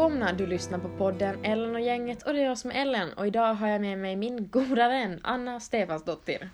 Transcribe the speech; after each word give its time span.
välkomna! 0.00 0.32
Du 0.32 0.46
lyssnar 0.46 0.78
på 0.78 0.88
podden 0.88 1.44
Ellen 1.44 1.74
och 1.74 1.80
gänget 1.80 2.22
och 2.22 2.32
det 2.32 2.40
är 2.40 2.44
jag 2.44 2.58
som 2.58 2.70
är 2.70 2.74
Ellen 2.74 3.12
och 3.12 3.26
idag 3.26 3.54
har 3.54 3.68
jag 3.68 3.80
med 3.80 3.98
mig 3.98 4.16
min 4.16 4.48
goda 4.48 4.88
vän 4.88 5.20
Anna 5.22 5.60
Stefansdottir. 5.60 6.50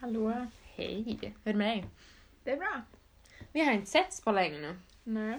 Hallå. 0.00 0.46
Hej! 0.62 1.02
Hur 1.20 1.28
är 1.28 1.32
det 1.42 1.54
med 1.54 1.68
dig? 1.68 1.84
Det 2.44 2.50
är 2.50 2.56
bra. 2.56 2.82
Vi 3.52 3.64
har 3.64 3.72
inte 3.72 3.90
setts 3.90 4.20
på 4.20 4.32
länge 4.32 4.58
nu. 4.58 4.76
Nej. 5.04 5.38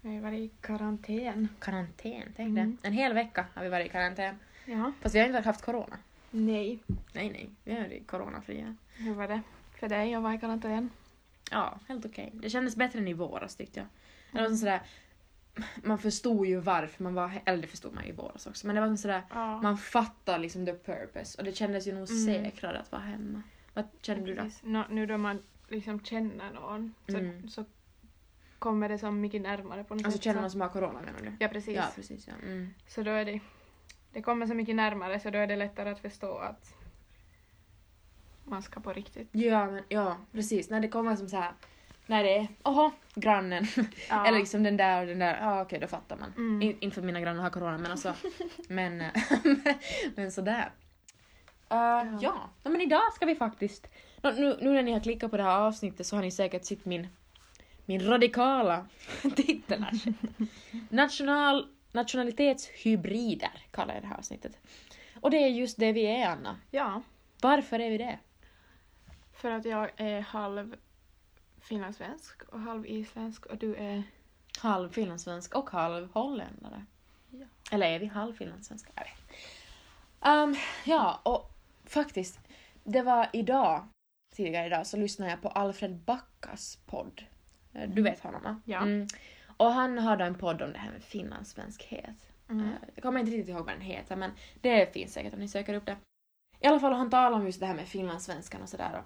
Jag 0.00 0.10
har 0.10 0.20
varit 0.20 0.38
i 0.40 0.50
karantän. 0.60 1.48
Karantän, 1.58 2.32
tänk 2.36 2.48
Mm. 2.48 2.78
det. 2.82 2.88
En 2.88 2.92
hel 2.94 3.14
vecka 3.14 3.46
har 3.54 3.62
vi 3.62 3.68
varit 3.68 3.86
i 3.86 3.90
karantän. 3.90 4.38
Ja. 4.64 4.92
Fast 5.00 5.14
vi 5.14 5.18
har 5.18 5.26
inte 5.26 5.40
haft 5.40 5.64
corona. 5.64 5.98
Nej. 6.30 6.78
Nej, 7.12 7.30
nej. 7.30 7.50
Vi 7.64 7.74
har 7.74 7.80
varit 7.80 8.06
coronafria. 8.06 8.76
Hur 8.96 9.14
var 9.14 9.28
det 9.28 9.40
för 9.80 9.88
dig 9.88 10.14
att 10.14 10.22
vara 10.22 10.34
i 10.34 10.38
karantän? 10.38 10.90
Ja, 11.50 11.78
helt 11.88 12.06
okej. 12.06 12.30
Det 12.34 12.50
kändes 12.50 12.76
bättre 12.76 12.98
än 12.98 13.08
i 13.08 13.12
våras 13.12 13.56
tyckte 13.56 13.80
jag. 13.80 13.86
Det 14.32 14.40
var 14.40 14.48
som 14.48 14.56
sådär, 14.56 14.80
man 15.82 15.98
förstod 15.98 16.46
ju 16.46 16.60
varför 16.60 17.02
man 17.02 17.14
var 17.14 17.30
eller 17.44 17.62
det 17.62 17.68
förstod 17.68 17.94
man 17.94 18.04
ju 18.04 18.10
i 18.10 18.12
våras 18.12 18.46
också, 18.46 18.66
men 18.66 18.74
det 18.74 18.80
var 18.80 18.88
som 18.88 18.96
sådär, 18.96 19.22
Ja. 19.30 19.60
man 19.62 19.78
fattar 19.78 20.38
liksom 20.38 20.66
the 20.66 20.72
purpose 20.74 21.38
och 21.38 21.44
det 21.44 21.52
kändes 21.52 21.86
ju 21.86 21.92
nog 21.94 22.10
Mm. 22.10 22.24
säkrare 22.24 22.78
att 22.78 22.92
vara 22.92 23.02
hemma. 23.02 23.42
Vad 23.74 23.84
kände 24.00 24.26
du 24.26 24.34
då? 24.34 24.44
Nå, 24.62 24.84
nu 24.90 25.06
då 25.06 25.18
man 25.18 25.42
liksom 25.68 26.00
känner 26.04 26.52
någon 26.52 26.94
så, 27.08 27.16
Mm. 27.18 27.48
så 27.48 27.64
kommer 28.58 28.88
det 28.88 28.98
som 28.98 29.20
mycket 29.20 29.42
närmare 29.42 29.84
på 29.84 29.94
något 29.94 30.04
Alltså 30.04 30.18
sätt. 30.18 30.24
känner 30.24 30.36
så- 30.38 30.40
man 30.40 30.50
som 30.50 30.60
har 30.60 30.68
corona 30.68 31.00
menar 31.00 31.20
du? 31.20 31.32
Ja, 31.40 31.48
precis. 31.48 31.76
Ja, 31.76 31.84
precis 31.94 32.26
ja. 32.28 32.32
Mm. 32.42 32.74
Så 32.86 33.02
då 33.02 33.10
är 33.10 33.24
det, 33.24 33.40
det 34.12 34.22
kommer 34.22 34.46
så 34.46 34.54
mycket 34.54 34.76
närmare 34.76 35.20
så 35.20 35.30
då 35.30 35.38
är 35.38 35.46
det 35.46 35.56
lättare 35.56 35.90
att 35.90 36.00
förstå 36.00 36.38
att 36.38 36.74
man 38.44 38.62
ska 38.62 38.80
på 38.80 38.92
riktigt. 38.92 39.28
Ja, 39.32 39.70
men 39.70 39.82
ja, 39.88 40.16
precis. 40.32 40.70
När 40.70 40.80
det 40.80 40.88
kommer 40.88 41.16
som 41.16 41.28
så 41.28 41.36
här 41.36 41.52
när 42.06 42.24
det 42.24 42.36
är 42.36 42.48
oho, 42.62 42.92
grannen. 43.14 43.66
Ja. 44.08 44.26
Eller 44.26 44.38
liksom 44.38 44.62
den 44.62 44.76
där 44.76 45.00
och 45.00 45.06
den 45.06 45.18
där, 45.18 45.38
ja 45.40 45.62
okej 45.62 45.78
då 45.78 45.86
fattar 45.86 46.16
man. 46.16 46.32
Mm. 46.36 46.62
In, 46.62 46.76
inte 46.80 46.94
för 46.94 47.00
att 47.00 47.06
mina 47.06 47.20
grannar 47.20 47.42
har 47.42 47.50
corona 47.50 47.78
men 47.78 47.90
alltså, 47.90 48.14
men, 48.68 49.04
men 50.14 50.32
sådär. 50.32 50.70
Uh, 51.72 52.18
ja. 52.20 52.50
ja, 52.62 52.70
men 52.70 52.80
idag 52.80 53.12
ska 53.14 53.26
vi 53.26 53.34
faktiskt, 53.34 53.86
nu, 54.22 54.58
nu 54.60 54.72
när 54.72 54.82
ni 54.82 54.92
har 54.92 55.00
klickat 55.00 55.30
på 55.30 55.36
det 55.36 55.42
här 55.42 55.58
avsnittet 55.58 56.06
så 56.06 56.16
har 56.16 56.22
ni 56.22 56.30
säkert 56.30 56.64
sett 56.64 56.84
min, 56.84 57.08
min 57.84 58.06
radikala 58.06 58.86
titel. 59.36 59.84
National, 60.88 61.66
nationalitetshybrider 61.92 63.62
kallar 63.70 63.94
jag 63.94 64.02
det 64.02 64.06
här 64.06 64.16
avsnittet. 64.16 64.58
Och 65.20 65.30
det 65.30 65.36
är 65.36 65.48
just 65.48 65.78
det 65.78 65.92
vi 65.92 66.06
är 66.06 66.28
Anna. 66.28 66.56
ja, 66.70 67.02
Varför 67.40 67.78
är 67.78 67.90
vi 67.90 67.98
det? 67.98 68.18
för 69.44 69.50
att 69.50 69.64
jag 69.64 69.90
är 69.96 70.20
halv 70.20 70.76
finlandssvensk 71.64 72.42
och 72.42 72.60
halv 72.60 72.86
isländsk 72.86 73.46
och 73.46 73.56
du 73.58 73.74
är 73.74 74.02
Halv 74.58 74.90
finlandssvensk 74.90 75.54
och 75.54 75.70
halv 75.70 76.12
holländare. 76.12 76.84
Ja. 77.30 77.46
Eller 77.70 77.86
är 77.86 77.98
vi 77.98 78.06
halv 78.06 78.32
finlandssvenska? 78.32 78.90
Jag 78.94 79.04
vet. 79.04 79.38
Um, 80.26 80.56
ja, 80.84 81.20
och 81.22 81.50
faktiskt, 81.84 82.40
det 82.84 83.02
var 83.02 83.28
idag, 83.32 83.88
tidigare 84.34 84.66
idag, 84.66 84.86
så 84.86 84.96
lyssnade 84.96 85.30
jag 85.30 85.42
på 85.42 85.48
Alfred 85.48 85.96
Backas 85.96 86.78
podd. 86.86 87.24
Eh, 87.72 87.88
Du 87.90 88.02
vet 88.02 88.20
honom 88.20 88.42
va? 88.42 88.60
Ja. 88.64 88.78
Mm. 88.78 89.06
Och 89.56 89.72
han 89.72 89.98
hade 89.98 90.24
en 90.24 90.34
podd 90.34 90.62
om 90.62 90.72
det 90.72 90.78
här 90.78 90.92
med 90.92 91.02
finlandssvenskhet. 91.02 92.30
Mm. 92.48 92.66
Eh, 92.66 92.72
Jag 92.94 93.02
kommer 93.02 93.20
inte 93.20 93.32
riktigt 93.32 93.48
ihåg 93.48 93.64
vad 93.66 93.74
den 93.74 93.80
heter 93.80 94.16
men 94.16 94.30
det 94.60 94.92
finns 94.92 95.12
säkert 95.12 95.34
om 95.34 95.40
ni 95.40 95.48
söker 95.48 95.74
upp 95.74 95.86
det. 95.86 95.96
I 96.60 96.66
alla 96.66 96.80
fall 96.80 96.92
han 96.92 97.10
talar 97.10 97.36
om 97.38 97.46
just 97.46 97.60
det 97.60 97.66
här 97.66 97.74
med 97.74 97.88
finlandssvenskan 97.88 98.62
och 98.62 98.68
sådär. 98.68 99.02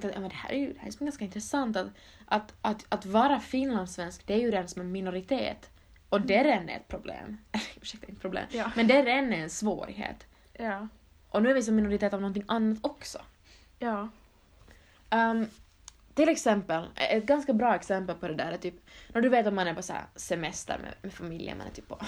Tänkte 0.00 0.08
att 0.08 0.14
ja, 0.14 0.20
men 0.20 0.28
det 0.30 0.36
här 0.36 0.50
är 0.50 0.58
ju 0.58 0.72
det 0.72 0.78
här 0.80 0.88
är 0.88 1.04
ganska 1.04 1.24
intressant 1.24 1.76
att, 1.76 1.86
att, 2.26 2.54
att, 2.60 2.86
att 2.88 3.06
vara 3.06 3.40
finlandssvensk 3.40 4.26
det 4.26 4.34
är 4.34 4.38
ju 4.38 4.50
redan 4.50 4.68
som 4.68 4.82
en 4.82 4.92
minoritet. 4.92 5.70
Och 6.08 6.20
det 6.20 6.44
redan 6.44 6.68
är 6.68 6.76
ett 6.76 6.88
problem. 6.88 7.38
Ursäkta, 7.80 8.06
inte 8.06 8.20
problem. 8.20 8.44
Ja. 8.50 8.72
Men 8.76 8.86
det 8.86 9.02
redan 9.02 9.32
är 9.32 9.42
en 9.42 9.50
svårighet. 9.50 10.26
Ja. 10.52 10.88
Och 11.28 11.42
nu 11.42 11.50
är 11.50 11.54
vi 11.54 11.62
som 11.62 11.76
minoritet 11.76 12.14
av 12.14 12.20
någonting 12.20 12.44
annat 12.48 12.78
också. 12.82 13.18
Ja. 13.78 14.08
Um, 15.10 15.46
till 16.14 16.28
exempel, 16.28 16.84
ett 16.94 17.24
ganska 17.24 17.52
bra 17.52 17.74
exempel 17.74 18.16
på 18.16 18.28
det 18.28 18.34
där 18.34 18.52
är 18.52 18.56
typ, 18.56 18.74
när 19.08 19.20
du 19.20 19.28
vet 19.28 19.46
att 19.46 19.54
man 19.54 19.68
är 19.68 19.74
på 19.74 19.82
så 19.82 19.94
semester 20.16 20.78
med, 20.78 20.94
med 21.02 21.12
familjen, 21.12 21.58
man 21.58 21.66
är 21.66 21.70
typ 21.70 21.88
på 21.88 21.98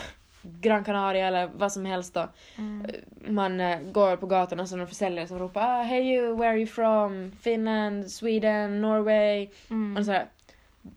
Gran 0.45 0.85
Canaria 0.85 1.27
eller 1.27 1.51
vad 1.55 1.73
som 1.73 1.85
helst 1.85 2.15
då. 2.15 2.29
Mm. 2.59 2.87
Man 3.29 3.61
eh, 3.61 3.81
går 3.81 4.17
på 4.17 4.27
gatan 4.27 4.61
och 4.61 4.69
det 4.69 4.77
någon 4.77 4.89
försäljare 4.89 5.29
som 5.29 5.39
ropar 5.39 5.81
ah, 5.81 5.83
Hey 5.83 6.15
you, 6.15 6.37
where 6.37 6.51
are 6.51 6.59
you 6.59 6.67
from? 6.67 7.33
Finland, 7.43 8.11
Sweden, 8.11 8.81
Norway? 8.81 9.49
Mm. 9.71 9.97
Och 9.97 10.05
så 10.05 10.13
här, 10.13 10.27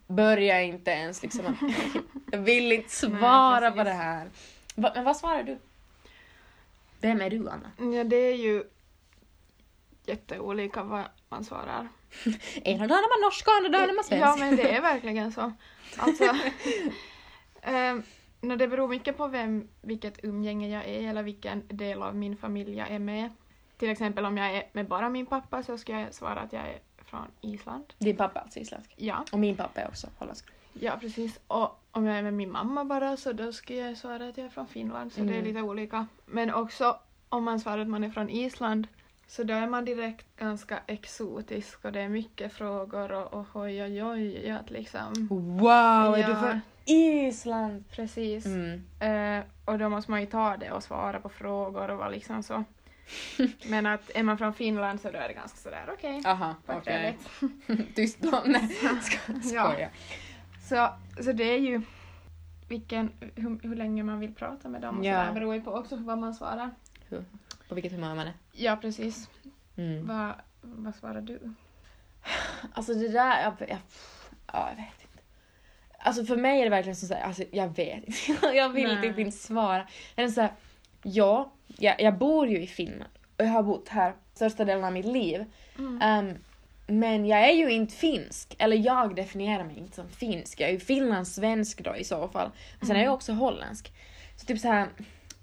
börja 0.07 0.61
inte 0.61 0.91
ens 0.91 1.23
liksom. 1.23 1.57
jag 2.31 2.39
vill 2.39 2.71
inte 2.71 2.89
svara 2.89 3.59
Nej, 3.59 3.71
på 3.71 3.83
det 3.83 3.93
här. 3.93 4.27
Va, 4.75 4.91
men 4.95 5.03
vad 5.03 5.17
svarar 5.17 5.43
du? 5.43 5.57
Vem 7.01 7.21
är 7.21 7.29
du 7.29 7.49
Anna? 7.49 7.95
Ja, 7.97 8.03
det 8.03 8.15
är 8.15 8.35
ju 8.35 8.63
jätteolika 10.05 10.83
vad 10.83 11.03
man 11.29 11.43
svarar. 11.43 11.87
Ena 12.55 12.87
dagen 12.87 12.97
är 12.97 13.21
man 13.21 13.27
norsk 13.27 13.47
och 13.47 13.53
andra 13.53 13.69
dagen 13.69 13.89
är 13.89 13.93
man 13.93 14.03
svensk. 14.03 14.25
Ja, 14.25 14.35
men 14.35 14.55
det 14.55 14.75
är 14.75 14.81
verkligen 14.81 15.31
så. 15.31 15.53
Alltså, 15.97 16.23
um, 17.63 18.03
det 18.41 18.67
beror 18.67 18.87
mycket 18.87 19.17
på 19.17 19.27
vem, 19.27 19.67
vilket 19.81 20.23
umgänge 20.23 20.67
jag 20.69 20.85
är 20.85 21.09
eller 21.09 21.23
vilken 21.23 21.63
del 21.67 22.01
av 22.03 22.15
min 22.15 22.37
familj 22.37 22.77
jag 22.77 22.91
är 22.91 22.99
med. 22.99 23.29
Till 23.77 23.89
exempel 23.89 24.25
om 24.25 24.37
jag 24.37 24.55
är 24.55 24.63
med 24.71 24.87
bara 24.87 25.09
min 25.09 25.25
pappa 25.25 25.63
så 25.63 25.77
ska 25.77 25.99
jag 25.99 26.13
svara 26.13 26.39
att 26.39 26.53
jag 26.53 26.61
är 26.67 26.79
från 27.05 27.25
Island. 27.41 27.83
Din 27.97 28.15
pappa 28.15 28.39
är 28.39 28.43
alltså 28.43 28.59
isländsk. 28.59 28.93
Ja, 28.97 29.25
Och 29.31 29.39
min 29.39 29.55
pappa 29.55 29.81
är 29.81 29.87
också 29.87 30.07
holländsk. 30.17 30.45
ja 30.73 30.97
precis. 31.01 31.39
Och 31.47 31.83
om 31.91 32.05
jag 32.05 32.17
är 32.17 32.23
med 32.23 32.33
min 32.33 32.51
mamma 32.51 32.85
bara 32.85 33.17
så 33.17 33.31
då 33.33 33.51
ska 33.53 33.73
jag 33.75 33.97
svara 33.97 34.27
att 34.27 34.37
jag 34.37 34.45
är 34.45 34.49
från 34.49 34.67
Finland. 34.67 35.13
Så 35.13 35.21
det 35.21 35.29
är 35.33 35.33
Mm. 35.33 35.45
lite 35.45 35.61
olika. 35.61 36.07
Men 36.25 36.53
också 36.53 36.99
om 37.29 37.43
man 37.43 37.59
svarar 37.59 37.77
att 37.81 37.87
man 37.87 38.03
är 38.03 38.09
från 38.09 38.29
Island 38.29 38.87
så 39.27 39.43
då 39.43 39.53
är 39.53 39.67
man 39.67 39.85
direkt 39.85 40.25
ganska 40.39 40.79
exotisk 40.87 41.85
och 41.85 41.91
det 41.91 42.01
är 42.01 42.09
mycket 42.09 42.53
frågor 42.53 43.11
och, 43.11 43.33
och 43.33 43.47
oj 43.53 43.83
oj 43.83 44.03
oj 44.03 44.49
att 44.49 44.69
liksom. 44.71 45.27
Wow, 45.59 46.13
är 46.15 46.17
Ja. 46.17 46.27
du 46.27 46.35
från 46.35 46.61
Island? 46.85 47.83
Precis. 47.91 48.45
Mm. 48.45 48.83
Eh, 48.99 49.43
och 49.65 49.79
då 49.79 49.89
måste 49.89 50.11
man 50.11 50.21
ju 50.21 50.27
ta 50.27 50.57
det 50.57 50.71
och 50.71 50.83
svara 50.83 51.19
på 51.19 51.29
frågor 51.29 51.89
och 51.91 51.97
vara 51.97 52.09
liksom 52.09 52.43
så. 52.43 52.63
Men 53.69 53.85
att 53.85 54.11
är 54.15 54.23
man 54.23 54.37
från 54.37 54.53
Finland 54.53 55.01
så 55.01 55.11
då 55.11 55.17
är 55.17 55.27
det 55.27 55.33
ganska 55.33 55.57
sådär 55.57 55.89
okej. 55.93 56.21
Aha, 56.25 56.55
vad 56.65 56.77
okej. 56.77 57.17
Tyst 57.95 58.19
då. 58.19 58.41
Nej, 58.45 58.77
Ja. 59.53 59.71
skoja. 59.71 59.89
Så, 60.69 60.89
så 61.23 61.31
det 61.31 61.43
är 61.43 61.59
ju 61.59 61.81
vilken, 62.67 63.11
hur, 63.35 63.59
hur 63.67 63.75
länge 63.75 64.03
man 64.03 64.19
vill 64.19 64.33
prata 64.35 64.69
med 64.69 64.81
dem 64.81 64.99
och 64.99 65.05
Ja. 65.05 65.19
sådär 65.21 65.33
beror 65.33 65.55
ju 65.55 65.61
på 65.61 65.71
också 65.71 65.95
vad 65.95 66.17
man 66.17 66.33
svarar. 66.33 66.71
På 67.67 67.75
vilket 67.75 67.91
humör 67.91 68.15
man 68.15 68.27
är. 68.27 68.33
Ja 68.51 68.77
precis. 68.81 69.29
Mm. 69.77 70.07
Vad, 70.07 70.33
vad 70.61 70.95
svarar 70.95 71.21
du? 71.21 71.53
Alltså 72.73 72.93
det 72.93 73.07
där, 73.07 73.41
jag, 73.43 73.69
jag, 73.69 73.77
ja, 74.53 74.69
jag 74.69 74.75
vet 74.75 75.01
inte. 75.01 75.23
Alltså 75.99 76.25
för 76.25 76.37
mig 76.37 76.59
är 76.59 76.63
det 76.63 76.69
verkligen 76.69 76.95
så 76.95 77.13
här, 77.13 77.21
alltså 77.21 77.43
jag 77.51 77.75
vet 77.75 78.03
inte. 78.03 78.47
jag 78.55 78.69
vill 78.69 78.93
Nej. 78.95 79.01
typ 79.01 79.19
inte 79.19 79.37
svara. 79.37 79.87
Är 80.15 80.27
så 80.27 80.41
här, 80.41 80.51
ja, 81.03 81.51
jag, 81.67 82.01
jag 82.01 82.17
bor 82.17 82.47
ju 82.47 82.61
i 82.61 82.67
Finland 82.67 83.11
och 83.37 83.45
jag 83.45 83.49
har 83.49 83.63
bott 83.63 83.89
här 83.89 84.13
största 84.33 84.65
delen 84.65 84.83
av 84.83 84.93
mitt 84.93 85.05
liv. 85.05 85.45
Mm. 85.77 86.01
Ehm, 86.01 86.37
men 86.87 87.25
jag 87.25 87.49
är 87.49 87.53
ju 87.53 87.69
inte 87.71 87.95
finsk, 87.95 88.55
eller 88.59 88.77
jag 88.77 89.15
definierar 89.15 89.63
mig 89.63 89.77
inte 89.77 89.95
som 89.95 90.09
finsk. 90.09 90.59
Jag 90.59 90.69
är 90.69 90.73
ju 90.73 90.79
finlandssvensk 90.79 91.83
då 91.83 91.95
i 91.95 92.03
så 92.03 92.27
fall. 92.27 92.51
Men 92.79 92.87
sen 92.87 92.95
är 92.95 92.99
jag 92.99 93.05
Mm. 93.05 93.13
också 93.15 93.33
holländsk. 93.33 93.91
Så 94.35 94.45
typ 94.45 94.59
så 94.59 94.67
här, 94.67 94.87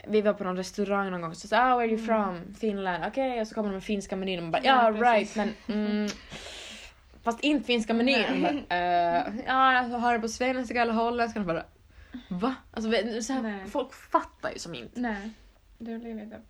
vi 0.09 0.21
var 0.21 0.33
på 0.33 0.45
någon 0.45 0.57
restaurang 0.57 1.11
någon 1.11 1.21
gång 1.21 1.31
och 1.31 1.37
så 1.37 1.49
sa 1.49 1.59
ah, 1.59 1.77
where 1.77 1.85
are 1.85 1.87
you 1.87 2.07
from? 2.07 2.55
Finland. 2.61 3.05
Okej, 3.07 3.41
och 3.41 3.49
så 3.49 3.55
kommer 3.55 3.69
de 3.69 3.75
med 3.75 3.85
finska 3.85 4.17
menyn 4.17 4.39
och 4.39 4.43
man 4.43 4.53
bara 4.53 4.63
ja, 4.65 4.93
Ja, 4.93 5.13
right, 5.13 5.37
men 5.37 5.51
mm, 5.67 6.09
Fast 7.23 7.41
inte 7.41 7.67
finska 7.67 7.95
menyn. 7.95 8.45
Eh, 8.69 8.79
ja, 9.47 9.73
jag 9.73 9.99
har 9.99 10.12
det 10.12 10.21
på 10.21 10.29
svenska 10.29 10.83
eller 10.83 10.93
holländska. 10.93 11.41
Och 11.41 11.47
bara, 11.47 11.65
va? 12.29 12.55
Alltså, 12.71 12.91
så 13.23 13.33
här, 13.33 13.67
folk 13.67 13.93
fattar 13.93 14.53
ju 14.53 14.59
som 14.59 14.75
inte. 14.75 15.01
Nej, 15.01 15.31
det 15.79 15.99
blir 15.99 16.15
lite 16.15 16.41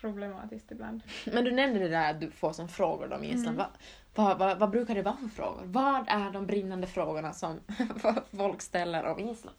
problematiskt 0.00 0.72
ibland. 0.72 1.00
Men 1.32 1.44
du 1.44 1.50
nämnde 1.50 1.80
det 1.80 1.88
där 1.88 2.10
att 2.10 2.20
du 2.20 2.30
får 2.30 2.52
som 2.52 2.68
frågor 2.68 3.12
om 3.12 3.24
Island. 3.24 3.48
Mm. 3.48 3.56
Va, 3.56 3.66
vad, 4.14 4.38
vad, 4.38 4.58
vad 4.58 4.70
brukar 4.70 4.94
det 4.94 5.02
vara 5.02 5.16
för 5.16 5.28
frågor? 5.28 5.62
Vad 5.64 6.04
är 6.08 6.30
de 6.30 6.46
brinnande 6.46 6.86
frågorna 6.86 7.32
som 7.32 7.60
folk 8.36 8.62
ställer 8.62 9.04
om 9.04 9.18
Island? 9.18 9.56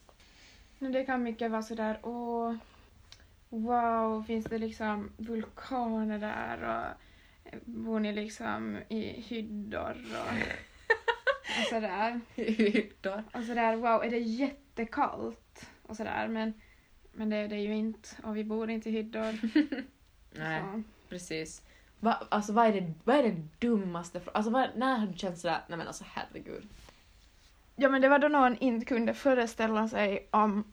Det 0.78 1.04
kan 1.04 1.22
mycket 1.22 1.50
vara 1.50 1.62
sådär, 1.62 1.98
åh, 2.02 2.54
wow, 3.48 4.22
finns 4.22 4.44
det 4.44 4.58
liksom 4.58 5.10
vulkaner 5.16 6.18
där 6.18 6.62
och 6.62 7.06
bor 7.64 8.00
ni 8.00 8.12
liksom 8.12 8.78
i 8.88 9.00
hyddor 9.20 9.96
och, 10.10 10.32
och 11.60 11.66
sådär. 11.70 12.20
Hyddor. 12.34 13.24
Och 13.32 13.42
sådär, 13.42 13.76
wow, 13.76 14.04
är 14.04 14.10
det 14.10 14.18
jättekallt? 14.18 15.70
Och 15.82 15.96
sådär, 15.96 16.28
men, 16.28 16.52
men 17.12 17.30
det 17.30 17.36
är 17.36 17.48
det 17.48 17.60
ju 17.60 17.74
inte 17.74 18.08
och 18.22 18.36
vi 18.36 18.44
bor 18.44 18.70
inte 18.70 18.88
i 18.88 18.92
hyddor. 18.92 19.38
Nej, 20.38 20.60
Så. 20.60 20.82
precis. 21.08 21.62
Va, 22.00 22.26
alltså 22.28 22.52
vad 22.52 22.66
är 22.66 22.72
det, 22.72 22.92
vad 23.04 23.16
är 23.16 23.22
det 23.22 23.42
dummaste? 23.58 24.20
Alltså 24.34 24.50
vad, 24.50 24.68
när 24.76 24.96
har 24.98 25.06
du 25.06 25.18
känt 25.18 25.38
sådär, 25.38 25.60
nej 25.68 25.78
men 25.78 25.86
alltså 25.86 26.04
herregud. 26.08 26.68
Ja 27.76 27.88
men 27.88 28.02
det 28.02 28.08
var 28.08 28.18
då 28.18 28.28
någon 28.28 28.56
inte 28.56 28.86
kunde 28.86 29.14
föreställa 29.14 29.88
sig 29.88 30.28
om 30.30 30.64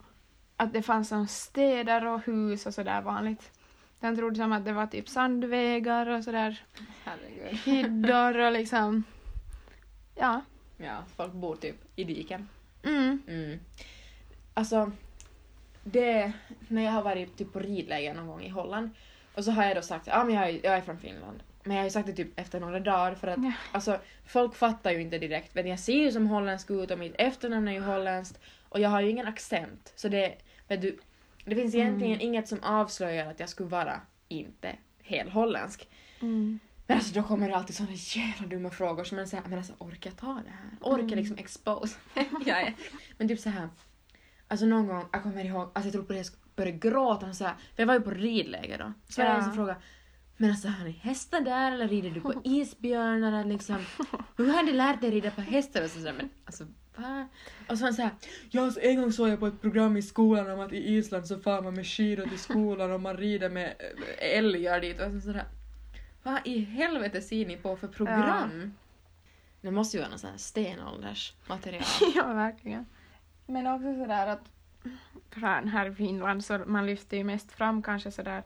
att 0.64 0.74
det 0.74 0.82
fanns 0.82 1.10
som 1.10 1.28
städer 1.28 2.06
och 2.08 2.26
hus 2.26 2.66
och 2.66 2.74
sådär 2.74 3.02
vanligt. 3.02 3.52
Den 4.00 4.16
trodde 4.16 4.36
som 4.36 4.52
att 4.52 4.66
det 4.66 4.74
var 4.74 4.88
typ 4.88 5.10
sandvägar 5.10 6.08
och 6.10 6.24
sådär 6.24 6.62
Herregud. 7.04 7.60
hyddor 7.60 8.38
och 8.38 8.52
liksom... 8.52 9.04
Ja. 10.16 10.42
Ja, 10.78 10.98
folk 11.16 11.34
bor 11.34 11.56
typ 11.56 11.76
i 11.96 12.04
diken. 12.04 12.50
Mm. 12.84 13.22
Mm. 13.28 13.60
Alltså, 14.54 14.92
det... 15.84 16.34
När 16.68 16.84
jag 16.84 16.92
har 16.92 17.02
varit 17.02 17.38
typ 17.38 17.54
på 17.54 17.60
ridläger 17.60 18.14
någon 18.14 18.28
gång 18.28 18.42
i 18.42 18.50
Holland 18.50 18.90
och 19.36 19.44
så 19.44 19.52
har 19.52 19.64
jag 19.66 19.76
då 19.78 19.82
sagt 19.82 20.08
ja 20.08 20.24
men 20.24 20.36
jag 20.36 20.50
är, 20.50 20.60
jag 20.64 20.74
är 20.78 20.82
från 20.82 21.00
Finland. 21.00 21.44
Men 21.64 21.76
jag 21.76 21.82
har 21.82 21.86
ju 21.88 21.92
sagt 21.92 22.08
det 22.08 22.14
typ 22.14 22.40
efter 22.40 22.60
några 22.60 22.80
dagar 22.80 23.16
för 23.16 23.28
att 23.28 23.44
Ja. 23.44 23.52
alltså 23.72 24.00
folk 24.26 24.56
fattar 24.56 24.92
ju 24.92 25.02
inte 25.02 25.18
direkt. 25.18 25.56
Men 25.56 25.68
jag 25.68 25.80
ser 25.80 25.94
ju 25.94 26.12
som 26.12 26.28
holländsk 26.28 26.72
ut 26.72 26.92
och 26.92 27.00
mitt 27.00 27.16
efternamn 27.18 27.68
är 27.68 27.72
ju 27.72 27.80
holländskt 27.82 28.40
och 28.70 28.80
jag 28.80 28.90
har 28.90 29.02
ju 29.02 29.10
ingen 29.10 29.28
accent. 29.28 29.94
Så 29.96 30.08
det, 30.08 30.36
vet 30.68 30.82
du, 30.82 31.00
det 31.46 31.56
finns 31.56 31.76
egentligen 31.76 32.22
inget 32.22 32.48
som 32.48 32.60
avslöjar 32.64 33.32
att 33.32 33.40
jag 33.40 33.50
skulle 33.50 33.70
vara 33.70 34.02
inte 34.28 34.76
helt 35.04 35.34
holländsk. 35.34 35.90
Mm. 36.20 36.60
Men 36.88 36.98
alltså 36.98 37.14
då 37.14 37.24
kommer 37.28 37.50
det 37.50 37.56
alltid 37.56 37.76
såna 37.76 37.90
jävla 37.94 38.48
dumma 38.48 38.70
frågor 38.70 39.04
som 39.04 39.16
man 39.18 39.28
säger, 39.28 39.44
men 39.48 39.58
alltså 39.58 39.74
orkar 39.78 40.10
jag 40.10 40.18
ta 40.18 40.34
det 40.34 40.50
här? 40.50 40.70
Orkar 40.82 41.04
Mm. 41.04 41.18
liksom 41.20 41.38
expose? 41.38 41.98
jag 42.46 42.62
är. 42.62 42.74
Men 43.18 43.28
typ 43.28 43.40
så 43.40 43.50
här. 43.50 43.70
Alltså 44.48 44.66
någon 44.66 44.88
gång, 44.88 45.06
jag 45.12 45.24
kommer 45.24 45.46
ihåg, 45.46 45.62
alltså 45.62 45.84
jag 45.84 45.92
tror 45.94 46.04
på 46.04 46.14
det 46.14 46.20
jag 46.20 46.26
började 46.56 46.78
gråta 46.78 47.26
och 47.28 47.36
så 47.36 47.44
här, 47.46 47.54
för 47.76 47.82
jag 47.84 47.88
var 47.88 47.94
ju 47.94 48.02
på 48.02 48.12
ridläger 48.12 48.78
då. 48.78 48.94
Så 49.10 49.22
var 49.22 49.30
det 49.30 49.36
en 49.36 49.44
som 49.44 49.54
frågade, 49.54 49.80
men 50.38 50.50
alltså 50.50 50.68
har 50.68 50.86
ni 50.86 50.92
hästar 50.92 51.42
där 51.42 51.72
eller 51.72 51.88
rider 51.88 52.10
du 52.10 52.22
på 52.22 52.34
isbjörnar 52.44 53.32
eller 53.40 53.52
liksom? 53.52 53.78
Hur 54.38 54.54
har 54.54 54.64
du 54.64 54.74
lärt 54.74 55.02
dig 55.02 55.12
rida 55.12 55.32
på 55.32 55.42
hästar 55.42 55.84
och 55.84 55.90
sådär? 55.90 56.14
Men 56.18 56.30
alltså 56.46 56.68
va? 56.96 57.28
Och 57.70 57.78
så 57.78 57.82
var 57.84 57.88
han 57.88 57.94
såhär, 57.94 58.12
ja 58.52 58.64
alltså, 58.64 58.80
en 58.82 59.02
gång 59.02 59.12
såg 59.12 59.30
jag 59.30 59.40
på 59.40 59.48
ett 59.48 59.62
program 59.62 59.98
i 59.98 60.02
skolan 60.02 60.52
om 60.52 60.60
att 60.60 60.74
i 60.74 60.94
Island 60.94 61.28
så 61.28 61.40
far 61.40 61.62
man 61.62 61.74
med 61.74 61.88
skidor 61.88 62.26
till 62.26 62.40
skolan 62.40 62.92
och 62.92 63.02
man 63.02 63.18
rider 63.18 63.50
med 63.50 63.68
eh, 64.20 64.38
älgar 64.38 64.82
dit 64.82 65.00
och 65.02 65.24
sådär. 65.24 65.46
Vad 66.24 66.40
i 66.48 66.60
helvete 66.60 67.22
ser 67.22 67.46
ni 67.46 67.58
på 67.58 67.76
för 67.78 67.88
program? 67.88 68.74
Det 69.62 69.72
måste 69.72 69.98
ju 69.98 70.02
vara 70.02 70.10
någon 70.10 70.20
sån 70.20 70.30
här 70.30 70.38
stenåldersmaterial. 70.38 71.84
ja, 72.16 72.34
verkligen. 72.34 72.86
Men 73.48 73.68
också 73.68 73.96
sådär 73.96 74.28
att 74.28 74.42
från 75.30 75.68
här 75.68 75.86
i 75.92 75.96
Finland 75.96 76.46
så 76.46 76.60
man 76.68 76.86
lyfter 76.86 77.18
ju 77.18 77.24
mest 77.24 77.52
fram 77.52 77.84
kanske 77.84 78.12
sådär 78.12 78.44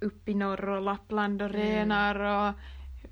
upp 0.00 0.28
i 0.28 0.34
norr 0.34 0.68
och 0.68 0.82
Lappland 0.82 1.42
och 1.42 1.48
Mm. 1.50 1.60
renar 1.60 2.14
och 2.48 2.54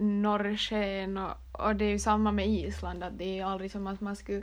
norrsken 0.00 1.16
och, 1.18 1.32
och 1.52 1.76
det 1.76 1.84
är 1.84 1.90
ju 1.90 1.98
samma 1.98 2.32
med 2.32 2.48
Island 2.48 3.04
att 3.04 3.18
det 3.18 3.24
är 3.24 3.34
ju 3.34 3.42
aldrig 3.42 3.70
som 3.70 3.86
att 3.86 4.00
man 4.00 4.16
skulle 4.16 4.42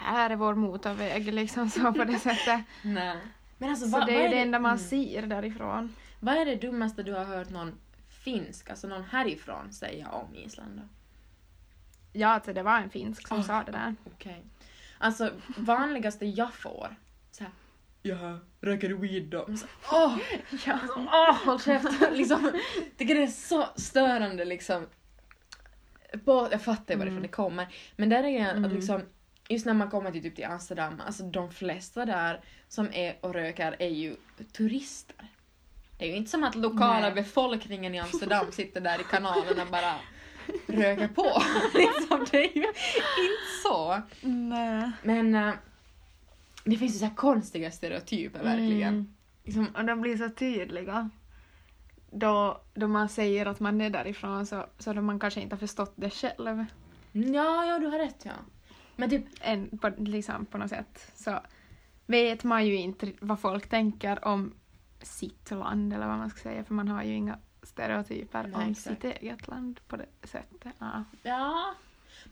här 0.00 0.30
är 0.30 0.36
vår 0.36 0.54
motorväg 0.54 1.34
liksom 1.34 1.70
så 1.70 1.92
på 1.92 2.04
det 2.04 2.18
sättet. 2.18 2.60
Nej. 2.82 3.16
Men 3.58 3.70
alltså, 3.70 3.84
Så 3.86 3.90
vad, 3.98 4.06
det 4.06 4.14
är 4.16 4.22
ju 4.22 4.28
det 4.28 4.40
enda 4.40 4.58
man 4.58 4.70
mm. 4.76 4.84
ser 4.84 5.22
därifrån. 5.26 5.94
Vad 6.20 6.34
är 6.36 6.44
det 6.44 6.56
dummaste 6.56 7.02
du 7.02 7.12
har 7.12 7.24
hört 7.24 7.50
någon 7.50 7.72
finsk, 8.24 8.70
alltså 8.70 8.88
någon 8.88 9.04
härifrån 9.04 9.72
säga 9.72 10.08
om 10.08 10.34
Island 10.34 10.76
då? 10.76 10.82
Ja, 12.12 12.28
alltså 12.28 12.52
det 12.52 12.62
var 12.62 12.78
en 12.78 12.90
finsk 12.90 13.28
som 13.28 13.40
Ah. 13.40 13.42
sa 13.42 13.62
det 13.62 13.72
där. 13.72 13.94
Okej. 14.04 14.44
Alltså 14.98 15.30
vanligaste 15.56 16.26
jag 16.26 16.54
får, 16.54 16.96
såhär 17.30 17.52
Jaha, 18.02 18.38
röker 18.60 18.88
du 18.88 18.96
weed 18.96 19.22
då? 19.24 19.46
Åh! 19.92 20.16
Ja. 20.66 20.78
Åh, 20.96 21.44
håll 21.44 21.60
käften! 21.60 22.14
liksom, 22.16 22.52
tycker 22.96 23.14
det 23.14 23.22
är 23.22 23.26
så 23.26 23.66
störande 23.76 24.44
liksom. 24.44 24.86
På, 26.24 26.48
jag 26.50 26.62
fattar 26.62 26.94
ju 26.94 26.98
varifrån 26.98 27.16
Mm. 27.18 27.22
det 27.22 27.28
kommer. 27.28 27.68
Men 27.96 28.08
där 28.08 28.24
är 28.24 28.48
att 28.50 28.56
Mm. 28.56 28.70
liksom, 28.74 29.02
just 29.48 29.66
när 29.66 29.74
man 29.74 29.90
kommer 29.90 30.10
till, 30.10 30.22
typ 30.22 30.36
till 30.36 30.44
Amsterdam, 30.44 31.02
alltså 31.06 31.22
de 31.22 31.50
flesta 31.50 32.04
där 32.04 32.40
som 32.68 32.92
är 32.92 33.16
och 33.20 33.34
röker 33.34 33.76
är 33.78 33.88
ju 33.88 34.16
turister. 34.52 35.28
Det 35.98 36.04
är 36.04 36.08
ju 36.08 36.16
inte 36.16 36.30
som 36.30 36.44
att 36.44 36.54
lokala 36.54 37.00
Nej. 37.00 37.14
befolkningen 37.14 37.94
i 37.94 37.98
Amsterdam 37.98 38.46
sitter 38.52 38.80
där 38.80 39.00
i 39.00 39.04
kanalen 39.04 39.60
och 39.60 39.68
bara 39.70 39.94
röker 40.66 41.08
på. 41.08 41.22
liksom, 41.74 42.26
det 42.30 42.38
är 42.38 42.56
ju 42.56 42.66
inte 42.66 42.78
så. 43.62 44.02
Nej. 44.20 44.90
Men 45.02 45.34
eh, 45.34 45.54
det 46.64 46.76
finns 46.76 46.94
ju 46.94 46.98
så 46.98 47.04
här 47.04 47.14
konstiga 47.14 47.70
stereotyper 47.70 48.42
verkligen. 48.42 48.94
Mm. 48.94 49.14
Liksom, 49.44 49.66
Och 49.76 49.84
de 49.84 50.00
blir 50.00 50.16
så 50.16 50.28
tydliga. 50.28 51.10
Då, 52.10 52.60
då 52.74 52.88
man 52.88 53.08
säger 53.08 53.46
att 53.46 53.60
man 53.60 53.80
är 53.80 53.90
därifrån 53.90 54.46
så, 54.46 54.66
så 54.78 54.92
då 54.92 55.02
man 55.02 55.20
kanske 55.20 55.40
inte 55.40 55.54
har 55.54 55.60
förstått 55.60 55.92
det 55.96 56.10
själv. 56.10 56.64
ja, 57.12 57.66
ja, 57.66 57.78
du 57.78 57.86
har 57.86 57.98
rätt 57.98 58.22
ja. 58.22 58.32
Men 58.96 59.10
typ, 59.10 59.24
Än 59.40 59.78
på, 59.78 59.90
liksom, 59.96 60.46
på 60.46 60.58
något 60.58 60.70
sätt. 60.70 61.12
Så 61.14 61.40
vet 62.06 62.44
man 62.44 62.66
ju 62.66 62.76
inte 62.76 63.12
vad 63.20 63.40
folk 63.40 63.68
tänker 63.68 64.24
om 64.24 64.54
sitt 65.02 65.50
land 65.50 65.92
eller 65.92 66.06
vad 66.06 66.18
man 66.18 66.30
ska 66.30 66.40
säga 66.40 66.64
för 66.64 66.74
man 66.74 66.88
har 66.88 67.02
ju 67.02 67.14
inga 67.14 67.38
stereotyper 67.62 68.42
Nej, 68.42 68.54
om 68.54 68.70
exakt. 68.70 69.02
sitt 69.02 69.22
eget 69.22 69.48
land 69.48 69.80
på 69.88 69.96
det 69.96 70.06
sättet. 70.22 70.72
Ja. 70.78 71.04
ja. 71.22 71.74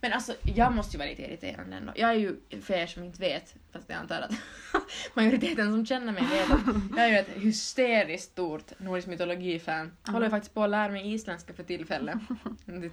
Men 0.00 0.12
alltså, 0.12 0.34
jag 0.42 0.72
måste 0.74 0.96
ju 0.96 0.98
vara 0.98 1.08
lite 1.08 1.22
irriterande 1.22 1.76
ändå. 1.76 1.92
Jag 1.96 2.10
är 2.10 2.14
ju, 2.14 2.36
för 2.62 2.74
er 2.74 2.86
som 2.86 3.04
inte 3.04 3.20
vet, 3.20 3.54
fast 3.72 3.88
jag 3.88 3.98
antar 3.98 4.20
att 4.20 4.32
majoriteten 5.14 5.72
som 5.72 5.86
känner 5.86 6.12
mig 6.12 6.22
vet 6.30 6.50
att 6.50 6.60
jag 6.96 7.04
är 7.04 7.08
ju 7.08 7.16
ett 7.16 7.28
hysteriskt 7.42 8.32
stort 8.32 8.80
nordisk 8.80 9.08
mytologi-fan. 9.08 9.92
Håller 10.06 10.26
ju 10.26 10.30
faktiskt 10.30 10.54
på 10.54 10.62
att 10.64 10.70
lära 10.70 10.92
mig 10.92 11.12
isländska 11.14 11.52
för 11.52 11.62
tillfället. 11.62 12.18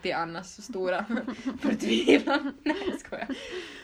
Till 0.01 0.13
Annas 0.13 0.61
stora 0.63 1.05
förtvivlan. 1.61 2.57
Nej, 2.63 2.75
jag 2.89 2.99
skojar. 2.99 3.27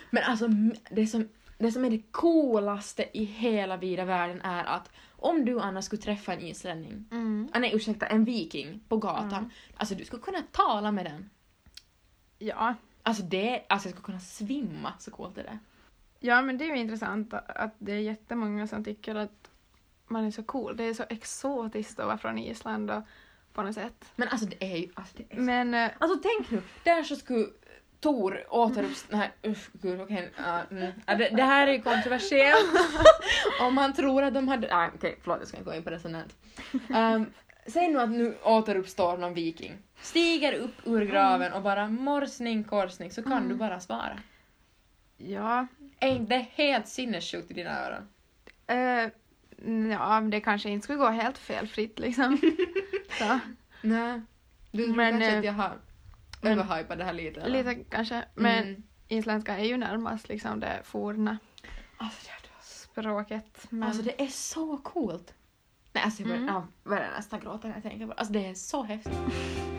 Men 0.10 0.24
alltså, 0.24 0.48
det 0.92 1.08
som, 1.08 1.30
det 1.58 1.72
som 1.72 1.86
är 1.86 1.90
det 1.90 2.02
coolaste 2.12 3.06
i 3.14 3.24
hela 3.24 3.78
vida 3.78 4.06
världen 4.06 4.42
är 4.42 4.64
att 4.64 4.90
om 5.18 5.46
du 5.46 5.60
Anna 5.60 5.82
skulle 5.82 6.02
träffa 6.02 6.34
en 6.34 6.42
islänning, 6.42 7.06
Mm. 7.12 7.50
ah, 7.54 7.60
nej 7.60 7.72
ursäkta, 7.76 8.06
en 8.06 8.26
viking 8.26 8.80
på 8.90 8.98
gatan, 8.98 9.34
Mm. 9.34 9.50
alltså 9.78 9.96
du 9.96 10.06
skulle 10.06 10.22
kunna 10.22 10.42
tala 10.52 10.92
med 10.92 11.06
den. 11.06 11.30
Ja. 12.40 12.76
Alltså 13.06 13.24
det, 13.24 13.66
alltså 13.70 13.88
jag 13.88 13.94
skulle 13.94 14.06
kunna 14.06 14.20
svimma, 14.20 14.94
så 15.00 15.12
coolt 15.12 15.38
är 15.38 15.44
det. 15.44 15.60
ja, 16.20 16.42
men 16.42 16.58
det 16.58 16.66
är 16.66 16.76
ju 16.76 16.78
intressant 16.78 17.34
att 17.34 17.76
det 17.78 17.92
är 17.92 18.00
jättemånga 18.00 18.68
som 18.68 18.84
tycker 18.84 19.16
att 19.16 19.52
man 20.08 20.26
är 20.26 20.32
så 20.32 20.44
cool. 20.44 20.78
Det 20.78 20.84
är 20.84 20.94
så 20.94 21.04
exotiskt 21.10 22.00
att 22.00 22.06
vara 22.06 22.18
från 22.18 22.38
Island 22.38 22.92
och 22.92 23.04
på 23.54 23.62
något 23.62 23.76
sätt. 23.76 24.06
Men 24.16 24.28
alltså 24.28 24.48
det 24.48 24.74
är 24.74 24.78
ju, 24.78 24.90
alltså 24.94 25.18
det 25.18 25.26
är 25.30 25.36
så... 25.36 25.42
Men 25.42 25.74
eh, 25.74 25.92
Alltså 26.00 26.20
tänk 26.24 26.52
nu, 26.52 26.62
där 26.84 27.04
så 27.04 27.16
skulle 27.16 27.48
Tor 28.00 28.44
återuppstå... 28.50 29.18
Nej 29.18 29.32
usch 29.48 29.70
gud 29.74 30.02
okej. 30.02 30.32
ja, 30.38 30.62
mm. 30.72 30.92
Ja, 31.06 31.16
det, 31.16 31.30
det 31.30 31.44
här 31.44 31.68
är 31.68 31.72
ju 31.74 31.82
kontroversiellt. 31.82 32.72
Om 33.62 33.76
man 33.76 33.94
tror 33.94 34.24
att 34.24 34.34
de 34.34 34.48
hade... 34.48 34.76
Ah, 34.76 34.90
okej 34.96 35.18
förlåt 35.22 35.40
jag 35.40 35.48
ska 35.48 35.58
inte 35.58 35.70
gå 35.70 35.76
in 35.76 35.84
på 35.84 35.90
det 35.90 36.26
här. 36.90 37.16
Um, 37.16 37.26
Säg 37.68 37.88
nu 37.88 38.00
att 38.00 38.10
nu 38.10 38.38
återuppstår 38.44 39.18
någon 39.18 39.34
viking. 39.34 39.78
Stiger 40.02 40.54
upp 40.54 40.76
ur 40.88 41.06
graven 41.06 41.54
och 41.54 41.62
bara 41.62 41.88
morsning 41.88 42.64
korsning 42.64 43.12
så 43.12 43.24
kan 43.24 43.32
Mm. 43.32 43.50
du 43.50 43.56
bara 43.56 43.80
svara. 43.80 44.20
ja, 45.18 45.68
Är 46.00 46.08
inte 46.16 46.46
helt 46.52 46.88
sinnessjukt 46.88 47.52
i 47.52 47.54
dina 47.54 47.80
öron? 47.86 48.08
eh, 48.68 49.12
ja, 49.92 50.22
men 50.22 50.30
det 50.30 50.42
kanske 50.42 50.70
inte 50.70 50.84
skulle 50.84 51.00
gå 51.00 51.08
helt 51.10 51.38
felfritt 51.38 52.00
liksom. 52.00 52.38
så, 53.20 53.40
Nej. 53.82 54.22
Du 54.72 54.86
tror 54.86 54.96
Men, 54.96 55.12
kanske 55.12 55.32
eh, 55.32 55.40
att 55.40 55.46
jag 55.46 55.54
har 55.54 55.72
överhypat 56.42 56.98
det 56.98 57.04
här 57.04 57.14
lite? 57.14 57.42
eller? 57.42 57.64
lite 57.64 57.84
kanske. 57.90 58.24
Men 58.36 58.64
Mm. 58.68 58.84
isländska 59.08 59.58
är 59.58 59.66
ju 59.66 59.78
närmast 59.78 60.30
liksom 60.30 60.60
det 60.60 60.80
forna 60.84 61.38
Alltså, 61.98 62.22
det 62.26 62.30
är 62.30 62.64
språket. 62.64 63.68
Men, 63.70 63.84
Alltså 63.84 64.02
det 64.04 64.22
är 64.24 64.28
så 64.28 64.78
coolt. 64.78 65.34
Nej 65.94 66.04
alltså 66.04 66.22
jag 66.22 66.30
börjar, 66.30 66.42
Mm. 66.42 66.64
ja, 66.86 67.08
nästan 67.18 67.40
gråta 67.40 67.68
när 67.68 67.76
jag 67.76 67.84
tänker 67.84 68.06
på 68.06 68.14
det. 68.14 68.20
Alltså 68.20 68.34
det 68.34 68.46
är 68.46 68.54
så 68.54 68.84
häftigt. 68.84 69.14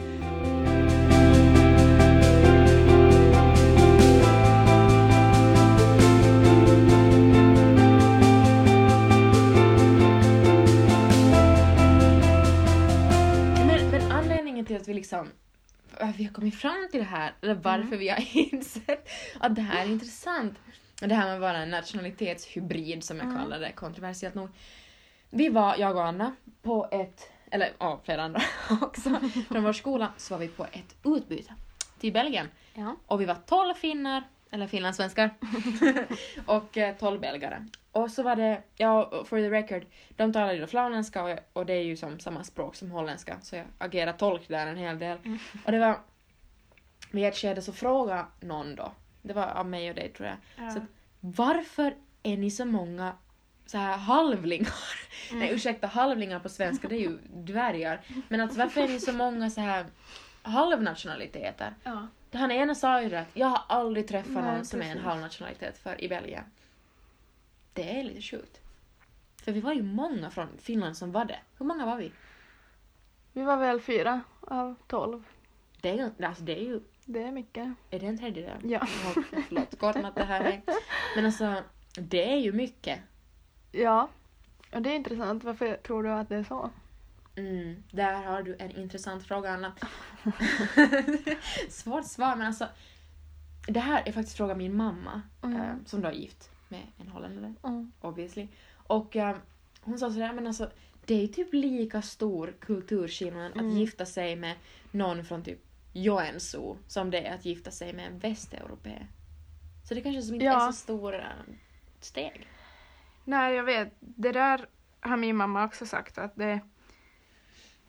till 14.79 14.83
att 14.83 14.89
vi 14.89 14.95
liksom 14.95 15.29
vi 16.17 16.25
har 16.25 16.33
kommit 16.33 16.55
fram 16.55 16.89
till 16.91 17.01
det 17.01 17.07
här, 17.07 17.35
eller 17.43 17.55
varför 17.55 17.87
Mm. 17.87 17.99
vi 17.99 18.09
har 18.09 18.25
insett 18.55 19.09
att 19.41 19.55
det 19.55 19.63
här 19.63 19.85
är 19.87 19.91
intressant. 19.91 20.55
Det 21.01 21.15
här 21.15 21.25
med 21.27 21.35
att 21.35 21.41
vara 21.41 21.59
en 21.59 21.71
nationalitetshybrid 21.71 23.05
som 23.05 23.17
jag 23.17 23.27
Mm. 23.27 23.39
kallar 23.39 23.61
det, 23.61 23.73
kontroversiellt 23.73 24.35
nog. 24.35 24.49
Vi 25.31 25.49
var, 25.49 25.77
jag 25.77 25.97
och 25.97 26.05
Anna, 26.07 26.37
på 26.63 26.89
ett, 26.93 27.31
eller 27.51 27.73
ja, 27.79 28.01
flera 28.05 28.23
andra 28.23 28.43
också, 28.83 29.21
från 29.49 29.63
vår 29.65 29.73
skola, 29.73 30.13
så 30.17 30.35
var 30.35 30.39
vi 30.41 30.49
på 30.49 30.65
ett 30.73 30.97
utbyte 31.05 31.55
till 32.01 32.13
Belgien. 32.13 32.49
ja. 32.75 32.97
Och 33.07 33.21
vi 33.21 33.25
var 33.25 33.35
12 33.47 33.75
finnar, 33.75 34.23
eller 34.57 34.67
finlandssvenskar, 34.67 35.31
och 36.47 36.79
eh, 36.79 36.97
12 36.97 37.21
belgare. 37.21 37.67
Och 37.93 38.11
så 38.11 38.23
var 38.23 38.37
det, 38.37 38.63
ja, 38.77 39.25
for 39.25 39.39
the 39.39 39.51
record, 39.51 39.87
de 40.17 40.33
talade 40.33 40.55
ju 40.55 40.67
flamländska 40.67 41.25
och, 41.25 41.39
och 41.53 41.67
det 41.67 41.73
är 41.73 41.83
ju 41.83 41.97
som 41.97 42.19
samma 42.19 42.45
språk 42.45 42.75
som 42.75 42.91
holländska, 42.91 43.41
så 43.43 43.57
jag 43.57 43.65
agerar 43.79 44.13
tolk 44.13 44.49
där 44.49 44.67
en 44.67 44.77
hel 44.77 44.99
del. 44.99 45.19
Mm. 45.25 45.39
Och 45.65 45.73
det 45.73 45.79
var, 45.79 45.99
vid 47.11 47.25
ett 47.25 47.37
skede 47.37 47.63
så 47.63 47.73
frågade 47.73 48.25
någon 48.41 48.75
då, 48.75 48.93
Det 49.23 49.33
var 49.33 49.47
av 49.47 49.67
mig 49.67 49.91
och 49.91 49.97
dig 49.97 50.09
tror 50.09 50.29
jag. 50.29 50.37
Ja. 50.67 50.71
Så 50.71 50.79
att, 50.79 50.85
varför 51.21 51.95
är 52.23 52.37
ni 52.37 52.51
så 52.51 52.65
många 52.65 53.13
så 53.67 53.79
här 53.79 53.97
halvlingar? 53.97 54.73
Mm. 55.31 55.39
Nej 55.39 55.55
ursäkta, 55.55 55.87
halvlingar 55.87 56.41
på 56.41 56.49
svenska 56.49 56.89
det 56.89 56.97
är 56.97 57.01
ju 57.01 57.19
dvärgar. 57.29 58.01
Men 58.29 58.41
alltså 58.41 58.59
varför 58.59 58.81
är 58.81 58.89
ni 58.89 59.01
så 59.01 59.13
många 59.13 59.51
så 59.51 59.61
här 59.61 59.87
halvnationaliteter? 60.43 61.75
Ja. 61.85 62.07
Han 62.37 62.51
ena 62.51 62.75
sa 62.75 63.03
ju 63.03 63.15
att 63.15 63.29
jag 63.37 63.47
har 63.47 63.63
aldrig 63.69 64.09
träffat 64.09 64.33
Nej, 64.33 64.43
någon 64.57 64.65
som 64.65 64.81
är 64.81 64.85
en 64.85 64.91
precis. 64.93 65.05
halvnationalitet 65.07 65.79
för 65.79 66.05
i 66.05 66.09
Belgien. 66.09 66.45
Det 67.73 68.01
är 68.01 68.05
lite 68.05 68.23
sjukt. 68.23 68.61
För 69.45 69.53
vi 69.53 69.61
var 69.61 69.73
ju 69.73 69.83
många 69.83 70.31
från 70.31 70.49
Finland 70.59 70.97
som 70.97 71.13
var 71.13 71.25
det. 71.25 71.39
Hur 71.59 71.67
många 71.67 71.87
var 71.87 71.97
vi? 71.97 72.13
Vi 73.33 73.43
var 73.43 73.57
väl 73.57 73.81
fyra 73.81 74.21
av 74.41 74.75
tolv. 74.87 75.25
Det 75.81 75.91
är 75.91 76.25
alltså 76.25 76.43
det 76.45 76.59
är 76.61 76.65
ju, 76.65 76.81
Det 77.05 77.23
är 77.23 77.33
mycket. 77.33 77.69
är 77.91 78.01
det 78.01 78.07
en 78.07 78.19
tredjedel? 78.19 78.59
Ja. 78.65 78.87
Förlåt, 79.49 79.79
kornat 79.79 80.15
det 80.15 80.25
här 80.25 80.45
är. 80.45 80.63
Men 81.17 81.27
alltså, 81.27 81.63
det 81.99 82.33
är 82.33 82.37
ju 82.39 82.53
mycket. 82.53 82.99
Ja. 83.73 84.09
Och 84.75 84.83
det 84.83 84.91
är 84.91 84.95
intressant. 84.97 85.45
Varför 85.45 85.77
tror 85.77 86.03
du 86.03 86.11
att 86.11 86.29
det 86.29 86.37
är 86.37 86.45
så? 86.45 86.71
Mm, 87.37 87.83
där 87.91 88.23
har 88.23 88.43
du 88.43 88.57
en 88.59 88.71
intressant 88.77 89.25
fråga 89.25 89.51
Anna. 89.51 89.73
Svårt 91.69 92.07
svar 92.07 92.37
men 92.37 92.47
alltså. 92.47 92.69
Det 93.69 93.81
här 93.81 94.03
är 94.09 94.13
faktiskt 94.13 94.37
fråga 94.37 94.55
min 94.55 94.77
mamma 94.77 95.23
Mm. 95.43 95.61
eh, 95.61 95.75
som 95.87 96.01
då 96.01 96.09
är 96.09 96.13
gift 96.13 96.51
med 96.69 96.83
en 96.99 97.09
holländare 97.09 97.55
Mm. 97.65 97.93
obviously. 98.01 98.49
Och 98.77 99.17
eh, 99.17 99.37
hon 99.81 99.99
sa 99.99 100.11
sådär 100.11 100.33
men 100.33 100.47
alltså 100.47 100.71
det 101.05 101.23
är 101.23 101.27
typ 101.29 101.49
lika 101.53 102.03
stor 102.03 102.55
kulturskillnad 102.61 103.53
Mm. 103.53 103.69
att 103.69 103.75
gifta 103.75 104.07
sig 104.07 104.37
med 104.37 104.55
någon 104.91 105.25
från 105.25 105.43
typ 105.43 105.59
Joensuu 105.93 106.77
som 106.87 107.11
det 107.11 107.27
är 107.27 107.35
att 107.35 107.45
gifta 107.45 107.71
sig 107.71 107.93
med 107.93 108.07
en 108.07 108.19
västeuropé. 108.19 109.07
Så 109.89 109.95
det 109.95 110.01
kanske 110.01 110.23
som 110.23 110.35
inte 110.35 110.45
Ja. 110.47 110.69
är 110.69 110.73
så 110.73 110.79
stora 110.79 111.33
steg. 112.01 112.47
Nej, 113.25 113.55
jag 113.55 113.65
vet. 113.65 113.93
Det 114.01 114.33
där 114.33 114.67
har 115.01 115.17
min 115.17 115.37
mamma 115.37 115.65
också 115.65 115.87
sagt 115.87 116.19
att 116.19 116.37
det, 116.37 116.61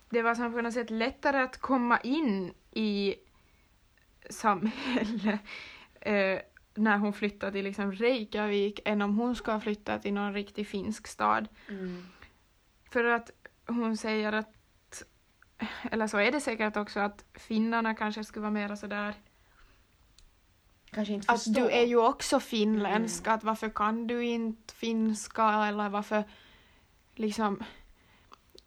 det 0.10 0.22
var 0.22 0.36
som 0.36 0.54
på 0.54 0.62
något 0.62 0.74
sätt 0.74 0.90
lättare 0.90 1.38
att 1.38 1.58
komma 1.58 2.00
in 2.00 2.54
i 2.72 3.16
samhället 4.30 5.40
eh, 6.02 6.40
när 6.76 6.98
hon 6.98 7.14
flyttade 7.14 7.52
till 7.52 7.64
liksom 7.64 7.92
Reykjavik 7.92 8.80
än 8.86 9.02
om 9.02 9.18
hon 9.18 9.36
ska 9.36 9.60
flytta 9.60 10.00
till 10.00 10.14
någon 10.14 10.34
riktig 10.34 10.68
finsk 10.68 11.08
stad. 11.08 11.48
Mm. 11.70 12.06
För 12.92 13.04
att 13.04 13.32
hon 13.68 13.98
säger 13.98 14.34
att, 14.34 14.54
eller 15.92 16.08
så 16.08 16.18
är 16.18 16.32
det 16.32 16.42
säkert 16.42 16.78
också 16.78 17.00
att 17.00 17.26
finnarna 17.34 17.96
kanske 17.96 18.24
skulle 18.24 18.42
vara 18.42 18.52
mera 18.52 18.76
sådär 18.76 19.16
Kanske 20.92 21.14
inte 21.14 21.32
att 21.32 21.44
förstå. 21.44 21.62
du 21.62 21.70
är 21.70 21.86
ju 21.86 21.98
också 21.98 22.40
finländsk, 22.40 23.28
att 23.28 23.44
varför 23.44 23.70
kan 23.70 24.08
du 24.08 24.26
inte 24.26 24.74
finska 24.74 25.66
eller 25.66 25.90
varför 25.90 26.24
liksom 27.16 27.64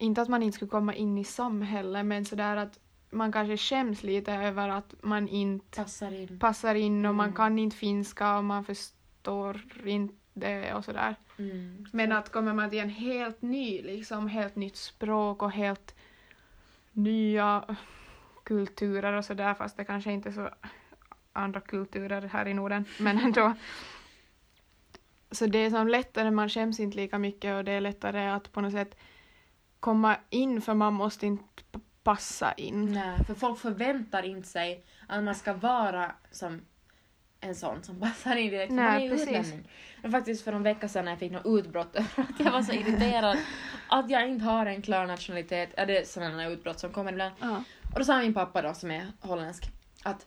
inte 0.01 0.23
att 0.23 0.29
man 0.29 0.43
inte 0.43 0.57
skulle 0.57 0.71
komma 0.71 0.95
in 0.95 1.19
i 1.19 1.25
samhället 1.25 2.07
men 2.07 2.25
sådär 2.25 2.57
att 2.57 2.79
man 3.11 3.33
kanske 3.33 3.57
skäms 3.57 4.03
lite 4.03 4.33
över 4.33 4.69
att 4.69 4.95
man 5.03 5.29
inte 5.29 5.77
passar 5.83 6.13
in. 6.13 6.39
passar 6.39 6.75
in 6.75 7.07
och 7.07 7.15
man 7.15 7.27
Mm. 7.27 7.37
kan 7.37 7.59
inte 7.59 7.77
finska 7.77 8.37
och 8.39 8.45
man 8.45 8.65
förstår 8.65 9.61
inte 9.85 10.73
och 10.75 10.85
sådär. 10.85 11.15
Mm. 11.39 11.87
Men 11.93 12.13
att 12.13 12.33
kommer 12.33 12.53
man 12.55 12.71
till 12.71 12.79
en 12.79 12.89
helt 12.91 13.43
ny, 13.43 13.83
liksom 13.83 14.29
helt 14.29 14.57
nytt 14.57 14.77
språk 14.77 15.43
och 15.43 15.51
helt 15.53 15.95
nya 16.93 17.77
kulturer 18.45 19.13
och 19.13 19.25
sådär 19.25 19.55
fast 19.55 19.77
det 19.77 19.85
kanske 19.85 20.13
inte 20.13 20.29
är 20.29 20.33
så 20.33 20.49
andra 21.33 21.61
kulturer 21.61 22.23
här 22.23 22.49
i 22.49 22.55
Norden 22.55 22.85
men 22.99 23.19
ändå. 23.19 23.55
Så 25.31 25.47
det 25.47 25.59
är 25.59 25.71
som 25.71 25.89
lättare, 25.89 26.31
man 26.31 26.49
skäms 26.49 26.81
inte 26.81 26.97
lika 26.97 27.19
mycket 27.19 27.57
och 27.57 27.65
det 27.65 27.73
är 27.73 27.81
lättare 27.81 28.29
att 28.31 28.53
på 28.53 28.61
något 28.61 28.73
sätt 28.73 28.97
komma 29.81 30.17
in 30.31 30.61
för 30.61 30.75
man 30.75 30.93
måste 30.95 31.27
inte 31.27 31.45
passa 32.03 32.53
in. 32.53 32.93
Nej, 32.93 33.25
för 33.27 33.35
folk 33.35 33.59
förväntar 33.59 34.23
inte 34.23 34.49
sig 34.49 34.85
att 35.09 35.23
man 35.25 35.35
ska 35.35 35.53
vara 35.53 36.13
som 36.31 36.61
en 37.41 37.55
sån 37.55 37.83
som 37.83 38.01
passar 38.01 38.37
in 38.37 38.51
direkt. 38.51 38.73
Nej, 38.73 38.85
man 38.85 38.95
är 38.97 39.01
ju 39.01 39.11
precis. 39.11 39.29
utlänning. 39.29 39.69
Men 40.03 40.13
faktiskt 40.13 40.45
för 40.45 40.53
en 40.53 40.63
vecka 40.63 40.89
sedan 40.89 41.05
när 41.05 41.13
jag 41.13 41.19
fick 41.19 41.33
något 41.33 41.47
utbrott 41.47 41.97
över 41.97 42.09
att 42.31 42.41
jag 42.41 42.53
var 42.53 42.63
så 42.63 42.73
irriterad 42.73 43.39
att 43.89 44.11
jag 44.11 44.29
inte 44.29 44.45
har 44.45 44.67
en 44.67 44.83
klar 44.83 45.07
nationalitet. 45.07 45.71
Ja, 45.77 45.87
det 45.87 45.99
är 45.99 46.05
sådana 46.05 46.47
utbrott 46.49 46.79
som 46.81 46.91
kommer 46.93 47.13
ibland. 47.13 47.35
Ja. 47.41 47.63
Och 47.93 47.99
då 47.99 48.05
sa 48.05 48.19
min 48.19 48.35
pappa 48.35 48.63
då, 48.63 48.75
som 48.75 48.91
är 48.91 49.07
holländsk, 49.21 49.71
att 50.03 50.27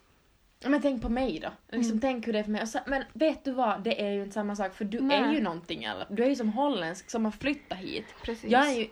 men 0.70 0.82
tänk 0.82 1.02
på 1.02 1.08
mig 1.08 1.40
då. 1.40 1.48
Liksom, 1.76 1.90
Mm. 1.92 2.00
Tänk 2.00 2.26
hur 2.26 2.32
det 2.32 2.38
är 2.38 2.42
för 2.42 2.50
mig. 2.50 2.62
Och 2.62 2.68
så, 2.68 2.78
men 2.86 3.04
vet 3.12 3.44
du 3.44 3.52
vad, 3.52 3.82
det 3.82 4.02
är 4.02 4.10
ju 4.12 4.22
inte 4.22 4.34
samma 4.34 4.56
sak 4.56 4.74
för 4.74 4.84
du 4.84 5.00
Nej. 5.00 5.18
är 5.18 5.32
ju 5.32 5.40
någonting. 5.40 5.84
Eller? 5.84 6.06
Du 6.10 6.24
är 6.24 6.28
ju 6.28 6.34
som 6.36 6.48
holländsk 6.48 7.10
som 7.10 7.24
har 7.24 7.32
flyttat 7.32 7.78
hit. 7.78 8.04
Precis. 8.22 8.50
Jag 8.50 8.66
är 8.72 8.74
ju... 8.74 8.80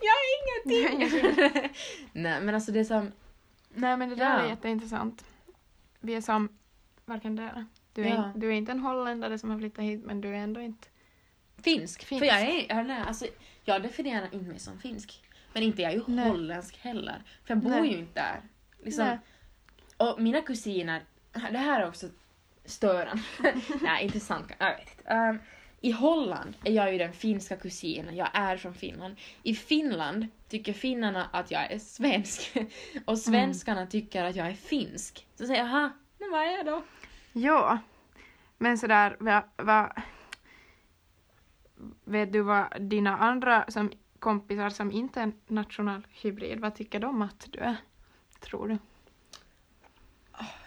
jag 0.00 0.16
är 0.16 0.68
Du 0.68 0.84
är 0.84 0.92
ingenting! 0.92 1.70
Nej 2.12 2.40
men 2.40 2.54
alltså 2.54 2.72
det 2.72 2.80
är 2.80 2.84
som... 2.84 3.12
Nej 3.74 3.96
men 3.96 4.08
det 4.08 4.14
där 4.14 4.24
Ja. 4.38 4.40
är 4.40 4.48
jätteintressant. 4.48 5.24
Vi 6.00 6.14
är 6.14 6.20
som 6.20 6.48
varken 7.04 7.36
där. 7.36 7.66
Du 7.92 8.02
är, 8.02 8.08
Ja. 8.08 8.32
in, 8.34 8.40
du 8.40 8.48
är 8.48 8.52
inte 8.52 8.72
en 8.72 8.80
holländare 8.80 9.38
som 9.38 9.50
har 9.50 9.58
flyttat 9.58 9.84
hit 9.84 10.04
men 10.04 10.20
du 10.20 10.28
är 10.28 10.34
ändå 10.34 10.60
inte... 10.60 10.88
Finsk. 11.62 12.04
Finsk. 12.04 12.18
För 12.18 12.26
jag 12.26 12.40
är, 12.40 12.66
ja, 12.68 12.82
nej, 12.82 13.02
alltså, 13.06 13.26
jag 13.64 13.82
definierar 13.82 14.34
inte 14.34 14.48
mig 14.50 14.58
som 14.58 14.78
finsk. 14.78 15.22
Men 15.52 15.62
inte 15.62 15.82
jag 15.82 15.92
är 15.92 15.96
ju 15.96 16.02
Nej. 16.06 16.28
holländsk 16.28 16.78
heller. 16.78 17.22
För 17.44 17.54
jag 17.54 17.62
bor 17.62 17.70
Nej. 17.70 17.92
ju 17.92 17.98
inte 17.98 18.20
där. 18.20 18.40
Liksom, 18.84 19.04
Nej 19.06 19.18
och 20.00 20.20
mina 20.20 20.40
kusiner, 20.42 21.02
det 21.32 21.58
här 21.58 21.80
är 21.80 21.88
också 21.88 22.06
störande. 22.64 23.22
nej, 23.82 24.04
intressant. 24.04 24.52
Jag 24.58 24.76
vet 24.76 24.98
inte. 24.98 25.14
Um, 25.14 25.38
I 25.80 25.90
Holland 25.90 26.54
är 26.64 26.72
jag 26.72 26.92
ju 26.92 26.98
den 26.98 27.12
finska 27.12 27.56
kusinen, 27.56 28.16
jag 28.16 28.28
är 28.32 28.56
från 28.56 28.74
Finland. 28.74 29.16
I 29.42 29.54
Finland 29.54 30.26
tycker 30.48 30.72
finnarna 30.72 31.28
att 31.32 31.50
jag 31.50 31.72
är 31.72 31.78
svensk. 31.78 32.56
Och 33.04 33.18
svenskarna 33.18 33.86
tycker 33.86 34.24
att 34.24 34.36
jag 34.36 34.46
är 34.46 34.54
finsk. 34.54 35.26
Så 35.34 35.46
säger 35.46 35.60
jag, 35.60 35.68
jaha, 35.68 35.92
men 36.18 36.30
vad 36.30 36.40
är 36.40 36.56
jag 36.56 36.66
då? 36.66 36.82
Ja. 37.32 37.78
Men 38.58 38.78
sådär, 38.78 39.16
va, 39.20 39.44
va, 39.56 39.92
vet 42.04 42.32
du 42.32 42.40
vad 42.40 42.82
dina 42.82 43.18
andra 43.18 43.64
som 43.68 43.92
kompisar 44.18 44.70
som 44.70 44.92
inte 44.92 45.20
är 45.20 45.32
nationalhybrid, 45.46 46.60
vad 46.60 46.74
tycker 46.74 47.00
de 47.00 47.22
att 47.22 47.46
du 47.50 47.58
är? 47.58 47.76
Tror 48.40 48.68
du? 48.68 48.78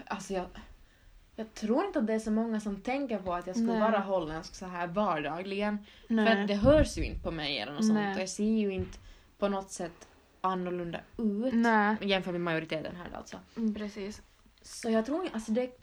Alltså 0.08 0.34
jag, 0.34 0.46
jag 1.36 1.54
tror 1.54 1.86
inte 1.86 2.00
att 2.00 2.08
det 2.08 2.14
är 2.14 2.20
så 2.20 2.32
många 2.32 2.60
som 2.60 2.82
tänker 2.82 3.18
på 3.18 3.34
att 3.34 3.48
jag 3.48 3.56
skulle 3.56 3.72
Nej. 3.72 3.82
vara 3.82 4.00
holländsk 4.00 4.56
så 4.56 4.66
här 4.66 4.88
vardagligen. 4.88 5.86
För 6.08 6.14
Nej. 6.14 6.42
att 6.42 6.48
det 6.48 6.56
hörs 6.56 6.98
ju 6.98 7.04
inte 7.06 7.20
på 7.24 7.32
mig 7.32 7.60
eller 7.60 7.74
något 7.74 7.86
sånt 7.86 8.16
och 8.16 8.22
jag 8.22 8.30
ser 8.30 8.44
ju 8.44 8.74
inte 8.74 8.98
på 9.38 9.48
något 9.48 9.72
sätt 9.72 10.08
annorlunda 10.42 11.00
ut. 11.18 11.54
Nej. 11.54 11.96
Jämfört 12.02 12.32
med 12.32 12.42
majoriteten 12.42 12.96
här 12.96 13.18
alltså. 13.18 13.38
Mm, 13.58 13.74
precis. 13.74 14.22
Så 14.62 14.90
jag 14.90 15.06
tror 15.06 15.30
alltså 15.34 15.52
det... 15.52 15.80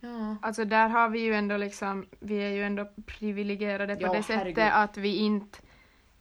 Ja. 0.00 0.36
Alltså 0.42 0.64
där 0.64 0.88
har 0.88 1.08
vi 1.08 1.20
ju 1.20 1.34
ändå 1.34 1.56
liksom, 1.56 2.06
vi 2.20 2.36
är 2.36 2.48
ju 2.48 2.62
ändå 2.64 2.88
privilegierade 3.06 3.96
på 3.96 4.02
Ja, 4.02 4.12
det 4.12 4.22
sättet 4.22 4.36
herregud. 4.36 4.64
att 4.72 4.96
vi 4.96 5.16
inte, 5.16 5.58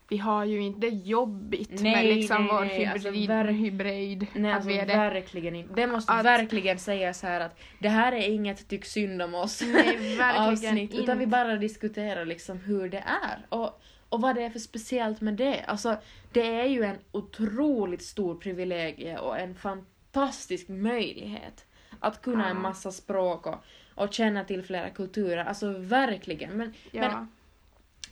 vi 0.08 0.18
har 0.18 0.46
ju 0.46 0.62
inte 0.62 0.88
jobbigt 0.88 1.70
med 1.70 1.82
Nej, 1.84 2.16
liksom 2.16 2.46
nej, 2.46 2.54
vår 2.56 2.66
nej, 2.66 2.86
alltså 2.86 3.10
hybrid, 3.12 3.56
hybrid. 3.56 4.28
Nej 4.34 4.52
alltså 4.54 4.70
det. 4.70 4.86
verkligen 4.86 5.56
inte. 5.56 5.74
Det 5.74 5.88
måste 5.88 6.12
Att- 6.14 6.26
verkligen 6.26 6.80
sägas 6.80 7.24
här 7.24 7.40
att 7.40 7.60
det 7.80 7.90
här 7.90 8.12
är 8.12 8.30
inget 8.30 8.68
tyck 8.68 8.86
synd 8.86 9.22
om 9.22 9.36
oss 9.36 9.62
Nej, 9.74 10.20
avsnitt 10.38 10.94
utan 10.94 11.18
vi 11.20 11.28
bara 11.28 11.56
diskuterar 11.56 12.26
liksom 12.26 12.58
hur 12.60 12.90
det 12.90 13.04
är 13.08 13.46
och, 13.50 13.82
och 14.10 14.22
vad 14.22 14.36
det 14.36 14.44
är 14.44 14.50
för 14.50 14.60
speciellt 14.60 15.22
med 15.22 15.34
det. 15.34 15.64
Alltså 15.68 15.96
det 16.32 16.56
är 16.56 16.66
ju 16.66 16.84
en 16.84 16.98
otroligt 17.12 18.04
stor 18.04 18.36
privilegie 18.36 19.18
och 19.18 19.40
en 19.40 19.56
fantastisk 19.56 20.68
möjlighet 20.70 21.66
att 22.00 22.22
kunna 22.22 22.44
en 22.50 22.56
Ja. 22.56 22.62
massa 22.62 22.92
språk 22.92 23.48
och, 23.48 23.64
och 23.96 24.14
känna 24.14 24.44
till 24.44 24.64
flera 24.64 24.90
kulturer. 24.90 25.46
Alltså 25.46 25.74
verkligen. 25.78 26.58
Men, 26.58 26.74
Ja. 26.92 27.02
men 27.02 27.28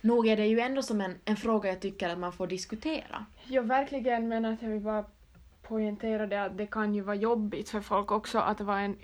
nog 0.02 0.26
är 0.26 0.36
det 0.36 0.46
ju 0.46 0.60
ändå 0.60 0.82
som 0.82 1.00
en, 1.00 1.18
en 1.24 1.36
fråga 1.36 1.68
jag 1.68 1.80
tycker 1.80 2.08
att 2.08 2.18
man 2.18 2.32
får 2.32 2.46
diskutera. 2.46 3.26
ja, 3.46 3.62
verkligen, 3.62 4.28
men 4.28 4.44
att 4.44 4.62
jag 4.62 4.68
vill 4.68 4.80
bara 4.80 5.04
poängtera 5.62 6.26
det 6.26 6.42
att 6.42 6.58
det 6.58 6.66
kan 6.66 6.94
ju 6.94 7.00
vara 7.00 7.16
jobbigt 7.16 7.68
för 7.68 7.80
folk 7.80 8.10
också 8.12 8.38
att 8.38 8.60
vara 8.60 8.80
en 8.80 8.96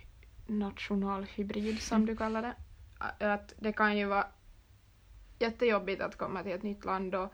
nationalhybrid 0.46 1.82
som 1.82 2.06
du 2.06 2.16
kallar 2.16 2.42
det. 2.42 2.54
Att 3.34 3.54
det 3.58 3.72
kan 3.72 3.98
ju 3.98 4.04
vara 4.06 4.26
jättejobbigt 5.38 6.02
att 6.02 6.16
komma 6.16 6.42
till 6.42 6.52
ett 6.52 6.62
nytt 6.62 6.84
land 6.84 7.14
och 7.14 7.32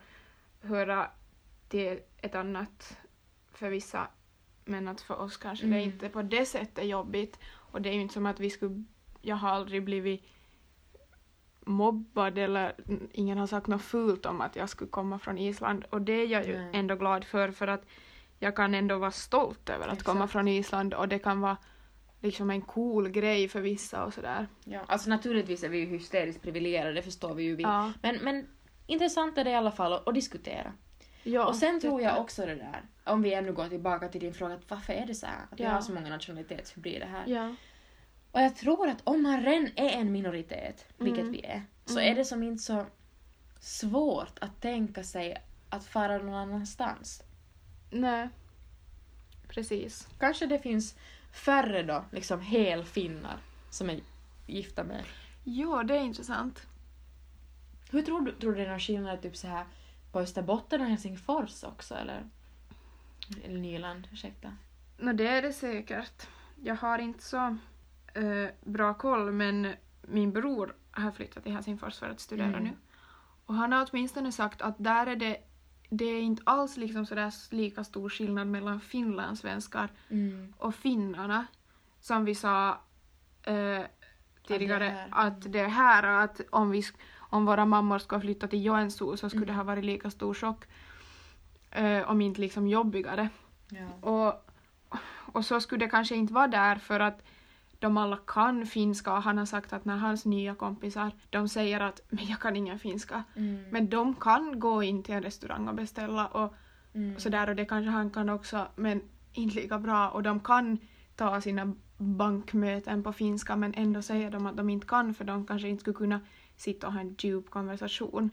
höra 0.61 1.09
till 1.69 1.99
ett 2.17 2.35
annat 2.35 2.97
för 3.53 3.69
vissa 3.69 4.07
men 4.65 4.87
att 4.87 5.01
för 5.01 5.21
oss 5.21 5.37
kanske 5.37 5.65
det 5.65 5.75
Mm. 5.75 5.89
inte 5.89 6.09
på 6.09 6.21
det 6.21 6.45
sättet 6.45 6.77
är 6.77 6.83
jobbigt 6.83 7.39
och 7.71 7.81
det 7.81 7.89
är 7.89 7.93
ju 7.93 8.01
inte 8.01 8.13
som 8.13 8.25
att 8.25 8.39
vi 8.39 8.49
skulle, 8.49 8.83
jag 9.21 9.35
har 9.35 9.49
aldrig 9.49 9.83
blivit 9.83 10.23
mobbad 11.65 12.37
eller 12.37 12.73
ingen 13.11 13.37
har 13.37 13.47
sagt 13.47 13.67
något 13.67 13.81
fult 13.81 14.25
om 14.25 14.41
att 14.41 14.55
jag 14.55 14.69
skulle 14.69 14.89
komma 14.89 15.19
från 15.19 15.37
Island 15.37 15.85
och 15.89 16.01
det 16.01 16.13
är 16.13 16.27
jag 16.27 16.47
ju 16.47 16.57
Nej. 16.57 16.69
ändå 16.73 16.95
glad 16.95 17.23
för 17.25 17.51
för 17.51 17.67
att 17.67 17.85
jag 18.39 18.55
kan 18.55 18.73
ändå 18.75 18.97
vara 18.97 19.11
stolt 19.11 19.69
över 19.69 19.87
att 19.87 20.03
komma 20.03 20.19
Exakt. 20.19 20.31
från 20.31 20.47
Island 20.47 20.93
och 20.93 21.07
det 21.07 21.19
kan 21.19 21.41
vara 21.41 21.57
liksom 22.21 22.49
en 22.49 22.61
cool 22.61 23.09
grej 23.09 23.47
för 23.47 23.61
vissa 23.61 24.05
och 24.05 24.13
sådär. 24.13 24.47
Ja, 24.63 24.79
alltså 24.87 25.09
naturligtvis 25.09 25.63
är 25.63 25.69
vi 25.69 25.77
ju 25.77 25.85
hysteriskt 25.85 26.41
privilegierade, 26.41 26.93
det 26.93 27.01
förstår 27.01 27.33
vi 27.33 27.43
ju. 27.43 27.55
Vi. 27.55 27.63
Ja. 27.63 27.91
Men, 28.01 28.15
men 28.21 28.47
intressant 28.87 29.37
är 29.37 29.43
det 29.43 29.49
i 29.51 29.55
alla 29.55 29.71
fall 29.71 29.93
att, 29.93 30.07
att 30.07 30.13
diskutera. 30.13 30.73
ja. 31.23 31.45
och 31.45 31.55
sen 31.55 31.79
tror 31.81 32.01
jag 32.01 32.19
också 32.21 32.45
det 32.45 32.55
där, 32.55 32.81
om 33.03 33.21
vi 33.21 33.33
ännu 33.33 33.53
går 33.53 33.67
tillbaka 33.69 34.07
till 34.07 34.21
din 34.21 34.33
fråga, 34.33 34.53
att 34.55 34.69
varför 34.69 34.93
är 34.93 35.05
det 35.05 35.15
så 35.15 35.25
här? 35.25 35.43
Att 35.51 35.59
vi 35.59 35.63
Ja. 35.63 35.69
har 35.69 35.81
så 35.81 35.93
många 35.93 36.09
nationalitetshybrider 36.09 37.05
här. 37.07 37.23
Ja. 37.27 37.55
Och 38.35 38.41
jag 38.41 38.55
tror 38.55 38.87
att 38.89 39.01
om 39.03 39.23
man 39.23 39.41
redan 39.43 39.69
är 39.75 39.89
en 39.89 40.11
minoritet, 40.11 40.85
vilket 40.97 41.21
Mm. 41.21 41.31
vi 41.31 41.45
är, 41.45 41.63
så 41.85 41.99
Mm. 41.99 42.11
är 42.11 42.15
det 42.15 42.25
som 42.25 42.43
inte 42.43 42.63
så 42.63 42.85
svårt 43.59 44.39
att 44.39 44.61
tänka 44.61 45.03
sig 45.03 45.43
att 45.69 45.85
fara 45.85 46.17
någon 46.17 46.33
annanstans. 46.33 47.23
Nej. 47.91 48.29
Precis. 49.47 50.07
Kanske 50.19 50.45
det 50.45 50.59
finns 50.59 50.95
färre 51.31 51.83
då, 51.83 52.05
liksom 52.11 52.41
helfinnar 52.41 53.37
som 53.69 53.89
är 53.89 53.99
gifta 54.47 54.83
med. 54.83 55.03
Ja, 55.43 55.83
det 55.83 55.95
är 55.97 56.01
intressant. 56.01 56.67
Hur 57.91 58.01
tror 58.01 58.21
du, 58.21 58.31
tror 58.31 58.51
du 58.51 58.57
det 58.57 58.65
är 58.65 58.69
någon 58.69 58.79
skillnad 58.79 59.21
typ 59.21 59.35
så 59.37 59.47
här 59.47 59.65
på 60.11 60.19
Österbotten 60.19 60.81
och 60.81 60.87
Helsingfors 60.87 61.63
också 61.63 61.95
eller? 61.95 62.23
Eller 63.43 63.59
Nyland, 63.59 64.07
ursäkta. 64.11 64.57
Nå, 64.97 65.13
det 65.13 65.27
är 65.27 65.41
det 65.41 65.53
säkert. 65.53 66.27
Jag 66.63 66.75
har 66.75 66.99
inte 66.99 67.23
så 67.23 67.57
eh, 68.15 68.49
bra 68.63 68.93
koll, 68.93 69.31
men 69.31 69.73
min 70.01 70.31
bror 70.31 70.75
har 70.91 71.11
flyttat 71.11 71.43
till 71.43 71.51
Helsingfors 71.53 71.99
för 71.99 72.09
att 72.09 72.19
studera 72.19 72.47
Mm. 72.47 72.63
nu. 72.63 72.71
Och 73.45 73.53
han 73.55 73.71
har 73.71 73.87
åtminstone 73.91 74.31
sagt 74.31 74.61
att 74.61 74.75
där 74.77 75.07
är 75.07 75.15
det, 75.15 75.37
det 75.89 76.05
är 76.05 76.21
inte 76.21 76.43
alls 76.45 76.77
liksom 76.77 77.05
sådär 77.05 77.33
lika 77.51 77.83
stor 77.83 78.09
skillnad 78.09 78.47
mellan 78.47 78.79
finlandssvenskar 78.81 79.89
Mm. 80.09 80.53
och 80.57 80.75
finnarna 80.75 81.45
som 81.99 82.25
vi 82.25 82.35
sa 82.35 82.69
eh, 83.43 83.81
tidigare 84.47 84.83
här. 84.83 85.07
att 85.11 85.51
det 85.51 85.59
är 85.59 85.67
här 85.67 86.03
och 86.15 86.21
att 86.21 86.41
om, 86.49 86.71
vi, 86.71 86.83
om 87.17 87.45
våra 87.45 87.65
mammor 87.65 87.99
ska 87.99 88.19
flytta 88.19 88.47
till 88.47 88.65
Joensuu 88.65 89.17
så 89.17 89.29
skulle 89.29 89.43
Mm. 89.43 89.47
det 89.47 89.53
ha 89.53 89.63
varit 89.63 89.85
lika 89.85 90.09
stor 90.11 90.33
chock 90.33 90.65
eh, 91.71 92.09
om 92.09 92.21
inte 92.21 92.41
liksom 92.41 92.67
jobbigare. 92.67 93.29
Ja. 93.69 93.87
Och, 94.09 94.45
och 95.33 95.45
så 95.45 95.59
skulle 95.61 95.85
det 95.85 95.89
kanske 95.89 96.15
inte 96.15 96.33
vara 96.33 96.47
där 96.47 96.75
för 96.75 96.99
att 96.99 97.21
de 97.79 97.97
alla 97.97 98.17
kan 98.27 98.65
finska 98.65 99.13
och 99.13 99.23
han 99.23 99.37
har 99.37 99.45
sagt 99.45 99.73
att 99.73 99.85
när 99.85 99.97
hans 99.97 100.25
nya 100.25 100.55
kompisar 100.55 101.11
de 101.29 101.47
säger 101.49 101.79
att 101.79 102.01
men 102.09 102.25
jag 102.25 102.39
kan 102.39 102.55
ingen 102.55 102.79
finska 102.79 103.23
Mm. 103.35 103.63
men 103.71 103.89
de 103.89 104.15
kan 104.15 104.59
gå 104.59 104.83
in 104.83 105.03
till 105.03 105.15
en 105.15 105.23
restaurang 105.23 105.67
och 105.67 105.75
beställa 105.75 106.27
och 106.27 106.53
Mm. 106.93 107.19
sådär 107.19 107.49
och 107.49 107.55
det 107.55 107.65
kanske 107.65 107.89
han 107.89 108.09
kan 108.09 108.29
också 108.29 108.67
men 108.75 109.01
inte 109.33 109.55
lika 109.55 109.79
bra 109.79 110.09
och 110.09 110.23
de 110.23 110.39
kan 110.39 110.77
ta 111.15 111.41
sina 111.41 111.73
bankmöten 111.97 113.03
på 113.03 113.13
finska 113.13 113.55
men 113.55 113.73
ändå 113.73 114.01
säger 114.01 114.31
de 114.31 114.45
att 114.45 114.57
de 114.57 114.69
inte 114.69 114.87
kan 114.87 115.13
för 115.13 115.25
de 115.25 115.45
kanske 115.45 115.67
inte 115.67 115.81
skulle 115.81 115.93
kunna 115.97 116.19
sitta 116.57 116.87
och 116.87 116.93
ha 116.93 116.99
en 116.99 117.15
djup 117.19 117.49
konversation. 117.49 118.29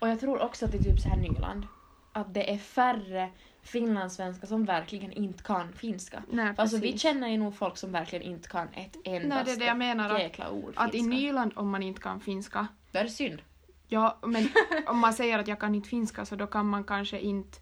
Och 0.00 0.08
jag 0.08 0.20
tror 0.20 0.42
också 0.42 0.64
att 0.64 0.74
i 0.74 0.78
typ 0.82 1.00
så 1.00 1.08
här 1.08 1.16
Nyland, 1.16 1.66
att 2.12 2.34
det 2.34 2.52
är 2.54 2.58
färre 2.58 3.30
finlandssvenskar 3.66 4.46
som 4.46 4.64
verkligen 4.64 5.12
inte 5.12 5.42
kan 5.42 5.72
finska. 5.72 6.22
Nej, 6.30 6.54
Alltså 6.56 6.76
vi 6.78 6.98
känner 6.98 7.28
ju 7.28 7.36
nog 7.38 7.54
folk 7.56 7.76
som 7.76 7.92
verkligen 7.92 8.24
inte 8.24 8.48
kan 8.48 8.68
ett 8.68 8.96
Nej, 9.04 9.16
endaste 9.16 9.44
det 9.44 9.52
är 9.52 9.56
det 9.58 9.64
jag 9.66 9.78
menar. 9.78 10.18
Jäkla 10.18 10.50
ord 10.50 10.72
att 10.76 10.94
i. 10.94 11.02
Nyland 11.02 11.52
om 11.56 11.70
man 11.70 11.82
inte 11.82 12.00
kan 12.00 12.20
finska 12.20 12.66
Då 12.92 12.98
är 12.98 13.04
det 13.04 13.10
synd. 13.10 13.42
Ja, 13.88 14.18
men 14.22 14.48
om 14.86 14.98
man 14.98 15.12
säger 15.12 15.38
att 15.38 15.48
jag 15.48 15.60
kan 15.60 15.74
inte 15.74 15.88
finska 15.88 16.24
så 16.24 16.36
då 16.36 16.46
kan 16.46 16.66
man 16.68 16.84
kanske 16.84 17.20
inte 17.20 17.58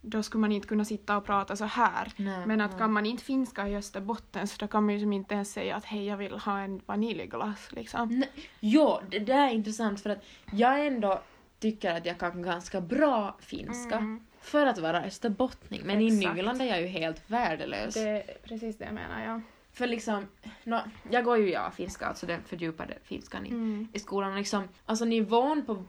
då 0.00 0.22
skulle 0.22 0.40
man 0.40 0.52
inte 0.52 0.68
kunna 0.68 0.84
sitta 0.84 1.16
och 1.16 1.24
prata 1.24 1.56
så 1.56 1.64
här. 1.64 2.12
Nej, 2.16 2.46
Men 2.46 2.60
att 2.60 2.70
nej. 2.70 2.78
kan 2.78 2.92
man 2.92 3.06
inte 3.06 3.24
finska 3.24 3.68
i 3.68 3.76
Österbotten 3.76 4.48
så 4.48 4.56
då 4.58 4.66
kan 4.68 4.84
man 4.86 4.94
ju 4.94 5.00
som 5.00 5.12
inte 5.12 5.34
ens 5.34 5.52
säga 5.52 5.76
att 5.76 5.84
hej 5.84 6.04
jag 6.06 6.16
vill 6.16 6.32
ha 6.32 6.58
en 6.58 6.80
vaniljglass 6.86 7.68
liksom. 7.72 8.08
Nej, 8.08 8.30
Jo, 8.60 8.98
det 9.10 9.18
där 9.18 9.46
är 9.48 9.50
intressant 9.52 10.00
för 10.00 10.10
att 10.10 10.24
jag 10.52 10.86
ändå 10.86 11.20
tycker 11.58 11.94
att 11.94 12.06
jag 12.06 12.18
kan 12.18 12.42
ganska 12.42 12.80
bra 12.80 13.36
finska 13.40 13.96
Mm. 13.96 14.20
För 14.40 14.66
att 14.66 14.78
vara 14.78 15.02
österbottning. 15.04 15.80
Men 15.84 16.00
i 16.00 16.06
Exakt. 16.18 16.36
Nyland 16.36 16.62
är 16.62 16.66
jag 16.66 16.80
ju 16.80 16.86
helt 16.86 17.30
värdelös. 17.30 17.94
Det 17.94 18.00
är 18.08 18.22
precis 18.48 18.78
det 18.78 18.84
jag 18.84 18.94
menar, 18.94 19.24
ja. 19.24 19.40
För 19.72 19.86
liksom, 19.86 20.26
nå, 20.64 20.80
jag 21.10 21.24
går 21.24 21.36
ju 21.38 21.50
ja 21.50 21.70
finska, 21.70 22.06
alltså 22.06 22.26
den 22.26 22.42
fördjupade 22.42 22.94
finskan 23.04 23.46
i, 23.46 23.48
Mm. 23.48 23.88
i 23.92 23.98
skolan. 23.98 24.30
Och 24.32 24.38
liksom, 24.38 24.68
alltså 24.86 25.04
nivån 25.04 25.64
på... 25.66 25.84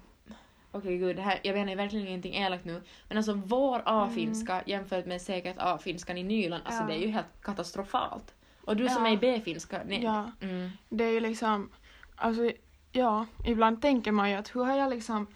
Okej 0.72 0.98
gud, 0.98 1.16
det 1.16 1.22
här, 1.22 1.40
jag 1.44 1.54
menar 1.56 1.76
verkligen 1.76 2.08
ingenting 2.08 2.36
elakt 2.36 2.66
nu. 2.66 2.82
Men 3.08 3.18
alltså 3.18 3.34
vår 3.34 3.82
A-finska 3.86 4.64
jämfört 4.66 5.06
med 5.06 5.22
säkert 5.22 5.56
A-finskan 5.60 6.18
i 6.18 6.24
Nyland, 6.24 6.64
alltså 6.66 6.82
Mm. 6.84 6.90
Ja. 6.94 6.98
det 7.00 7.04
är 7.04 7.08
ju 7.08 7.14
helt 7.14 7.42
katastrofalt. 7.42 8.34
Och 8.62 8.76
du 8.76 8.90
som 8.90 9.06
Ja. 9.06 9.12
är 9.12 9.14
i 9.14 9.18
B-finska, 9.18 9.82
nej. 9.88 10.04
Ja, 10.04 10.32
Mm. 10.42 10.70
det 10.90 11.04
är 11.04 11.12
ju 11.12 11.20
liksom, 11.20 11.70
alltså 12.16 12.52
ja, 12.92 13.26
ibland 13.46 13.82
tänker 13.82 14.12
man 14.12 14.30
ju 14.30 14.36
att 14.36 14.56
hur 14.56 14.64
har 14.64 14.78
jag 14.78 14.90
liksom 14.90 15.28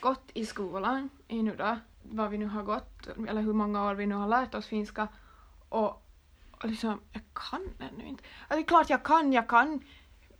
gått 0.00 0.30
i 0.34 0.46
skolan 0.46 1.08
i 1.28 1.42
nu 1.42 1.54
då, 1.58 1.76
vad 2.04 2.30
vi 2.30 2.38
nu 2.38 2.46
har 2.46 2.62
gått, 2.62 3.06
eller 3.28 3.42
hur 3.42 3.52
många 3.52 3.84
år 3.90 3.94
vi 3.94 4.06
nu 4.06 4.14
har 4.14 4.28
lärt 4.28 4.54
oss 4.54 4.66
finska 4.66 5.08
och, 5.68 5.88
och 6.50 6.64
liksom, 6.68 7.00
jag 7.12 7.22
kan 7.32 7.68
ännu 7.78 8.08
inte. 8.08 8.24
Alltså, 8.42 8.56
det 8.56 8.62
är 8.62 8.66
klart 8.66 8.90
jag 8.90 9.02
kan, 9.02 9.32
jag 9.32 9.48
kan 9.48 9.80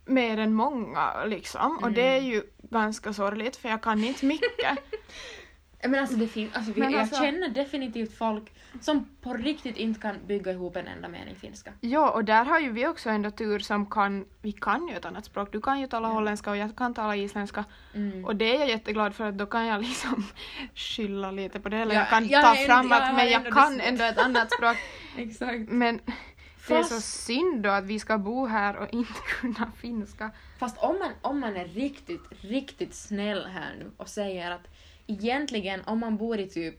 mer 0.05 0.37
än 0.37 0.53
många 0.53 1.25
liksom 1.25 1.77
och 1.77 1.91
det 1.91 2.01
är 2.01 2.17
Mm. 2.17 2.29
ju 2.31 2.43
ganska 2.57 3.13
sorgligt 3.13 3.55
för 3.55 3.69
jag 3.69 3.81
kan 3.83 4.03
inte 4.03 4.25
mycket. 4.25 4.77
Men 5.87 5.99
alltså, 5.99 6.15
det 6.15 6.27
fin- 6.27 6.49
alltså, 6.53 6.71
vi, 6.71 6.79
Men 6.81 6.91
jag 6.91 7.01
alltså- 7.01 7.21
känner 7.23 7.49
definitivt 7.49 8.17
folk 8.17 8.53
som 8.81 9.09
på 9.21 9.33
riktigt 9.33 9.77
inte 9.77 9.99
kan 10.01 10.15
bygga 10.27 10.51
ihop 10.51 10.75
en 10.75 10.87
enda 10.87 11.07
mening 11.07 11.35
finska. 11.35 11.71
ja, 11.81 12.09
och 12.11 12.23
där 12.25 12.45
har 12.45 12.59
ju 12.59 12.71
vi 12.71 12.87
också 12.87 13.09
ändå 13.09 13.31
tur 13.31 13.59
som 13.59 13.85
kan, 13.85 14.25
vi 14.41 14.51
kan 14.51 14.87
ju 14.87 14.95
ett 14.95 15.05
annat 15.05 15.25
språk. 15.25 15.51
Du 15.51 15.61
kan 15.61 15.79
ju 15.79 15.87
tala 15.87 16.07
Ja. 16.07 16.13
holländska 16.13 16.49
och 16.51 16.57
jag 16.57 16.75
kan 16.75 16.93
tala 16.93 17.15
isländska 17.15 17.65
Mm. 17.93 18.25
Och 18.25 18.35
det 18.35 18.55
är 18.55 18.59
jag 18.59 18.69
jätteglad 18.69 19.15
för 19.15 19.29
att 19.29 19.37
då 19.37 19.45
kan 19.45 19.65
jag 19.65 19.81
liksom 19.81 20.23
skylla 20.75 21.31
lite 21.31 21.59
på 21.59 21.69
det. 21.69 21.77
Eller 21.77 21.95
Ja, 21.95 21.99
jag 22.01 22.09
kan 22.09 22.27
jag 22.27 22.43
ta 22.43 22.55
fram 22.55 22.87
jag 22.89 23.01
att 23.03 23.15
men 23.15 23.29
jag 23.29 23.53
kan 23.53 23.79
ändå 23.81 24.03
ett 24.03 24.17
annat 24.17 24.53
språk. 24.53 24.77
Exakt. 25.17 25.69
Men 25.69 25.99
det 26.67 26.73
är 26.75 26.83
så 26.83 26.95
Fast- 26.95 27.25
synd 27.25 27.63
då 27.63 27.69
att 27.69 27.83
vi 27.85 27.99
ska 27.99 28.17
bo 28.17 28.45
här 28.45 28.75
och 28.77 28.93
inte 28.93 29.13
kunna 29.41 29.71
finska. 29.81 30.31
Fast 30.59 30.77
om 30.77 30.99
man, 30.99 31.11
om 31.21 31.39
man 31.39 31.55
är 31.57 31.65
riktigt, 31.65 32.21
riktigt 32.41 32.95
snäll 32.95 33.45
här 33.53 33.75
nu 33.79 33.91
och 33.97 34.09
säger 34.09 34.51
att 34.51 34.67
egentligen 35.07 35.81
om 35.85 35.99
man 35.99 36.17
bor 36.17 36.39
i 36.39 36.47
typ 36.49 36.75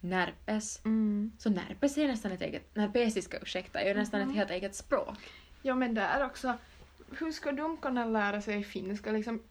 Närpes, 0.00 0.80
Mm. 0.84 1.32
så 1.38 1.50
Närpes 1.50 1.98
är 1.98 2.08
nästan 2.08 2.32
ett 2.32 2.42
eget, 2.42 2.76
närpesiska 2.76 3.38
ursäkta, 3.38 3.80
är 3.80 3.88
ju 3.88 3.94
nästan 3.94 4.20
Mhm. 4.20 4.30
ett 4.30 4.36
helt 4.36 4.50
eget 4.50 4.74
språk. 4.74 5.18
Ja 5.62 5.74
men 5.74 5.94
där 5.94 6.24
också, 6.24 6.54
hur 7.18 7.32
ska 7.32 7.52
de 7.52 7.76
kunna 7.76 8.04
lära 8.04 8.40
sig 8.42 8.64
finska? 8.64 9.12
Liksom, 9.12 9.42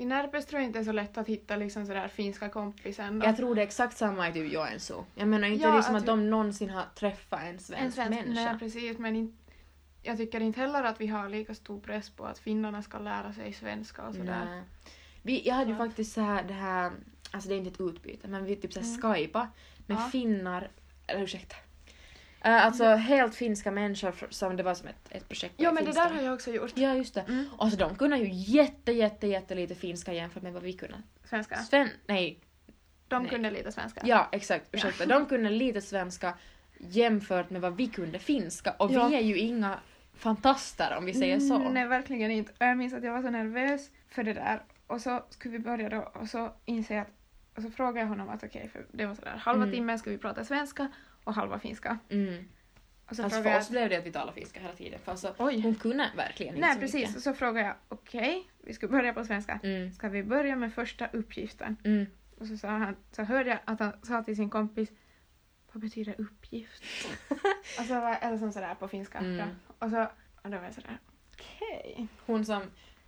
I 0.00 0.04
Närpes 0.04 0.46
tror 0.46 0.60
jag 0.60 0.68
inte 0.68 0.78
det 0.78 0.82
är 0.82 0.84
så 0.84 0.92
lätt 0.92 1.18
att 1.18 1.28
hitta 1.28 1.56
liksom 1.56 1.86
sådär 1.86 2.08
finska 2.08 2.48
kompisen. 2.48 3.22
Jag 3.24 3.36
tror 3.36 3.54
det 3.54 3.60
är 3.60 3.66
exakt 3.66 3.96
samma 3.96 4.28
i 4.28 4.32
typ 4.32 4.52
Joensuu. 4.52 5.04
Jag 5.14 5.28
menar 5.28 5.48
inte 5.48 5.64
Ja, 5.64 5.76
liksom 5.76 5.94
att 5.94 6.00
att 6.02 6.06
de 6.06 6.30
någonsin 6.30 6.70
har 6.70 6.84
träffat 6.94 7.40
en 7.42 7.58
svensk, 7.58 7.84
en 7.84 7.92
svensk, 7.92 8.10
människa. 8.10 8.44
nej 8.50 8.58
precis 8.58 8.98
men 8.98 9.16
inte, 9.16 9.36
jag 10.02 10.16
tycker 10.16 10.40
inte 10.40 10.60
heller 10.60 10.82
att 10.82 11.00
vi 11.00 11.06
har 11.06 11.28
lika 11.28 11.54
stor 11.54 11.80
press 11.80 12.10
på 12.10 12.24
att 12.24 12.38
finnarna 12.38 12.82
ska 12.82 12.98
lära 12.98 13.32
sig 13.32 13.52
svenska 13.52 14.02
och 14.02 14.14
sådär. 14.14 14.44
Nej. 14.44 14.62
Vi, 15.22 15.42
jag 15.48 15.54
hade 15.54 15.70
ju 15.70 15.76
faktiskt 15.76 16.12
så 16.12 16.20
här 16.20 16.42
det 16.42 16.54
här, 16.54 16.92
alltså 17.30 17.48
det 17.48 17.54
är 17.54 17.58
inte 17.58 17.70
ett 17.70 17.80
utbyte, 17.80 18.28
men 18.28 18.44
vi 18.44 18.56
typ 18.56 18.72
så 18.72 18.80
här 18.80 18.86
Mm. 18.86 19.02
skypa 19.14 19.48
med 19.86 19.96
Ja. 19.96 20.08
finnar, 20.12 20.70
eller 21.06 21.22
ursäkta. 21.22 21.56
Uh, 22.46 22.66
alltså 22.66 22.84
helt 22.84 23.34
finska 23.34 23.70
människor 23.70 24.14
som 24.30 24.56
det 24.56 24.62
var 24.62 24.74
som 24.74 24.88
ett, 24.88 25.06
ett 25.10 25.28
projekt 25.28 25.54
Ja 25.56 25.72
men 25.72 25.84
det 25.84 25.92
där 25.92 26.10
har 26.10 26.22
jag 26.22 26.34
också 26.34 26.50
gjort. 26.50 26.72
Ja 26.74 26.94
just 26.94 27.14
det. 27.14 27.20
Mm. 27.20 27.46
Och 27.58 27.70
så 27.70 27.76
de 27.76 27.96
kunde 27.96 28.16
ju 28.18 28.28
jätte 28.32 28.92
jätte 28.92 29.26
jätte 29.26 29.54
lite 29.54 29.74
finska 29.74 30.12
jämfört 30.12 30.42
med 30.42 30.52
vad 30.52 30.62
vi 30.62 30.72
kunde. 30.72 31.02
Svenska. 31.24 31.56
Sven, 31.56 31.88
nej, 32.06 32.38
De 33.08 33.22
Nej. 33.22 33.30
kunde 33.30 33.50
lite 33.50 33.72
svenska. 33.72 34.00
ja 34.04 34.28
exakt, 34.32 34.68
ursäkta. 34.72 35.06
De 35.06 35.26
kunde 35.26 35.50
lite 35.50 35.80
svenska 35.80 36.34
jämfört 36.78 37.50
med 37.50 37.60
vad 37.60 37.76
vi 37.76 37.86
kunde 37.86 38.18
finska 38.18 38.72
och 38.72 38.92
Ja. 38.92 39.08
vi 39.08 39.14
är 39.16 39.20
ju 39.20 39.38
inga 39.38 39.78
fantaster 40.14 40.96
om 40.98 41.04
vi 41.04 41.14
säger 41.14 41.40
så. 41.40 41.56
Mm, 41.56 41.74
Nej, 41.74 41.86
verkligen 41.86 42.30
inte. 42.30 42.52
Och 42.52 42.66
jag 42.66 42.76
minns 42.78 42.94
att 42.94 43.04
jag 43.04 43.12
var 43.12 43.22
så 43.22 43.30
nervös 43.30 43.90
för 44.08 44.22
det 44.22 44.32
där. 44.32 44.62
Och 44.86 45.00
så 45.00 45.24
skulle 45.30 45.52
vi 45.52 45.64
börja 45.64 45.88
då 45.88 46.10
och 46.14 46.28
så 46.28 46.52
inser 46.64 46.94
jag 46.94 47.02
att 47.02 47.12
och 47.58 47.64
så 47.64 47.70
frågade 47.70 48.00
jag 48.00 48.06
honom 48.06 48.28
att 48.28 48.44
okej, 48.44 48.68
för 48.72 48.86
det 48.92 49.06
var 49.06 49.14
sådär 49.14 49.36
halva 49.36 49.62
Mm. 49.62 49.74
timmen 49.74 49.98
ska 49.98 50.10
vi 50.10 50.18
prata 50.18 50.44
svenska 50.44 50.88
och 51.24 51.34
halva 51.34 51.58
finska. 51.58 51.98
Mm. 52.08 52.44
Och 53.06 53.16
så 53.16 53.22
Alltså 53.24 53.42
för 53.42 53.58
oss 53.58 53.70
blev 53.70 53.88
det 53.88 53.96
att 53.96 54.06
vi 54.06 54.12
talade 54.12 54.32
finska 54.32 54.60
hela 54.60 54.74
tiden 54.74 54.98
för 55.04 55.10
alltså, 55.12 55.34
Oj. 55.38 55.60
hon 55.60 55.74
kunde 55.74 56.10
verkligen 56.16 56.54
inte 56.54 56.66
Nej, 56.66 56.74
så 56.74 56.80
precis. 56.80 57.00
mycket. 57.00 57.16
Och 57.16 57.22
så 57.22 57.34
frågade 57.34 57.66
jag 57.66 57.74
okej, 57.88 58.50
vi 58.58 58.74
ska 58.74 58.88
börja 58.88 59.12
på 59.12 59.24
svenska. 59.24 59.60
Mm. 59.62 59.92
Ska 59.92 60.08
vi 60.08 60.22
börja 60.22 60.56
med 60.56 60.74
första 60.74 61.06
uppgiften? 61.06 61.76
Mm. 61.84 62.06
Och 62.38 62.46
så, 62.46 62.56
sa 62.56 62.68
han, 62.68 62.96
så 63.12 63.22
hörde 63.22 63.50
jag 63.50 63.58
att 63.64 63.80
han 63.80 63.92
sa 64.02 64.22
till 64.22 64.36
sin 64.36 64.50
kompis 64.50 64.90
vad 65.72 65.80
betyder 65.82 66.14
uppgift? 66.18 66.84
alltså, 67.78 67.94
eller 67.94 68.38
som 68.38 68.52
sådär 68.52 68.74
på 68.74 68.88
finska. 68.88 69.18
Mm. 69.18 69.48
Och 69.78 69.90
så 69.90 70.06
och 70.42 70.50
då 70.50 70.56
var 70.56 70.64
jag 70.64 70.74
sådär 70.74 70.98
okej. 71.32 72.08
Hon 72.26 72.44
som, 72.44 72.62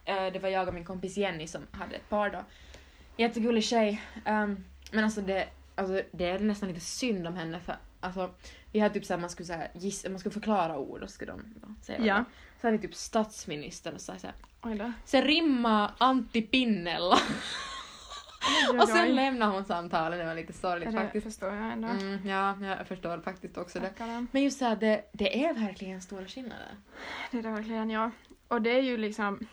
eh, 0.04 0.32
det 0.32 0.38
var 0.38 0.48
jag 0.48 0.68
och 0.68 0.74
min 0.74 0.84
kompis 0.84 1.16
Jenny 1.16 1.46
som 1.46 1.62
hade 1.72 1.96
ett 1.96 2.08
par 2.08 2.30
då. 2.30 2.44
Jättegullig 3.20 3.64
tjej. 3.64 4.02
ehm, 4.24 4.64
men 4.92 5.04
alltså 5.04 5.20
det, 5.20 5.48
alltså 5.74 6.02
det 6.12 6.30
är 6.30 6.38
nästan 6.38 6.68
lite 6.68 6.80
synd 6.80 7.26
om 7.26 7.36
henne 7.36 7.60
för 7.60 7.76
alltså 8.00 8.30
vi 8.72 8.80
hade 8.80 8.94
typ 8.94 9.04
såhär, 9.04 9.20
man 9.20 9.30
skulle 9.30 9.46
såhär, 9.46 9.68
giss, 9.74 10.06
man 10.10 10.18
skulle 10.18 10.32
förklara 10.32 10.78
ord 10.78 11.02
och 11.02 11.10
skulle 11.10 11.32
de 11.32 11.54
då 11.56 11.74
säga 11.82 11.98
Ja. 12.04 12.24
Så 12.60 12.66
hade 12.66 12.76
vi 12.76 12.82
typ 12.82 12.94
statsministern 12.94 13.94
och 13.94 14.00
så 14.00 14.12
såhär, 14.18 14.34
Oj 14.62 14.74
då. 14.74 14.92
se 15.04 15.22
rimma 15.22 15.94
Antti 15.98 16.42
Pinnella. 16.42 17.18
och 18.80 18.88
sen 18.88 19.14
lämnade 19.14 19.52
hon 19.52 19.64
samtalet, 19.64 20.18
det 20.18 20.24
var 20.24 20.34
lite 20.34 20.52
sorgligt 20.52 20.90
det 20.92 20.98
faktiskt. 20.98 21.26
förstår 21.26 21.54
jag 21.54 21.72
ändå. 21.72 21.88
Mm, 21.88 22.28
ja, 22.28 22.56
jag 22.66 22.86
förstår 22.86 23.20
faktiskt 23.20 23.58
också 23.58 23.80
det. 23.80 23.86
Stackarn. 23.86 24.26
Men 24.30 24.42
just 24.42 24.58
såhär, 24.58 24.76
det, 24.76 25.04
det 25.12 25.44
är 25.44 25.54
verkligen 25.54 26.02
stora 26.02 26.26
skillnader. 26.26 26.76
Det 27.30 27.38
är 27.38 27.42
det 27.42 27.50
verkligen, 27.50 27.90
ja. 27.90 28.10
Och 28.48 28.62
det 28.62 28.70
är 28.70 28.82
ju 28.82 28.96
liksom... 28.96 29.46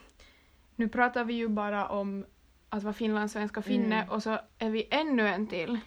Nu 0.76 0.90
pratar 0.90 1.24
vi 1.24 1.34
ju 1.34 1.48
bara 1.48 1.88
om 1.88 2.26
att 2.70 2.84
vara 2.84 2.94
finlandssvensk 2.94 3.58
och 3.58 3.66
finne 3.66 3.96
Mm. 3.96 4.10
och 4.10 4.24
så 4.24 4.40
är 4.60 4.70
vi 4.70 4.88
ännu 4.92 5.28
en 5.28 5.48
till. 5.48 5.80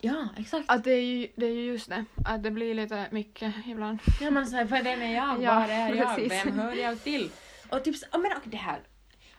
Ja, 0.00 0.28
exakt. 0.38 0.64
Att 0.70 0.84
det 0.84 0.92
är 0.92 1.00
ju, 1.02 1.28
det 1.36 1.46
är 1.46 1.50
ju 1.54 1.64
just 1.64 1.88
det, 1.88 2.04
att 2.24 2.42
det 2.42 2.50
blir 2.50 2.74
lite 2.74 3.06
mycket 3.10 3.54
ibland. 3.66 3.98
Ja 4.20 4.30
men 4.30 4.46
såhär, 4.46 4.64
vad 4.64 4.86
är 4.86 5.14
jag? 5.14 5.42
Ja, 5.42 5.54
Var 5.54 5.68
är 5.68 5.94
jag? 5.94 6.16
precis. 6.16 6.46
Vem 6.46 6.58
hör 6.58 6.74
jag 6.74 7.02
till? 7.04 7.30
Och 7.70 7.84
typ 7.84 7.96
ja 8.12 8.18
men 8.18 8.32
och 8.32 8.42
det 8.44 8.56
här. 8.56 8.80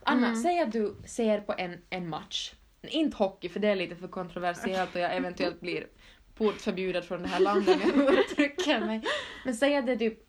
Anna, 0.03 0.27
Mm. 0.27 0.41
säg 0.43 0.59
att 0.59 0.71
du 0.71 0.95
ser 1.05 1.41
på 1.41 1.53
en, 1.57 1.81
en 1.89 2.09
match. 2.09 2.53
Inte 2.81 3.17
hockey 3.17 3.49
för 3.49 3.59
det 3.59 3.67
är 3.67 3.75
lite 3.75 3.95
för 3.95 4.07
kontroversiellt 4.07 4.95
och 4.95 5.01
jag 5.01 5.15
eventuellt 5.15 5.59
blir 5.61 5.87
portförbjuden 6.35 7.03
från 7.03 7.21
det 7.21 7.27
här 7.27 7.39
landet 7.39 7.77
om 7.93 8.01
jag 8.01 8.13
uttrycker 8.19 8.79
mig. 8.79 9.01
Men 9.45 9.55
säg 9.55 9.75
att 9.77 9.85
det 9.85 9.91
är 9.91 9.97
typ 9.97 10.19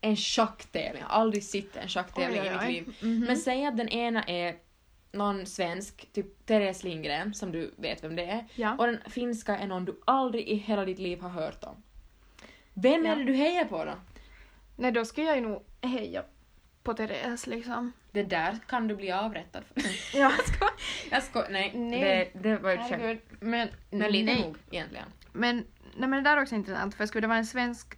en 0.00 0.16
schacktävling. 0.16 1.02
Jag 1.02 1.08
har 1.08 1.20
aldrig 1.20 1.44
sett 1.44 1.76
en 1.76 1.88
schacktävling 1.88 2.42
i 2.44 2.50
mitt 2.50 2.68
liv. 2.68 2.94
Mhm. 3.00 3.20
Men 3.24 3.36
säg 3.36 3.66
att 3.66 3.76
den 3.76 3.88
ena 3.88 4.22
är 4.22 4.54
någon 5.16 5.46
svensk, 5.46 6.08
typ 6.12 6.46
Therese 6.46 6.82
Lindgren, 6.84 7.34
som 7.34 7.52
du 7.52 7.74
vet 7.76 8.04
vem 8.04 8.16
det 8.16 8.24
är. 8.24 8.44
Ja. 8.54 8.76
Och 8.78 8.86
den 8.86 9.00
finska 9.10 9.58
är 9.58 9.66
någon 9.66 9.84
du 9.84 10.00
aldrig 10.04 10.48
i 10.48 10.54
hela 10.54 10.84
ditt 10.84 10.98
liv 10.98 11.20
har 11.20 11.28
hört 11.30 11.64
om. 11.64 11.82
Vem 12.74 13.04
Ja. 13.06 13.12
är 13.12 13.16
det 13.16 13.24
du 13.24 13.34
hejar 13.34 13.64
på 13.64 13.84
då? 13.84 13.92
Nej, 14.76 14.92
då 14.92 15.04
skulle 15.04 15.26
jag 15.26 15.36
ju 15.36 15.42
nog 15.42 15.62
heja 15.82 16.24
på 16.82 16.94
Therese 16.94 17.46
liksom. 17.46 17.92
Det 18.10 18.22
där 18.22 18.58
kan 18.68 18.88
du 18.88 18.96
bli 18.96 19.12
avrättad 19.12 19.62
för. 19.64 19.82
Ja. 20.18 20.32
Jag 21.10 21.22
skojar, 21.22 21.48
nej. 21.50 21.72
Nej. 21.74 22.30
Det, 22.34 22.40
det 22.48 22.56
var 22.56 22.70
ett 22.70 22.88
skämt. 22.88 23.20
Men, 23.40 23.68
Men 23.90 24.12
lite 24.12 24.32
nej. 24.32 24.42
nog 24.42 24.56
egentligen. 24.70 25.06
Men, 25.32 25.56
nej, 25.96 26.08
men 26.08 26.10
det 26.24 26.30
där 26.30 26.36
är 26.36 26.42
också 26.42 26.54
intressant, 26.54 26.94
för 26.94 27.06
skulle 27.06 27.20
det 27.20 27.26
vara 27.28 27.38
en 27.38 27.46
svensk, 27.46 27.94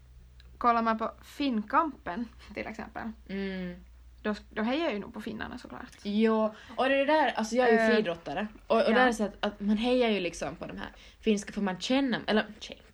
kollar 0.58 0.82
man 0.82 0.98
på 0.98 1.12
Finnkampen 1.22 2.28
till 2.54 2.66
exempel, 2.66 3.10
Mm. 3.28 3.74
Då, 4.22 4.34
då 4.50 4.62
hejar 4.62 4.84
jag 4.84 4.92
ju 4.92 4.98
nog 4.98 5.14
på 5.14 5.20
finnarna 5.20 5.58
såklart. 5.58 5.96
Jo, 6.02 6.54
och 6.76 6.88
det 6.88 6.94
är 6.94 6.98
det 6.98 7.12
där, 7.12 7.32
alltså 7.36 7.56
jag 7.56 7.68
är 7.68 7.72
ju 7.72 7.78
Eh, 7.78 7.86
friidrottare 7.94 8.46
och, 8.66 8.76
och 8.76 8.82
ja. 8.82 8.94
där 8.94 9.08
är 9.08 9.12
så 9.12 9.24
att, 9.24 9.36
att 9.44 9.60
man 9.60 9.76
hejar 9.76 10.08
ju 10.10 10.20
liksom 10.20 10.56
på 10.56 10.66
de 10.66 10.76
här 10.78 10.88
finska 11.20 11.52
för 11.52 11.60
man 11.60 11.80
känner, 11.80 12.20
eller 12.26 12.46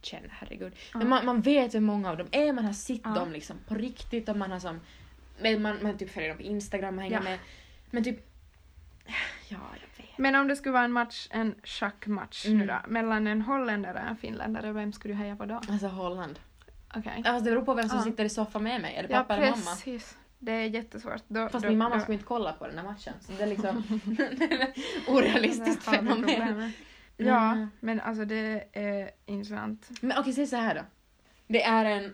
känner, 0.02 0.28
herregud, 0.32 0.72
Ja. 0.92 0.98
men 0.98 1.08
man, 1.08 1.26
man 1.26 1.40
vet 1.40 1.74
vem 1.74 1.84
många 1.84 2.10
av 2.10 2.16
dem 2.16 2.26
är, 2.32 2.52
man 2.52 2.64
har 2.64 2.72
sett 2.72 3.00
Ja. 3.04 3.10
dem 3.10 3.32
liksom 3.32 3.56
på 3.68 3.74
riktigt 3.74 4.28
och 4.28 4.36
man 4.36 4.50
har 4.52 4.58
som, 4.58 4.80
man, 5.58 5.78
man 5.82 5.98
typ 5.98 6.10
följer 6.12 6.28
dem 6.28 6.38
på 6.38 6.44
Instagram 6.44 6.96
och 6.96 7.02
hänger 7.02 7.16
Ja. 7.16 7.22
med. 7.22 7.38
Men 7.90 8.04
typ, 8.04 8.26
ja 9.48 9.58
jag 9.80 10.04
vet. 10.04 10.18
Men 10.18 10.34
om 10.34 10.48
det 10.48 10.56
skulle 10.56 10.72
vara 10.72 10.84
en 10.84 10.92
match, 10.92 11.28
en 11.30 11.54
schackmatch 11.64 12.44
nu 12.46 12.54
Mm. 12.54 12.66
då, 12.66 12.74
mellan 12.88 13.26
en 13.26 13.42
holländare 13.42 14.02
och 14.04 14.10
en 14.10 14.16
finländare, 14.16 14.72
vem 14.72 14.92
skulle 14.92 15.14
du 15.14 15.18
heja 15.18 15.36
på 15.36 15.44
då? 15.44 15.60
Alltså 15.68 15.86
Holland. 15.86 16.38
Okej. 16.96 17.22
Alltså 17.26 17.44
det 17.44 17.50
beror 17.50 17.64
på 17.64 17.74
vem 17.74 17.88
som 17.88 17.98
Ja. 17.98 18.04
sitter 18.04 18.24
i 18.24 18.28
soffan 18.28 18.62
med 18.62 18.80
mig, 18.80 18.94
är 18.94 19.02
det 19.02 19.08
Ja, 19.12 19.18
pappa 19.18 19.36
eller 19.36 19.50
mamma? 19.50 19.62
precis. 19.70 20.16
Det 20.44 20.52
är 20.52 20.66
jättesvårt. 20.66 21.22
Då, 21.28 21.48
Fast 21.48 21.62
då, 21.62 21.68
min 21.68 21.78
mamma 21.78 21.94
då, 21.94 22.00
skulle 22.00 22.14
inte 22.14 22.26
kolla 22.26 22.52
på 22.52 22.66
den 22.66 22.78
här 22.78 22.84
matchen, 22.84 23.14
så 23.20 23.32
det 23.32 23.42
är 23.42 23.46
liksom 23.46 23.76
orealistiskt 25.08 25.88
vi 25.88 25.96
fenomen. 25.96 26.16
problemet. 26.22 26.74
Ja, 27.16 27.52
Mm. 27.52 27.68
men 27.80 28.00
alltså 28.00 28.24
det 28.24 28.64
är 28.72 29.10
intressant. 29.26 29.88
Men 30.00 30.18
okej, 30.18 30.32
säg 30.32 30.46
så 30.46 30.56
här 30.56 30.74
då. 30.74 30.80
Det 31.48 31.62
är 31.62 31.84
en, 31.84 32.04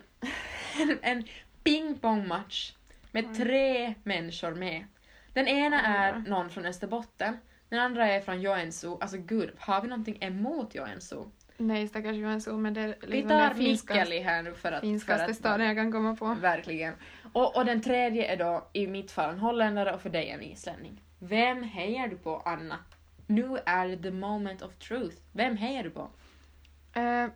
en, 0.81 0.97
en 1.01 1.23
pingpongmatch 1.63 2.73
med 3.11 3.25
Oj. 3.29 3.35
tre 3.35 3.93
människor 4.03 4.55
med. 4.55 4.85
Den 5.33 5.47
ena 5.47 5.77
då. 5.77 5.83
är 5.87 6.29
någon 6.29 6.49
från 6.49 6.65
Österbotten, 6.65 7.37
den 7.69 7.79
andra 7.79 8.07
är 8.07 8.21
från 8.21 8.41
Joensuu. 8.41 8.97
Alltså 9.01 9.17
gud, 9.17 9.51
har 9.57 9.81
vi 9.81 9.87
någonting 9.87 10.17
emot 10.21 10.75
Joensuu? 10.75 11.25
Nej, 11.57 11.87
stackars 11.87 12.15
Joensuu, 12.15 12.57
men 12.57 12.73
det 12.73 12.81
är 12.81 12.95
Vi 13.01 13.07
liksom 13.07 13.29
tar 13.29 13.39
den 13.39 13.55
finskaste, 13.55 13.99
Mikkeli 13.99 14.19
här 14.19 14.43
nu 14.43 14.53
för 14.53 14.71
att... 14.71 14.79
för 14.79 14.87
finskaste 14.87 15.25
att 15.25 15.35
staden 15.35 15.67
jag 15.67 15.75
kan 15.77 15.91
komma 15.91 16.15
på. 16.15 16.25
Verkligen. 16.41 16.93
Och, 17.33 17.55
och 17.57 17.65
den 17.65 17.81
tredje 17.81 18.33
är 18.33 18.37
då 18.37 18.67
i 18.73 18.87
mitt 18.87 19.11
fall 19.11 19.29
en 19.33 19.39
holländare 19.39 19.93
och 19.93 20.01
för 20.01 20.09
dig 20.09 20.29
en 20.29 20.41
islänning. 20.41 21.01
Vem 21.19 21.63
hejar 21.63 22.07
du 22.07 22.17
på, 22.17 22.39
Anna? 22.45 22.77
Nu 23.27 23.57
är 23.65 23.95
the 23.95 24.11
moment 24.11 24.61
of 24.61 24.75
truth. 24.75 25.17
Vem 25.31 25.57
hejar 25.57 25.83
du 25.83 25.89
på? 25.89 26.09
Eh, 26.93 27.27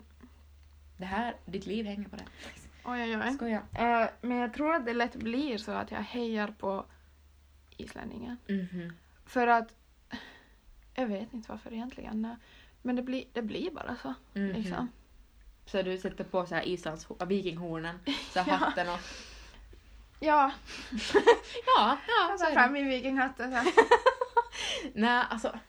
Det 0.97 1.05
här, 1.05 1.36
ditt 1.45 1.65
liv 1.65 1.86
hänger 1.86 2.10
på 2.10 2.15
det. 2.15 2.25
oj, 2.86 3.01
oj, 3.15 3.17
oj. 3.27 3.34
Skoja. 3.34 3.62
Eh, 3.73 4.10
men 4.21 4.38
jag 4.38 4.53
tror 4.53 4.73
att 4.75 4.86
det 4.86 4.93
lätt 4.93 5.15
blir 5.15 5.58
så 5.58 5.71
att 5.71 5.91
jag 5.91 5.99
hejar 6.01 6.47
på 6.47 6.86
islänningen. 7.77 8.38
Mhm. 8.47 8.91
För 9.25 9.47
att... 9.47 9.75
Jag 10.95 11.08
vet 11.08 11.34
inte 11.34 11.51
varför 11.51 11.73
egentligen. 11.73 12.21
nej. 12.21 12.36
Men 12.81 12.95
det 12.95 13.01
blir, 13.01 13.23
det 13.34 13.41
blir 13.41 13.71
bara 13.71 13.95
så. 13.95 14.13
Mhm. 14.34 14.47
Liksom. 14.51 14.91
Så 15.65 15.81
du 15.81 15.97
sätter 15.97 16.23
på 16.23 16.45
så 16.45 16.55
här 16.55 16.67
Islands 16.67 17.08
ho- 17.08 17.25
vikinghornen, 17.25 17.99
så 18.34 18.39
här 18.39 18.47
Ja. 18.51 18.55
hatten 18.55 18.89
och... 18.89 18.99
Ja, 20.25 20.51
Ja, 21.65 21.97
ja, 22.07 22.35
så 22.39 22.45
tar 22.45 22.51
fram 22.51 22.73
det. 22.73 22.79
min 22.79 22.89
vikinghatt 22.89 23.39
och 23.39 23.45
så. 23.45 23.51
här. 23.51 23.67
Nej, 24.93 25.23
alltså... 25.29 25.59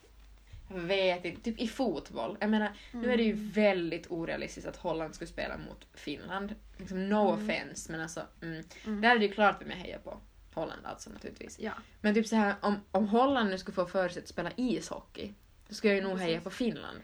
Jag 0.68 0.78
vet 0.80 1.24
inte. 1.24 1.42
Typ 1.42 1.60
i 1.60 1.68
fotboll. 1.68 2.36
Jag 2.40 2.50
menar, 2.50 2.72
nu 2.92 3.12
är 3.12 3.16
det 3.16 3.22
ju 3.22 3.32
Mm. 3.32 3.50
väldigt 3.50 4.06
orealistiskt 4.10 4.68
att 4.68 4.76
Holland 4.76 5.14
skulle 5.14 5.28
spela 5.28 5.56
mot 5.56 5.86
Finland. 5.94 6.54
Liksom 6.76 7.08
no 7.08 7.32
Mm. 7.32 7.44
offense, 7.44 7.92
men 7.92 8.00
alltså... 8.00 8.22
Mm. 8.42 8.64
Mm. 8.86 9.00
Där 9.00 9.10
är 9.14 9.18
det 9.18 9.26
ju 9.26 9.32
klart 9.32 9.60
vem 9.60 9.70
jag 9.70 9.76
hejar 9.76 9.98
på. 9.98 10.20
Holland 10.54 10.80
alltså 10.86 11.10
naturligtvis. 11.10 11.58
Ja. 11.60 11.72
Men 12.00 12.14
typ 12.14 12.26
så 12.26 12.36
här, 12.36 12.54
om, 12.60 12.80
om 12.90 13.08
Holland 13.08 13.50
nu 13.50 13.58
skulle 13.58 13.74
få 13.74 13.86
för 13.86 14.08
sig 14.08 14.22
att 14.22 14.28
spela 14.28 14.50
ishockey, 14.56 15.34
då 15.68 15.74
skulle 15.74 15.94
jag 15.94 16.02
ju 16.02 16.08
nog 16.08 16.18
heja 16.18 16.40
på 16.40 16.50
Finland. 16.50 16.98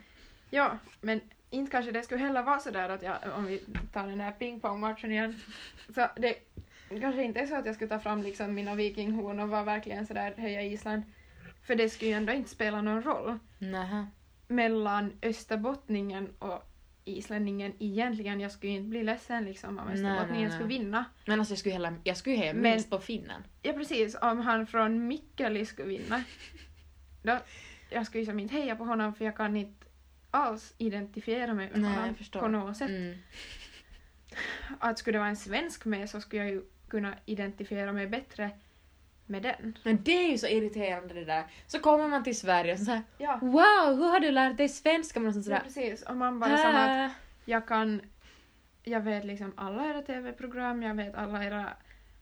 ja, 0.51 0.79
men 1.01 1.21
inte 1.51 1.71
kanske 1.71 1.93
det 1.93 2.03
skulle 2.03 2.21
heller 2.21 2.43
vara 2.43 2.59
så 2.59 2.71
där 2.71 2.89
att 2.89 3.03
jag, 3.03 3.17
om 3.37 3.47
vi 3.47 3.59
tar 3.93 4.07
den 4.07 4.21
här 4.21 4.33
pingpongmatchen 4.33 5.13
igen, 5.13 5.41
så 5.95 6.09
det 6.17 6.35
kanske 7.01 7.23
inte 7.23 7.41
är 7.41 7.47
så 7.47 7.55
att 7.55 7.67
jag 7.67 7.75
skulle 7.75 7.89
ta 7.89 7.99
fram 7.99 8.23
liksom 8.23 8.55
mina 8.55 8.75
vikinghorn 8.75 9.41
och 9.41 9.49
vara 9.49 9.65
verkligen 9.65 10.07
sådär 10.07 10.35
heja 10.37 10.63
Island, 10.63 11.03
för 11.63 11.75
det 11.75 11.89
skulle 11.89 12.11
ju 12.11 12.17
ändå 12.17 12.33
inte 12.33 12.51
spela 12.51 12.83
någon 12.83 13.03
roll 13.03 13.39
Nähä. 13.59 14.07
mellan 14.49 15.13
österbottningen 15.23 16.29
och 16.39 16.69
islänningen 17.05 17.73
egentligen. 17.79 18.41
Jag 18.41 18.53
skulle 18.53 18.73
ju 18.73 18.79
inte 18.79 18.89
bli 18.91 19.03
ledsen 19.05 19.45
liksom 19.45 19.79
om 19.79 19.89
österbottningen 19.89 20.51
skulle 20.51 20.69
vinna. 20.69 21.05
Men 21.27 21.39
alltså 21.41 21.53
jag 21.53 21.59
skulle, 21.59 21.73
hella, 21.73 21.95
jag 22.05 22.17
skulle 22.17 22.37
heja 22.37 22.53
Men- 22.53 22.63
minst 22.63 22.91
på 22.91 22.99
finnen. 22.99 23.43
Ja 23.63 23.73
precis, 23.73 24.17
om 24.23 24.39
han 24.41 24.67
från 24.67 25.07
Mikkeli 25.09 25.67
skulle 25.67 25.89
vinna. 25.89 26.25
Då, 27.23 27.39
jag 27.91 28.07
skulle 28.07 28.21
ju 28.21 28.27
som 28.27 28.39
inte 28.41 28.55
heja 28.55 28.77
på 28.77 28.85
honom 28.85 29.15
för 29.15 29.25
jag 29.25 29.37
kan 29.37 29.57
inte 29.57 29.87
alls 30.31 30.75
identifiera 30.79 31.55
mig 31.55 31.71
med 31.71 31.81
Nej, 31.81 31.91
honom 31.93 32.15
på 32.33 32.49
något 32.49 32.77
sätt. 32.77 32.91
Mm. 32.91 33.19
Att 34.79 34.99
skulle 34.99 35.15
det 35.15 35.19
vara 35.21 35.29
en 35.31 35.37
svensk 35.37 35.85
med 35.85 36.11
så 36.11 36.21
skulle 36.21 36.43
jag 36.43 36.51
ju 36.51 36.63
kunna 36.93 37.15
identifiera 37.27 37.93
mig 37.93 38.07
bättre 38.07 38.51
med 39.27 39.43
den. 39.43 39.79
Men 39.83 40.03
det 40.03 40.25
är 40.25 40.31
ju 40.31 40.39
så 40.39 40.47
irriterande 40.47 41.15
det 41.15 41.25
där. 41.25 41.45
Så 41.67 41.79
kommer 41.79 42.09
man 42.09 42.25
till 42.25 42.39
Sverige 42.39 42.73
och 42.73 42.79
så 42.79 42.85
såhär 42.85 43.03
Ja, 43.19 43.39
Wow, 43.43 43.97
hur 43.97 44.11
har 44.11 44.21
du 44.21 44.31
lärt 44.31 44.57
dig 44.57 44.69
svenska? 44.69 45.21
Men 45.21 45.29
och 45.29 45.37
ja 45.37 45.43
sådär, 45.43 45.61
precis. 45.65 46.03
Och 46.03 46.17
man 46.17 46.41
bara 46.41 46.59
som 46.59 46.77
att 46.77 47.11
äh, 47.11 47.17
jag 47.45 47.69
kan... 47.69 48.01
Jag 48.85 49.01
vet 49.01 49.25
liksom 49.25 49.53
alla 49.57 49.91
era 49.91 50.03
TV-program, 50.03 50.83
jag 50.83 50.95
vet 50.95 51.15
alla 51.15 51.45
era, 51.45 51.69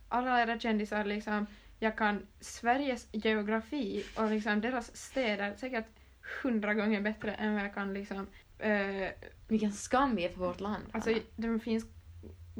alla 0.09 0.42
era 0.42 0.59
kändisar 0.59 1.04
liksom. 1.04 1.46
Jag 1.78 1.96
kan 1.96 2.26
Sveriges 2.40 3.09
geografi 3.12 4.04
och 4.16 4.30
liksom 4.30 4.61
deras 4.61 4.96
städer 4.96 5.54
säkert 5.56 5.87
hundra 6.42 6.74
gånger 6.74 7.00
bättre 7.00 7.35
än 7.35 7.54
vad 7.54 7.64
jag 7.64 7.74
kan 7.74 7.94
liksom... 7.94 8.26
eh, 8.59 9.09
vilken 9.48 9.72
skam 9.72 10.16
vi 10.16 10.24
är 10.24 10.28
för 10.28 10.38
vårt 10.38 10.61
land. 10.61 10.85
alltså 10.92 11.14
de 11.37 11.61
finns... 11.61 11.85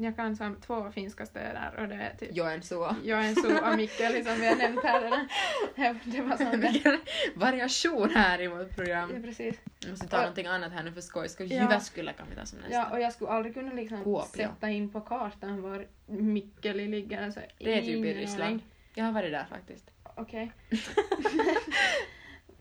Jag 0.03 0.15
kan 0.15 0.35
som 0.35 0.55
två 0.55 0.91
finska 0.91 1.25
städer 1.25 1.75
och 1.79 1.87
det 1.87 1.95
är 1.95 2.15
typ 2.19 2.35
Joensuu. 2.35 2.87
Joensuu 3.03 3.59
och 3.59 3.77
Mikkeli 3.77 4.23
som 4.23 4.35
vi 4.39 4.47
har 4.47 4.55
nämnt 4.55 4.83
här. 4.83 5.99
Det 6.05 6.21
var 6.21 6.37
som. 6.37 6.59
Vilken 6.61 6.99
variation 7.35 8.09
här 8.15 8.41
i 8.41 8.47
vårt 8.47 8.67
Ja, 8.69 8.75
program. 8.75 9.21
precis. 9.23 9.59
Vi 9.85 9.89
måste 9.91 10.07
ta 10.07 10.17
Och- 10.17 10.21
någonting 10.21 10.45
annat 10.47 10.71
här 10.71 10.83
nu 10.83 10.91
för 10.91 11.01
skojs 11.01 11.31
skull. 11.33 11.51
Ja. 11.51 11.61
Jyväskylä 11.61 12.13
kan 12.13 12.27
vi 12.29 12.35
ta 12.35 12.45
som 12.45 12.59
nästa. 12.59 12.73
Ja, 12.73 12.89
och 12.91 12.99
jag 13.01 13.13
skulle 13.13 13.29
aldrig 13.29 13.53
kunna 13.53 13.73
liksom 13.73 14.03
Kuopio. 14.03 14.25
sätta 14.37 14.69
in 14.69 14.89
på 14.91 15.01
kartan 15.01 15.61
var 15.61 15.87
Mikkeli 16.05 16.87
ligger. 16.87 17.23
Alltså, 17.23 17.39
det 17.57 17.77
är 17.77 17.81
typ 17.81 18.05
i. 18.05 18.13
Ryssland. 18.13 18.59
Jag 18.95 19.05
har 19.05 19.11
varit 19.11 19.31
där 19.31 19.45
faktiskt. 19.49 19.91
Okej. 20.15 20.51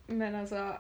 Men 0.07 0.35
alltså, 0.35 0.79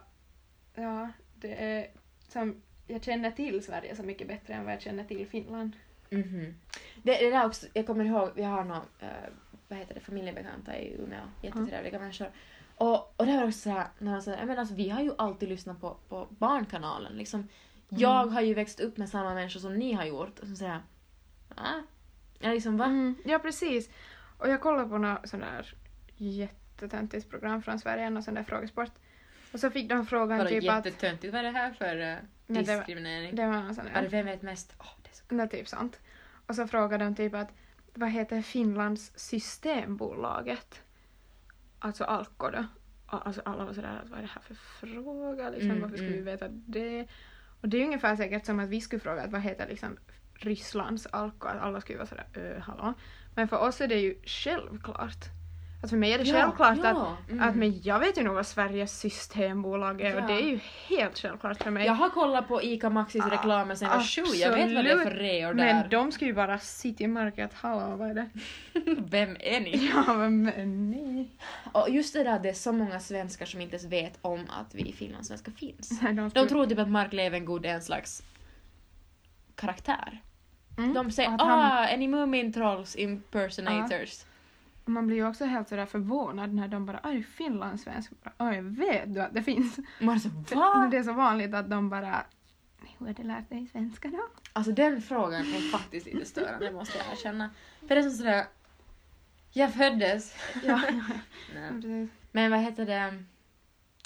ja, 0.74 1.08
det 1.34 1.64
är 1.64 1.86
som, 2.28 2.62
jag 2.86 3.04
känner 3.04 3.30
till 3.30 3.64
Sverige 3.64 3.96
så 3.96 4.02
mycket 4.02 4.28
bättre 4.28 4.54
än 4.54 4.64
vad 4.64 4.72
jag 4.74 4.82
känner 4.82 5.04
till 5.04 5.26
Finland. 5.26 5.72
Mhm. 6.10 6.54
Det, 7.02 7.18
det 7.18 7.30
där 7.30 7.46
också, 7.46 7.66
jag 7.72 7.86
kommer 7.86 8.04
ihåg, 8.04 8.30
vi 8.34 8.42
har 8.42 8.64
några, 8.64 8.82
eh, 9.00 9.08
vad 9.68 9.78
heter 9.78 9.94
det, 9.94 10.00
familjebekanta 10.00 10.78
i 10.78 10.94
Umeå, 10.98 11.20
jättetrevliga 11.42 11.98
människor. 11.98 12.30
Och, 12.76 13.14
och 13.20 13.26
det 13.26 13.36
var 13.36 13.44
också 13.44 13.58
såhär, 13.58 13.86
när 13.98 14.12
de 14.12 14.22
sa, 14.22 14.30
menar 14.30 14.56
alltså 14.56 14.74
vi 14.74 14.88
har 14.88 15.02
ju 15.02 15.12
alltid 15.18 15.48
lyssnat 15.48 15.80
på, 15.80 15.96
på 16.08 16.26
Barnkanalen 16.30 17.12
liksom. 17.12 17.48
Jag 17.88 18.26
har 18.26 18.40
ju 18.40 18.54
växt 18.54 18.80
upp 18.80 18.96
med 18.96 19.08
samma 19.08 19.34
människor 19.34 19.60
som 19.60 19.74
ni 19.76 19.92
har 19.92 20.04
gjort. 20.04 20.38
Och 20.38 20.48
så 20.48 20.56
säger 20.56 20.82
ah. 21.54 21.80
Jag 22.38 22.54
liksom, 22.54 22.76
va? 22.76 22.84
Mm, 22.84 23.14
ja, 23.24 23.38
precis. 23.38 23.90
Och 24.38 24.48
jag 24.48 24.60
kollade 24.60 24.88
på 24.88 24.98
något 24.98 25.28
sån 25.28 25.40
där 25.40 25.74
jättetöntigt 26.16 27.30
program 27.30 27.62
från 27.62 27.78
Sverige, 27.78 28.10
någon 28.10 28.22
sån 28.22 28.34
där 28.34 28.42
frågesport. 28.42 28.92
Och 29.52 29.60
så 29.60 29.70
fick 29.70 29.88
de 29.88 30.06
frågan 30.06 30.38
Vadå 30.38 30.50
typ 30.50 30.70
att... 30.70 30.86
jättetöntigt, 30.86 31.32
vad 31.32 31.38
är 31.38 31.52
det 31.52 31.58
här 31.58 31.72
för 31.72 31.96
uh, 31.96 32.16
Men 32.46 32.64
det 32.64 32.70
var- 32.72 32.76
diskriminering? 32.76 33.34
Det 33.36 33.46
var 33.46 33.52
någon 33.52 33.74
sån 33.74 33.84
där. 33.84 34.08
vem 34.08 34.26
vet 34.26 34.42
mest? 34.42 34.74
Åh, 34.78 34.86
är 35.28 35.46
typ 35.46 35.68
sant. 35.68 36.00
Och 36.46 36.54
så 36.54 36.66
frågade 36.66 37.04
de 37.04 37.14
typ 37.14 37.34
att 37.34 37.48
vad 37.94 38.10
heter 38.10 38.42
Finlands 38.42 39.12
Systembolaget? 39.16 40.82
Alltså 41.78 42.04
Alko 42.04 42.50
då. 42.50 42.64
Alltså 43.06 43.42
alla 43.44 43.64
var 43.64 43.72
sådär 43.72 44.00
att 44.04 44.10
vad 44.10 44.18
är 44.18 44.22
det 44.22 44.30
här 44.34 44.42
för 44.42 44.54
fråga 44.54 45.50
liksom, 45.50 45.70
Mm, 45.70 45.82
varför 45.82 45.96
skulle 45.96 46.10
mm. 46.10 46.24
vi 46.24 46.30
veta 46.30 46.48
det? 46.48 47.06
Och 47.60 47.68
det 47.68 47.76
är 47.76 47.84
ungefär 47.84 48.16
säkert 48.16 48.46
som 48.46 48.60
att 48.60 48.68
vi 48.68 48.80
skulle 48.80 49.00
fråga 49.00 49.22
att 49.22 49.32
vad 49.32 49.40
heter 49.40 49.68
liksom 49.68 49.96
Rysslands 50.34 51.06
Alko, 51.06 51.46
att 51.46 51.60
alla 51.60 51.80
skulle 51.80 51.98
vara 51.98 52.06
sådär 52.06 52.26
öh 52.34 52.58
hallå. 52.60 52.94
Men 53.34 53.48
för 53.48 53.58
oss 53.58 53.80
är 53.80 53.88
det 53.88 54.00
ju 54.00 54.22
självklart. 54.24 55.39
Att 55.82 55.90
för 55.90 55.96
mig 55.96 56.12
är 56.12 56.18
det 56.18 56.24
självklart 56.24 56.78
att, 56.78 56.84
ja, 56.84 57.16
mm. 57.30 57.48
att 57.48 57.56
men 57.56 57.82
jag 57.82 57.98
vet 57.98 58.18
ju 58.18 58.22
nog 58.22 58.34
vad 58.34 58.46
Sveriges 58.46 58.98
systembolag 58.98 60.00
är 60.00 60.14
Ja. 60.14 60.20
och 60.22 60.26
det 60.28 60.32
är 60.34 60.46
ju 60.48 60.60
helt 60.88 61.18
självklart 61.18 61.62
för 61.62 61.70
mig. 61.70 61.86
Jag 61.86 61.92
har 61.94 62.10
kollat 62.10 62.48
på 62.48 62.62
ICA 62.62 62.90
Maxis 62.90 63.22
Ah, 63.24 63.30
reklamer 63.30 63.74
sen 63.74 63.88
jag 63.88 63.96
var 63.96 64.02
sju, 64.04 64.36
jag 64.36 64.52
vet 64.52 64.74
vad 64.74 64.84
det 64.84 64.90
är 64.90 65.04
för 65.04 65.10
reor 65.10 65.54
där. 65.54 65.74
Men 65.74 65.88
de 65.88 66.12
skulle 66.12 66.28
ju 66.30 66.34
bara 66.34 66.58
sitta 66.58 67.04
i 67.04 67.06
mörkret, 67.06 67.54
hallå 67.54 67.96
vad 67.96 68.10
är 68.10 68.14
det? 68.14 68.28
Vem 69.10 69.36
är 69.40 69.60
ni? 69.60 69.90
Ja 70.06 70.14
men 70.14 70.90
nej. 70.90 71.28
Och 71.72 71.90
just 71.90 72.14
det 72.14 72.24
där 72.24 72.32
att 72.36 72.42
det 72.42 72.48
är 72.48 72.52
så 72.54 72.72
många 72.72 73.00
svenskar 73.00 73.46
som 73.46 73.60
inte 73.60 73.76
ens 73.76 73.92
vet 73.92 74.18
om 74.22 74.40
att 74.60 74.74
vi 74.74 74.92
finlandssvenskar 74.92 75.52
finns. 75.52 76.02
Nej, 76.02 76.12
de, 76.14 76.28
De 76.28 76.48
tror 76.48 76.66
typ 76.66 76.78
att 76.78 76.90
Mark 76.90 77.12
Levengood 77.12 77.66
är 77.66 77.74
en 77.74 77.82
slags 77.82 78.22
karaktär. 79.54 80.20
Mm. 80.78 80.94
De 80.94 81.10
säger 81.10 81.30
att 81.34 81.40
han- 81.40 81.60
ah, 81.72 81.86
är 81.86 81.96
ni 81.96 82.08
Mumintrolls 82.08 82.96
impersonators? 82.96 84.24
Man 84.84 85.06
blir 85.06 85.16
ju 85.16 85.28
också 85.28 85.44
helt 85.44 85.68
sådär 85.68 85.86
förvånad 85.86 86.54
när 86.54 86.68
de 86.68 86.86
bara 86.86 87.00
oj 87.04 87.22
finlandssvensk, 87.22 88.12
oj 88.38 88.60
vet 88.60 89.14
du 89.14 89.20
att 89.20 89.34
det 89.34 89.42
finns? 89.42 89.78
Man 90.00 90.14
är 90.14 90.18
så 90.18 90.28
va? 90.56 90.88
det 90.90 90.96
är 90.96 91.02
så 91.02 91.12
vanligt 91.12 91.54
att 91.54 91.70
de 91.70 91.90
bara 91.90 92.24
hur 92.98 93.06
har 93.06 93.14
du 93.14 93.22
lärt 93.22 93.48
dig 93.50 93.66
svenska 93.66 94.08
då? 94.08 94.28
Alltså 94.52 94.72
den 94.72 95.02
frågan 95.02 95.40
är 95.40 95.70
faktiskt 95.72 96.06
lite 96.06 96.24
störande 96.24 96.72
måste 96.72 96.98
jag 96.98 97.12
erkänna. 97.12 97.50
För 97.80 97.94
det 97.94 98.00
är 98.00 98.02
som 98.02 98.10
sådär, 98.12 98.44
jag 99.52 99.74
föddes. 99.74 100.34
Ja, 100.64 100.82
precis. 101.68 102.10
Men 102.32 102.50
vad 102.50 102.60
heter 102.60 102.86
det? 102.86 103.24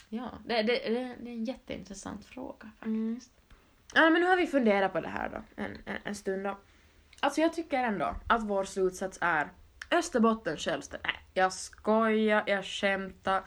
Ja, 0.08 0.30
det, 0.44 0.62
det, 0.62 0.62
det, 0.62 1.16
det 1.20 1.30
är 1.30 1.34
en 1.34 1.44
jätteintressant 1.44 2.24
fråga 2.24 2.70
faktiskt. 2.78 2.84
Mm. 2.84 3.20
Ja, 3.94 4.10
men 4.10 4.22
nu 4.22 4.26
har 4.28 4.37
vi 4.37 4.46
funderat 4.46 4.92
på 4.92 5.00
det 5.00 5.08
här 5.08 5.28
då 5.28 5.62
en, 5.62 5.70
en, 5.84 5.98
en 6.04 6.14
stund 6.14 6.44
då. 6.44 6.58
Alltså 7.20 7.40
jag 7.40 7.52
tycker 7.52 7.84
ändå 7.84 8.14
att 8.26 8.42
vår 8.42 8.64
slutsats 8.64 9.18
är 9.20 9.48
Österbotten 9.94 10.57
självständigt. 10.57 11.07
Nej, 11.07 11.20
jag 11.35 11.52
skojar, 11.52 12.42
jag 12.46 12.64
skämtar. 12.64 13.42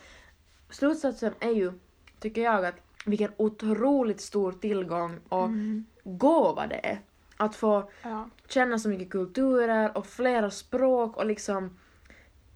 Slutsatsen 0.69 1.33
är 1.39 1.51
ju, 1.51 1.71
tycker 2.19 2.41
jag, 2.41 2.65
att 2.65 2.75
vilken 3.05 3.31
otroligt 3.37 4.21
stor 4.21 4.51
tillgång 4.51 5.19
och 5.29 5.45
Mm. 5.45 5.85
gåva 6.03 6.67
det 6.67 6.85
är. 6.87 7.01
Att 7.37 7.55
få 7.55 7.91
Ja. 8.03 8.29
känna 8.47 8.79
så 8.79 8.89
mycket 8.89 9.09
kulturer 9.09 9.97
och 9.97 10.07
flera 10.07 10.51
språk 10.51 11.17
och 11.17 11.25
liksom 11.25 11.77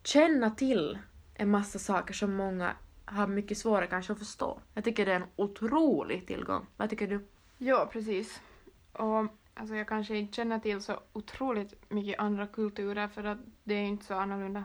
känna 0.03 0.49
till 0.49 0.97
en 1.33 1.49
massa 1.49 1.79
saker 1.79 2.13
som 2.13 2.33
många 2.35 2.75
har 3.05 3.27
mycket 3.27 3.57
svårare 3.57 3.87
kanske 3.87 4.13
att 4.13 4.19
förstå. 4.19 4.59
Jag 4.73 4.83
tycker 4.83 5.05
det 5.05 5.11
är 5.11 5.15
en 5.15 5.25
otrolig 5.35 6.27
tillgång. 6.27 6.65
Vad 6.77 6.89
tycker 6.89 7.07
du? 7.07 7.25
ja, 7.57 7.89
precis. 7.93 8.41
Och 8.93 9.25
alltså 9.61 9.75
jag 9.75 9.87
kanske 9.87 10.17
inte 10.17 10.35
känner 10.35 10.59
till 10.59 10.81
så 10.81 10.99
otroligt 11.13 11.91
mycket 11.91 12.19
andra 12.19 12.47
kulturer 12.47 13.07
för 13.07 13.23
att 13.23 13.37
det 13.63 13.73
är 13.73 13.79
ju 13.79 13.87
inte 13.87 14.05
så 14.05 14.13
annorlunda 14.13 14.63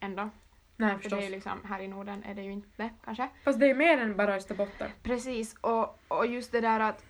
ändå. 0.00 0.30
Nej 0.76 0.98
För 0.98 1.10
det 1.10 1.16
är 1.16 1.22
ju 1.22 1.30
liksom, 1.30 1.64
här 1.64 1.80
i 1.80 1.88
Norden 1.88 2.24
är 2.24 2.34
det 2.34 2.42
ju 2.42 2.52
inte 2.52 2.68
det 2.76 2.90
kanske. 3.04 3.28
Fast 3.44 3.60
det 3.60 3.70
är 3.70 3.74
mer 3.74 3.98
än 3.98 4.16
bara 4.16 4.34
Österbotten. 4.34 4.90
Precis, 5.02 5.54
och, 5.60 5.98
och 6.08 6.26
just 6.26 6.52
det 6.52 6.60
där 6.60 6.80
att 6.80 7.04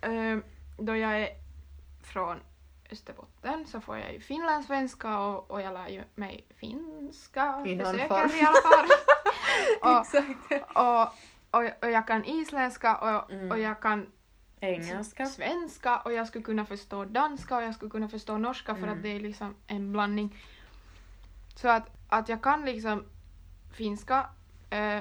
eh, 0.00 0.38
då 0.78 0.96
jag 0.96 1.20
är 1.20 1.28
från 2.02 2.36
Österbotten 2.90 3.66
så 3.66 3.80
får 3.80 3.98
jag 3.98 4.12
ju 4.12 4.20
finlandssvenska 4.20 5.18
och, 5.18 5.50
och 5.50 5.60
jag 5.62 5.74
lär 5.74 5.88
ju 5.88 6.02
mig 6.14 6.46
finska. 6.56 7.62
I 7.66 7.76
någon 7.76 7.86
försöker 7.92 8.08
form. 8.08 8.30
i 8.30 8.40
alla 8.42 8.76
fall. 8.76 8.88
och, 9.82 10.00
Exakt. 10.00 10.68
och, 10.76 11.02
och, 11.60 11.84
och 11.84 11.90
jag 11.90 12.06
kan 12.06 12.24
isländska 12.24 12.96
och, 12.96 13.30
Mm. 13.32 13.50
och 13.50 13.58
jag 13.58 13.80
kan 13.82 14.06
Engelska. 14.66 15.26
svenska 15.26 15.98
och 15.98 16.12
jag 16.12 16.26
skulle 16.26 16.44
kunna 16.44 16.64
förstå 16.64 17.04
danska 17.04 17.56
och 17.56 17.62
jag 17.62 17.74
skulle 17.74 17.90
kunna 17.90 18.08
förstå 18.08 18.38
norska 18.38 18.74
för 18.74 18.82
Mm. 18.82 18.96
att 18.96 19.02
det 19.02 19.08
är 19.08 19.20
liksom 19.20 19.54
en 19.66 19.92
blandning. 19.92 20.36
Så 21.54 21.68
att, 21.68 21.90
att 22.08 22.28
jag 22.28 22.42
kan 22.42 22.64
liksom 22.64 23.04
finska 23.72 24.26
eh, 24.70 24.98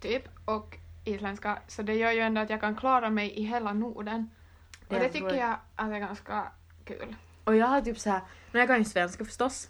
typ 0.00 0.28
och 0.44 0.76
isländska 1.04 1.58
så 1.66 1.82
det 1.82 1.94
gör 1.94 2.12
ju 2.12 2.20
ändå 2.20 2.40
att 2.40 2.50
jag 2.50 2.60
kan 2.60 2.76
klara 2.76 3.10
mig 3.10 3.30
i 3.30 3.42
hela 3.42 3.72
Norden. 3.72 4.30
Det 4.88 4.96
och 4.96 5.02
det 5.02 5.08
tycker 5.08 5.34
jag 5.34 5.56
att 5.76 5.90
är 5.90 5.98
ganska 5.98 6.52
kul. 6.84 7.16
Och 7.44 7.56
jag 7.56 7.66
har 7.66 7.80
typ 7.80 7.98
så 7.98 8.10
här, 8.10 8.20
när 8.52 8.60
jag 8.60 8.68
kan 8.68 8.78
ju 8.78 8.84
svenska 8.84 9.24
förstås. 9.24 9.68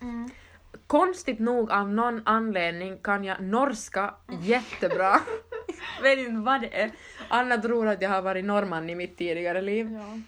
Konstigt 0.87 1.39
nog 1.39 1.71
av 1.71 1.89
någon 1.89 2.23
anledning 2.27 2.99
kan 2.99 3.25
jag 3.25 3.41
norska 3.43 4.15
jättebra. 4.41 5.21
Vet 6.03 6.19
inte 6.19 6.41
vad 6.41 6.61
det 6.61 6.83
är. 6.83 6.91
Anna 7.31 7.59
tror 7.59 7.87
att 7.87 8.03
jag 8.03 8.11
har 8.11 8.23
varit 8.23 8.45
norrman 8.45 8.91
i 8.91 8.95
mitt 8.95 9.17
tidigare 9.17 9.63
liv. 9.63 9.93
Ja. 9.93 10.19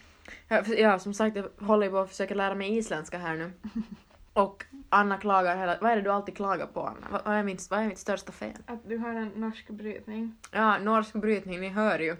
Ja, 0.77 0.99
som 0.99 1.15
sagt, 1.15 1.37
jag 1.37 1.67
håller 1.67 1.91
på 1.91 1.99
att 1.99 2.09
försöka 2.09 2.35
lära 2.35 2.55
mig 2.55 2.77
isländska 2.77 3.19
här 3.19 3.37
nu. 3.37 3.53
Och 4.33 4.65
Anna 4.89 5.19
klagar 5.19 5.57
hela... 5.57 5.79
Vad 5.81 5.93
är 5.93 5.97
det 5.97 6.03
du 6.03 6.11
alltid 6.11 6.37
klagar 6.37 6.67
på, 6.67 6.87
Anna? 6.87 7.07
Vad, 7.11 7.25
vad, 7.25 7.35
är, 7.35 7.43
mitt, 7.43 7.71
vad 7.71 7.81
är 7.81 7.89
mitt 7.89 7.99
största 7.99 8.33
fel? 8.33 8.53
Att 8.67 8.89
du 8.89 8.99
har 8.99 9.15
en 9.15 9.29
norsk 9.29 9.69
brytning. 9.69 10.37
Ja, 10.51 10.79
norsk 10.79 11.13
brytning, 11.13 11.61
ni 11.61 11.69
hör 11.69 11.99
ju. 11.99 12.17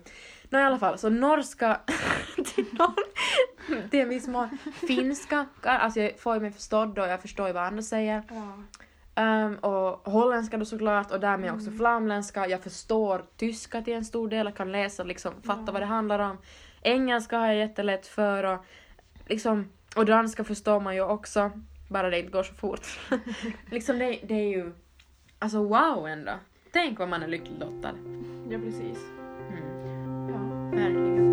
Nå 0.49 0.59
i 0.59 0.63
alla 0.63 0.79
fall, 0.79 0.99
så 0.99 1.09
norska 1.09 1.81
till 2.55 2.67
någon, 2.73 2.95
till 3.91 4.01
en 4.01 4.09
viss 4.09 4.29
mån. 4.29 4.59
Finska, 4.87 5.47
alltså 5.63 6.01
jag 6.01 6.19
får 6.19 6.35
ju 6.35 6.41
mig 6.41 6.53
förstådd 6.53 6.99
och 6.99 7.09
jag 7.09 7.23
förstår 7.23 7.47
ju 7.47 7.53
vad 7.53 7.63
andra 7.63 7.83
säger. 7.83 8.23
Ja. 8.29 8.63
Ehm, 9.15 9.55
och 9.57 10.13
holländska 10.13 10.57
då 10.57 10.65
såklart 10.65 11.11
och 11.11 11.21
därmed 11.21 11.51
också 11.53 11.67
Mm. 11.67 11.79
flamländska. 11.79 12.49
Jag 12.49 12.63
förstår 12.63 13.25
tyska 13.37 13.83
till 13.83 13.95
en 13.95 14.05
stor 14.05 14.29
del, 14.29 14.47
jag 14.47 14.57
kan 14.57 14.73
läsa 14.73 15.05
liksom, 15.05 15.33
fatta 15.43 15.63
Ja. 15.67 15.73
vad 15.73 15.83
det 15.83 15.87
handlar 15.87 16.19
om. 16.19 16.39
Engelska 16.83 17.39
har 17.39 17.47
jag 17.47 17.57
jättelätt 17.57 18.07
för 18.07 18.45
och 18.45 18.65
liksom, 19.27 19.69
och 19.97 20.05
danska 20.07 20.45
förstår 20.45 20.81
man 20.81 20.95
ju 20.95 21.03
också, 21.03 21.51
bara 21.89 22.11
det 22.11 22.19
inte 22.19 22.33
går 22.33 22.43
så 22.43 22.55
fort. 22.55 22.87
liksom 23.71 23.99
det, 23.99 24.19
det 24.23 24.35
är 24.35 24.49
ju, 24.57 24.73
alltså 25.39 25.63
wow 25.63 26.07
ändå. 26.09 26.33
Tänk 26.73 26.99
vad 26.99 27.09
man 27.09 27.23
är 27.23 27.29
lyckligt 27.29 27.59
lottad. 27.61 27.93
ja, 28.51 28.59
precis. 28.59 28.99
Mm, 29.51 30.29
Ja. 30.29 30.39
verkligen. 30.79 31.33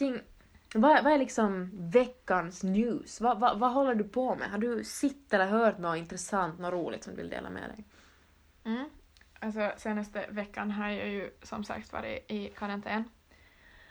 Någonting, 0.00 0.24
vad, 0.74 1.04
vad 1.04 1.12
är 1.12 1.18
liksom 1.18 1.70
veckans 1.90 2.62
news? 2.62 3.20
Vad, 3.20 3.40
vad, 3.40 3.58
vad 3.58 3.72
håller 3.72 3.94
du 3.94 4.04
på 4.04 4.34
med? 4.34 4.50
Har 4.50 4.58
du 4.58 4.84
sett 4.84 5.32
eller 5.32 5.46
hört 5.46 5.78
något 5.78 5.96
intressant, 5.98 6.58
något 6.58 6.72
roligt 6.72 7.04
som 7.04 7.12
du 7.14 7.16
vill 7.16 7.30
dela 7.30 7.50
med 7.50 7.62
dig? 7.62 7.84
Mm. 8.64 8.88
Alltså 9.40 9.72
senaste 9.76 10.26
veckan 10.30 10.70
har 10.70 10.88
jag 10.88 11.08
ju 11.08 11.30
som 11.42 11.64
sagt 11.64 11.92
varit 11.92 12.30
i 12.30 12.48
karantän. 12.48 13.04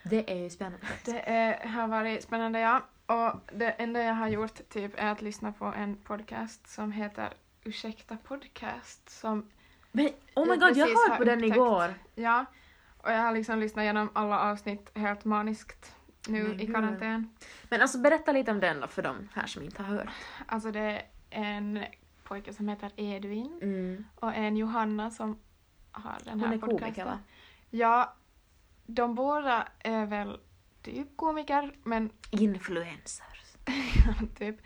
Det 0.04 0.32
är 0.32 0.36
ju 0.36 0.50
spännande. 0.50 0.88
Det 1.06 1.30
är, 1.30 1.67
har 1.67 1.88
varit 1.88 2.24
spännande 2.24 2.60
ja. 2.60 2.82
Och 3.06 3.52
det 3.54 3.70
enda 3.70 4.04
jag 4.04 4.13
har 4.13 4.28
gjort 4.28 4.70
typ 4.70 4.91
är 4.98 5.12
att 5.12 5.22
lyssna 5.22 5.52
på 5.52 5.65
en 5.65 5.96
podcast 5.96 6.70
som 6.70 6.91
heter 6.91 7.34
Ursäkta 7.63 8.17
podcast. 8.17 9.10
Som, 9.10 9.50
Men 9.91 10.10
oh 10.36 10.46
my 10.46 10.52
Jag 10.52 10.60
god, 10.60 10.78
jag 10.78 10.88
precis 10.88 11.08
hörde 11.08 11.17
på 11.17 11.24
den 11.24 11.43
igår. 11.43 11.93
ja, 12.15 12.46
och 12.98 13.12
jag 13.12 13.20
har 13.22 13.32
liksom 13.32 13.60
lyssnat 13.60 13.84
igenom 13.84 14.10
alla 14.14 14.40
avsnitt 14.40 14.92
helt 14.96 15.26
maniskt 15.26 15.96
nu 16.28 16.44
Men 16.44 16.60
i 16.60 16.66
gud. 16.66 16.76
karantän. 16.76 17.30
Men 17.70 17.82
alltså 17.82 17.98
berätta 17.98 18.32
lite 18.32 18.52
om 18.52 18.60
den 18.60 18.80
då 18.80 18.88
för 18.88 19.02
de 19.02 19.30
här 19.34 19.46
som 19.48 19.64
inte 19.64 19.84
har 19.84 19.96
hört. 19.96 20.10
Alltså 20.46 20.72
det 20.72 20.82
är 20.82 21.02
en 21.30 21.86
pojke 22.24 22.54
som 22.54 22.68
heter 22.68 22.92
Edvin 22.96 23.60
Mm. 23.62 24.06
och 24.16 24.34
en 24.36 24.58
Johanna 24.58 25.12
som 25.12 25.40
har 25.92 26.18
den 26.24 26.40
här 26.40 26.48
Hon 26.48 26.56
är 26.58 26.60
komiker 26.62 26.86
podcasten. 26.86 27.06
va? 27.08 27.20
Ja, 27.70 28.14
de 28.86 29.16
båda 29.16 29.68
är 29.80 30.06
väl 30.06 30.40
typ 30.82 31.18
komiker 31.18 31.76
men 31.84 32.10
Influencers. 32.32 33.56
typ. 34.38 34.62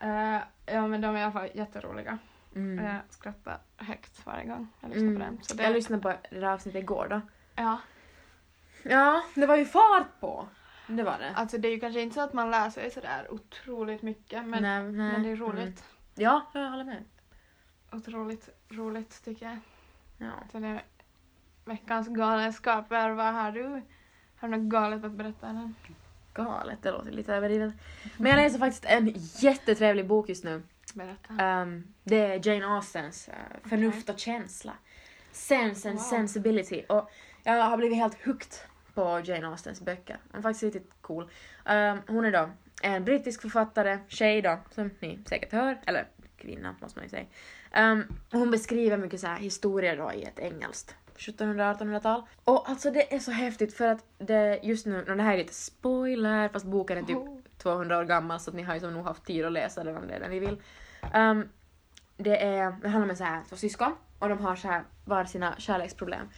Eh, 0.00 0.38
ja 0.66 0.86
men 0.86 1.00
de 1.00 1.16
är 1.16 1.20
i 1.20 1.22
alla 1.22 1.32
fall 1.32 1.48
jätteroliga. 1.54 2.18
Mm. 2.54 2.84
Jag 2.84 2.96
skrattar 3.10 3.58
högt 3.76 4.26
varje 4.26 4.44
gång 4.44 4.68
jag 4.80 4.88
lyssnar 4.88 5.08
Mm. 5.08 5.18
på 5.18 5.24
den. 5.24 5.38
Så 5.42 5.54
det, 5.56 5.62
Jag 5.62 5.72
lyssnade 5.72 6.02
på 6.02 6.08
det 6.08 6.40
där 6.40 6.46
avsnittet 6.52 6.82
igår 6.82 7.06
då. 7.10 7.20
Ja, 7.54 7.78
Ja, 8.82 9.22
det 9.34 9.46
var 9.46 9.56
ju 9.56 9.64
fart 9.64 10.20
på. 10.20 10.48
Det 10.86 11.02
var 11.02 11.18
det. 11.18 11.32
alltså 11.34 11.58
det 11.58 11.68
är 11.68 11.72
ju 11.72 11.80
kanske 11.80 12.00
inte 12.00 12.14
så 12.14 12.20
att 12.20 12.32
man 12.32 12.50
lär 12.50 12.70
sig 12.70 12.90
sådär 12.90 13.26
otroligt 13.30 14.02
mycket 14.02 14.44
men, 14.46 14.62
nej, 14.62 14.82
nej. 14.82 14.92
men 14.92 15.22
det 15.22 15.28
är 15.28 15.34
Mm. 15.36 15.46
roligt. 15.48 15.84
Ja, 16.14 16.46
jag 16.54 16.70
håller 16.70 16.84
med. 16.84 17.04
Otroligt 17.92 18.48
roligt 18.68 19.24
tycker 19.24 19.46
jag. 19.46 19.58
Ja. 20.18 20.32
Det 20.60 20.66
är 20.66 20.82
veckans 21.64 22.08
galenskaper. 22.08 23.10
Vad 23.10 23.34
har 23.34 23.52
du? 23.52 23.82
Har 24.36 24.48
du 24.48 24.56
något 24.56 24.70
galet 24.70 25.04
att 25.04 25.12
berätta? 25.12 25.48
Eller? 25.48 25.72
Galet, 26.34 26.82
det 26.82 26.90
låter 26.90 27.10
lite 27.10 27.34
överdrivet. 27.34 27.74
Men 28.16 28.30
jag 28.30 28.36
läser 28.36 28.58
faktiskt 28.58 28.84
en 28.84 29.12
jättetrevlig 29.40 30.06
bok 30.06 30.28
just 30.28 30.44
nu. 30.44 30.62
Berätta. 30.94 31.34
Ehm, 31.38 31.94
det 32.04 32.16
är 32.18 32.48
Jane 32.48 32.66
Austens 32.76 33.28
uh, 33.28 33.68
Förnuft 33.68 34.08
och 34.08 34.18
känsla. 34.18 34.72
Sense 35.32 35.88
and 35.88 35.98
Wow. 35.98 36.04
sensibility. 36.04 36.82
Och 36.88 37.10
jag 37.42 37.62
har 37.62 37.76
blivit 37.76 37.98
helt 37.98 38.24
hooked 38.24 38.52
på 38.94 39.20
Jane 39.24 39.46
Austens 39.46 39.80
böcker. 39.80 40.16
Hon 40.30 40.38
är 40.38 40.42
faktiskt 40.42 40.62
riktigt 40.62 40.92
cool. 41.00 41.30
Ehm, 41.64 41.98
hon 42.06 42.24
är 42.24 42.32
då 42.32 42.50
en 42.82 43.04
brittisk 43.04 43.42
författare, 43.42 43.98
tjej 44.08 44.42
då, 44.42 44.58
som 44.70 44.90
ni 45.00 45.18
säkert 45.26 45.52
hör. 45.52 45.80
Eller 45.86 46.08
kvinna 46.36 46.74
måste 46.80 46.98
man 46.98 47.04
ju 47.04 47.10
säga. 47.10 47.26
Ehm, 47.72 48.04
hon 48.32 48.50
beskriver 48.50 48.96
mycket 48.96 49.20
så 49.20 49.26
här 49.26 49.38
historier 49.38 49.96
då 49.96 50.12
i 50.12 50.22
ett 50.22 50.38
engelskt 50.38 50.96
1700-1800-tal. 51.16 52.22
Och 52.44 52.68
alltså 52.70 52.90
det 52.90 53.14
är 53.14 53.18
så 53.18 53.30
häftigt 53.30 53.74
för 53.74 53.86
att 53.86 54.04
det 54.18 54.60
just 54.62 54.86
nu, 54.86 55.04
och 55.08 55.16
det 55.16 55.22
här 55.22 55.34
är 55.34 55.38
lite 55.38 55.54
spoiler 55.54 56.48
fast 56.48 56.66
boken 56.66 56.98
är 56.98 57.02
typ 57.02 57.16
Oh. 57.16 57.38
200 57.58 57.98
år 57.98 58.04
gammal 58.04 58.40
så 58.40 58.50
att 58.50 58.56
ni 58.56 58.62
har 58.62 58.74
ju 58.74 58.80
som 58.80 58.94
nog 58.94 59.04
haft 59.04 59.24
tid 59.24 59.44
att 59.44 59.52
läsa 59.52 59.84
den 59.84 59.96
om 59.96 60.06
det 60.06 60.14
är 60.14 60.20
det 60.20 60.28
ni 60.28 60.38
vill. 60.38 60.62
Ehm, 61.12 61.48
det, 62.16 62.42
är, 62.44 62.76
det 62.82 62.88
handlar 62.88 63.10
om 63.10 63.16
så 63.16 63.24
här, 63.24 63.42
två 63.48 63.56
syskon 63.56 63.94
och 64.18 64.28
de 64.28 64.38
har 64.38 64.56
så 64.56 64.68
här 64.68 64.82
var 65.04 65.24
sina 65.24 65.54
kärleksproblem. 65.58 66.28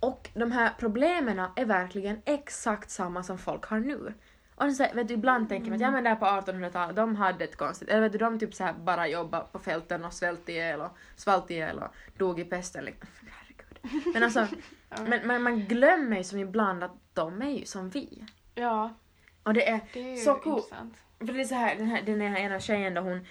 Och 0.00 0.28
de 0.34 0.52
här 0.52 0.70
problemen 0.78 1.38
är 1.56 1.64
verkligen 1.64 2.22
exakt 2.24 2.90
samma 2.90 3.22
som 3.22 3.38
folk 3.38 3.64
har 3.64 3.78
nu. 3.80 4.14
Och 4.54 4.72
så 4.72 4.86
vet 4.94 5.08
du, 5.08 5.14
ibland 5.14 5.48
tänker 5.48 5.70
man 5.70 5.74
att 5.76 5.80
ja 5.80 5.90
men 5.90 6.04
där 6.04 6.16
på 6.16 6.24
1800-talet, 6.26 6.96
de 6.96 7.16
hade 7.16 7.44
ett 7.44 7.56
konstigt, 7.56 7.88
eller 7.88 8.00
vet 8.00 8.12
du, 8.12 8.18
de 8.18 8.38
typ 8.38 8.54
så 8.54 8.64
här 8.64 8.72
bara 8.72 9.08
jobbade 9.08 9.46
på 9.52 9.58
fälten 9.58 10.04
och 10.04 10.12
svält 10.12 10.48
ihjäl 10.48 10.80
och 10.80 10.90
svalt 11.16 11.50
ihjäl 11.50 11.78
och 11.78 11.88
dog 12.18 12.40
i 12.40 12.44
pesten. 12.44 12.84
Liksom. 12.84 13.08
Herregud. 13.30 14.04
Men 14.14 14.22
alltså, 14.22 14.46
Ja. 14.88 14.96
men, 15.08 15.26
men 15.26 15.42
man 15.42 15.60
glömmer 15.60 16.16
ju 16.16 16.24
som 16.24 16.38
ibland 16.38 16.84
att 16.84 16.94
de 17.14 17.42
är 17.42 17.50
ju 17.50 17.64
som 17.64 17.90
vi. 17.90 18.24
ja, 18.54 18.94
Och 19.42 19.54
det 19.54 19.68
är, 19.68 19.80
det 19.92 20.00
är 20.00 20.10
ju 20.10 20.16
Så 20.16 20.34
cool. 20.34 20.56
intressant. 20.56 20.94
för 21.18 21.26
det 21.26 21.40
är 21.40 21.44
så 21.44 21.54
här, 21.54 21.76
den 21.76 21.86
här, 21.86 22.02
den 22.02 22.20
här 22.20 22.36
ena 22.36 22.60
tjejen 22.60 22.94
då 22.94 23.00
hon, 23.00 23.26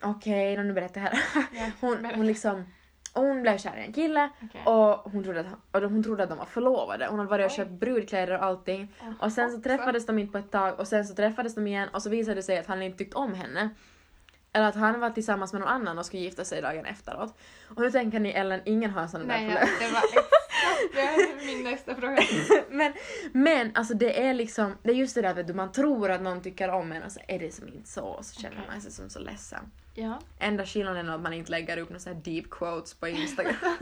okej, 0.00 0.52
okay, 0.52 0.64
nu 0.64 0.72
berättar 0.72 1.00
jag 1.00 1.10
här. 1.10 1.72
Hon, 1.80 2.04
hon 2.04 2.26
liksom, 2.26 2.64
hon 3.14 3.42
blev 3.42 3.58
kär 3.58 3.76
i 3.76 3.80
en 3.86 3.92
kille 3.92 4.30
Okej. 4.44 4.62
och 4.64 5.10
hon 5.12 5.24
trodde, 5.24 5.40
att, 5.40 5.46
och 5.82 5.90
hon 5.90 6.02
trodde 6.02 6.22
att 6.22 6.28
de 6.28 6.38
var 6.38 6.44
förlovade. 6.44 7.06
Hon 7.06 7.18
hade 7.18 7.30
varit 7.30 7.44
och 7.46 7.50
köpt 7.50 7.70
brudkläder 7.70 8.34
och 8.38 8.44
allting. 8.44 8.94
Och 9.20 9.32
sen 9.32 9.50
så 9.50 9.60
träffades 9.60 10.06
de 10.06 10.18
inte 10.18 10.32
på 10.32 10.38
ett 10.38 10.50
tag 10.50 10.80
och 10.80 10.88
sen 10.88 11.04
så 11.04 11.14
träffades 11.14 11.54
de 11.54 11.66
igen 11.66 11.88
och 11.92 12.02
så 12.02 12.10
visade 12.10 12.34
det 12.34 12.42
sig 12.42 12.58
att 12.58 12.66
han 12.66 12.82
inte 12.82 12.98
tyckte 12.98 13.16
om 13.16 13.34
henne. 13.34 13.70
Eller 14.52 14.68
att 14.68 14.74
han 14.74 15.00
var 15.00 15.10
tillsammans 15.10 15.52
med 15.52 15.60
någon 15.60 15.70
annan 15.70 15.98
och 15.98 16.06
skulle 16.06 16.22
gifta 16.22 16.44
sig 16.44 16.62
dagen 16.62 16.86
efteråt. 16.86 17.34
Och 17.68 17.80
nu 17.82 17.90
tänker 17.90 18.20
ni 18.20 18.30
Ellen, 18.30 18.60
ingen 18.64 18.90
har 18.90 19.02
en 19.02 19.08
sån 19.08 19.20
där 19.20 19.26
Nej, 19.26 19.46
problem. 19.46 19.68
ja, 19.80 19.86
det 19.86 19.92
var 19.92 20.02
det 20.92 21.00
är 21.00 21.46
min 21.46 21.64
nästa 21.64 21.94
fråga. 21.94 22.22
men, 22.70 22.92
men 23.32 23.70
alltså 23.74 23.94
det 23.94 24.22
är 24.22 24.34
liksom, 24.34 24.76
det 24.82 24.90
är 24.90 24.94
just 24.94 25.14
det 25.14 25.22
där 25.22 25.40
att 25.40 25.56
man 25.56 25.72
tror 25.72 26.10
att 26.10 26.22
någon 26.22 26.42
tycker 26.42 26.68
om 26.68 26.92
en 26.92 27.02
och 27.02 27.12
så 27.12 27.20
är 27.28 27.38
det 27.38 27.54
som 27.54 27.68
inte 27.68 27.88
så 27.88 28.02
och 28.02 28.24
så 28.24 28.40
känner 28.40 28.56
Okej. 28.56 28.70
man 28.70 28.80
sig 28.80 28.92
som 28.92 29.10
så 29.10 29.18
ledsen. 29.18 29.70
Ja. 29.94 30.18
Enda 30.38 30.66
skillnaden 30.66 31.08
är 31.08 31.14
att 31.14 31.20
man 31.20 31.32
inte 31.32 31.50
lägger 31.50 31.76
upp 31.76 31.88
några 31.88 32.00
så 32.00 32.12
deep 32.12 32.50
quotes 32.50 32.94
på 32.94 33.08
Instagram. 33.08 33.54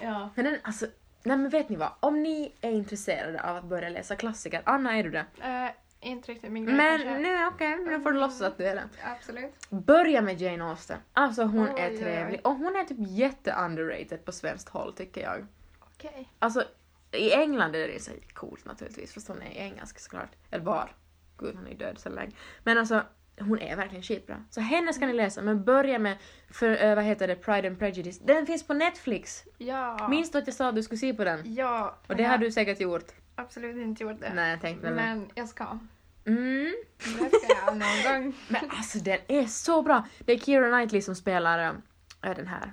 ja. 0.00 0.30
men 0.34 0.44
den, 0.44 0.58
alltså, 0.62 0.86
nej 1.22 1.36
men 1.36 1.48
vet 1.48 1.68
ni 1.68 1.76
vad? 1.76 1.92
Om 2.00 2.22
ni 2.22 2.52
är 2.60 2.70
intresserade 2.70 3.42
av 3.42 3.56
att 3.56 3.64
börja 3.64 3.88
läsa 3.88 4.16
klassiker, 4.16 4.62
Anna 4.64 4.98
är 4.98 5.02
du 5.02 5.10
det? 5.10 5.26
Uh, 5.38 5.70
inte 6.06 6.32
riktigt 6.32 6.52
min 6.52 6.64
grej 6.64 6.74
Men 6.74 6.98
kanske. 7.02 7.18
nu 7.18 7.46
okej, 7.46 7.76
nu 7.76 8.00
får 8.00 8.12
du 8.12 8.18
låtsas 8.20 8.42
att 8.42 8.58
du 8.58 8.64
är 8.64 8.74
det. 8.74 8.88
Absolut. 9.04 9.70
Börja 9.70 10.20
med 10.22 10.40
Jane 10.40 10.64
Austen. 10.64 10.98
Alltså 11.12 11.42
hon 11.44 11.68
Oj, 11.68 11.80
är 11.80 11.96
trevlig 11.98 12.40
och 12.44 12.54
hon 12.54 12.76
är 12.76 12.84
typ 12.84 12.98
jätte-underrated 13.00 14.24
på 14.24 14.32
svenskt 14.32 14.68
håll 14.68 14.92
tycker 14.92 15.20
jag. 15.22 15.46
Okej. 15.80 16.28
Alltså 16.38 16.64
i 17.12 17.32
England 17.32 17.76
är 17.76 17.88
det 17.88 18.02
så 18.02 18.10
coolt 18.34 18.64
naturligtvis 18.64 19.14
fast 19.14 19.28
hon 19.28 19.42
är 19.42 19.50
engelsk 19.50 19.98
såklart. 19.98 20.30
Eller 20.50 20.64
var. 20.64 20.92
Gud 21.38 21.54
hon 21.56 21.66
är 21.66 21.70
ju 21.70 21.76
död 21.76 21.98
så 21.98 22.08
länge. 22.08 22.32
Men 22.64 22.78
alltså 22.78 23.02
hon 23.40 23.58
är 23.58 23.76
verkligen 23.76 24.02
skitbra. 24.02 24.44
Så 24.50 24.60
henne 24.60 24.92
ska 24.92 25.06
ni 25.06 25.12
läsa 25.12 25.42
men 25.42 25.64
börja 25.64 25.98
med 25.98 26.16
för, 26.50 26.84
eh, 26.84 26.94
vad 26.94 27.04
heter 27.04 27.28
det, 27.28 27.36
Pride 27.36 27.68
and 27.68 27.78
Prejudice. 27.78 28.18
Den 28.18 28.46
finns 28.46 28.66
på 28.66 28.74
Netflix. 28.74 29.44
Ja. 29.58 30.08
Minns 30.10 30.30
du 30.30 30.38
att 30.38 30.46
jag 30.46 30.56
sa 30.56 30.68
att 30.68 30.74
du 30.74 30.82
skulle 30.82 30.98
se 30.98 31.14
på 31.14 31.24
den? 31.24 31.54
Ja. 31.54 31.96
Och 32.06 32.16
det 32.16 32.22
jag 32.22 32.30
har 32.30 32.38
du 32.38 32.50
säkert 32.52 32.80
gjort. 32.80 33.12
absolut 33.34 33.76
inte 33.76 34.02
gjort 34.02 34.20
det. 34.20 34.32
Nej 34.34 34.50
jag 34.50 34.60
tänkte 34.60 34.86
väl. 34.86 34.94
Men 34.94 35.30
jag 35.34 35.48
ska. 35.48 35.78
Mm. 36.26 36.74
Det 36.98 37.38
ska 37.38 37.54
jag 37.66 37.76
någon 37.76 38.22
gång. 38.22 38.34
Men 38.48 38.70
alltså 38.70 38.98
den 38.98 39.18
är 39.28 39.46
så 39.46 39.82
bra! 39.82 40.06
Det 40.18 40.32
är 40.32 40.38
Keira 40.38 40.68
Knightley 40.68 41.02
som 41.02 41.14
spelar 41.14 41.74
äh, 42.22 42.36
den 42.36 42.46
här 42.46 42.72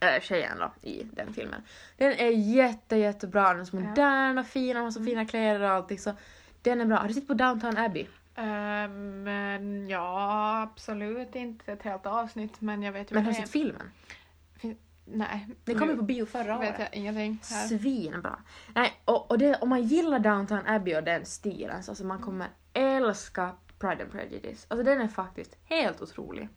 äh, 0.00 0.20
tjejen 0.20 0.58
då, 0.58 0.88
i 0.88 1.02
den 1.12 1.34
filmen. 1.34 1.62
Den 1.96 2.12
är 2.12 2.30
jätte 2.30 2.96
jättebra, 2.96 3.52
den 3.52 3.60
är 3.60 3.64
så 3.64 3.76
modern 3.76 4.38
och 4.38 4.46
fin, 4.46 4.76
och 4.76 4.82
har 4.82 4.90
så 4.90 5.04
fina 5.04 5.26
kläder 5.26 5.60
och 5.60 5.70
allting 5.70 5.98
så 5.98 6.14
den 6.62 6.80
är 6.80 6.84
bra. 6.84 6.96
Har 6.96 7.08
du 7.08 7.14
sett 7.14 7.26
på 7.26 7.34
Downton 7.34 7.76
Abbey? 7.76 8.06
Men 9.24 9.88
ja, 9.88 10.62
absolut 10.62 11.34
inte 11.34 11.72
ett 11.72 11.82
helt 11.82 12.06
avsnitt 12.06 12.60
men 12.60 12.82
jag 12.82 12.92
vet 12.92 13.10
ju 13.10 13.14
Men 13.14 13.24
har 13.24 13.32
du 13.32 13.36
sett 13.36 13.50
filmen? 13.50 13.90
Nej. 15.12 15.48
Den 15.64 15.78
kom 15.78 15.88
ju 15.88 15.96
på 15.96 16.02
bio 16.02 16.26
förra 16.26 16.58
vet 16.58 16.68
året. 16.68 16.80
jag 16.80 17.00
ingenting 17.00 17.42
här. 17.50 17.66
Svinbra. 17.68 18.38
Nej, 18.74 18.92
och, 19.04 19.30
och 19.30 19.38
det, 19.38 19.54
om 19.54 19.68
man 19.68 19.82
gillar 19.82 20.18
Downton 20.18 20.66
Abbey 20.66 20.96
och 20.96 21.04
den 21.04 21.26
stilen 21.26 21.82
så 21.82 21.90
alltså 21.90 22.04
man 22.04 22.18
kommer 22.18 22.48
älska 22.72 23.50
Pride 23.78 24.02
and 24.02 24.12
Prejudice. 24.12 24.66
Alltså 24.68 24.84
den 24.84 25.00
är 25.00 25.08
faktiskt 25.08 25.56
helt 25.64 26.02
otrolig. 26.02 26.48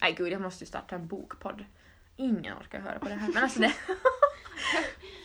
Nej 0.00 0.14
gud, 0.18 0.32
jag 0.32 0.40
måste 0.40 0.64
ju 0.64 0.68
starta 0.68 0.94
en 0.94 1.06
bokpodd. 1.06 1.64
Ingen 2.16 2.54
orkar 2.58 2.80
höra 2.80 2.98
på 2.98 3.08
det 3.08 3.14
här. 3.14 3.28
Men 3.34 3.42
alltså 3.42 3.60
det... 3.60 3.72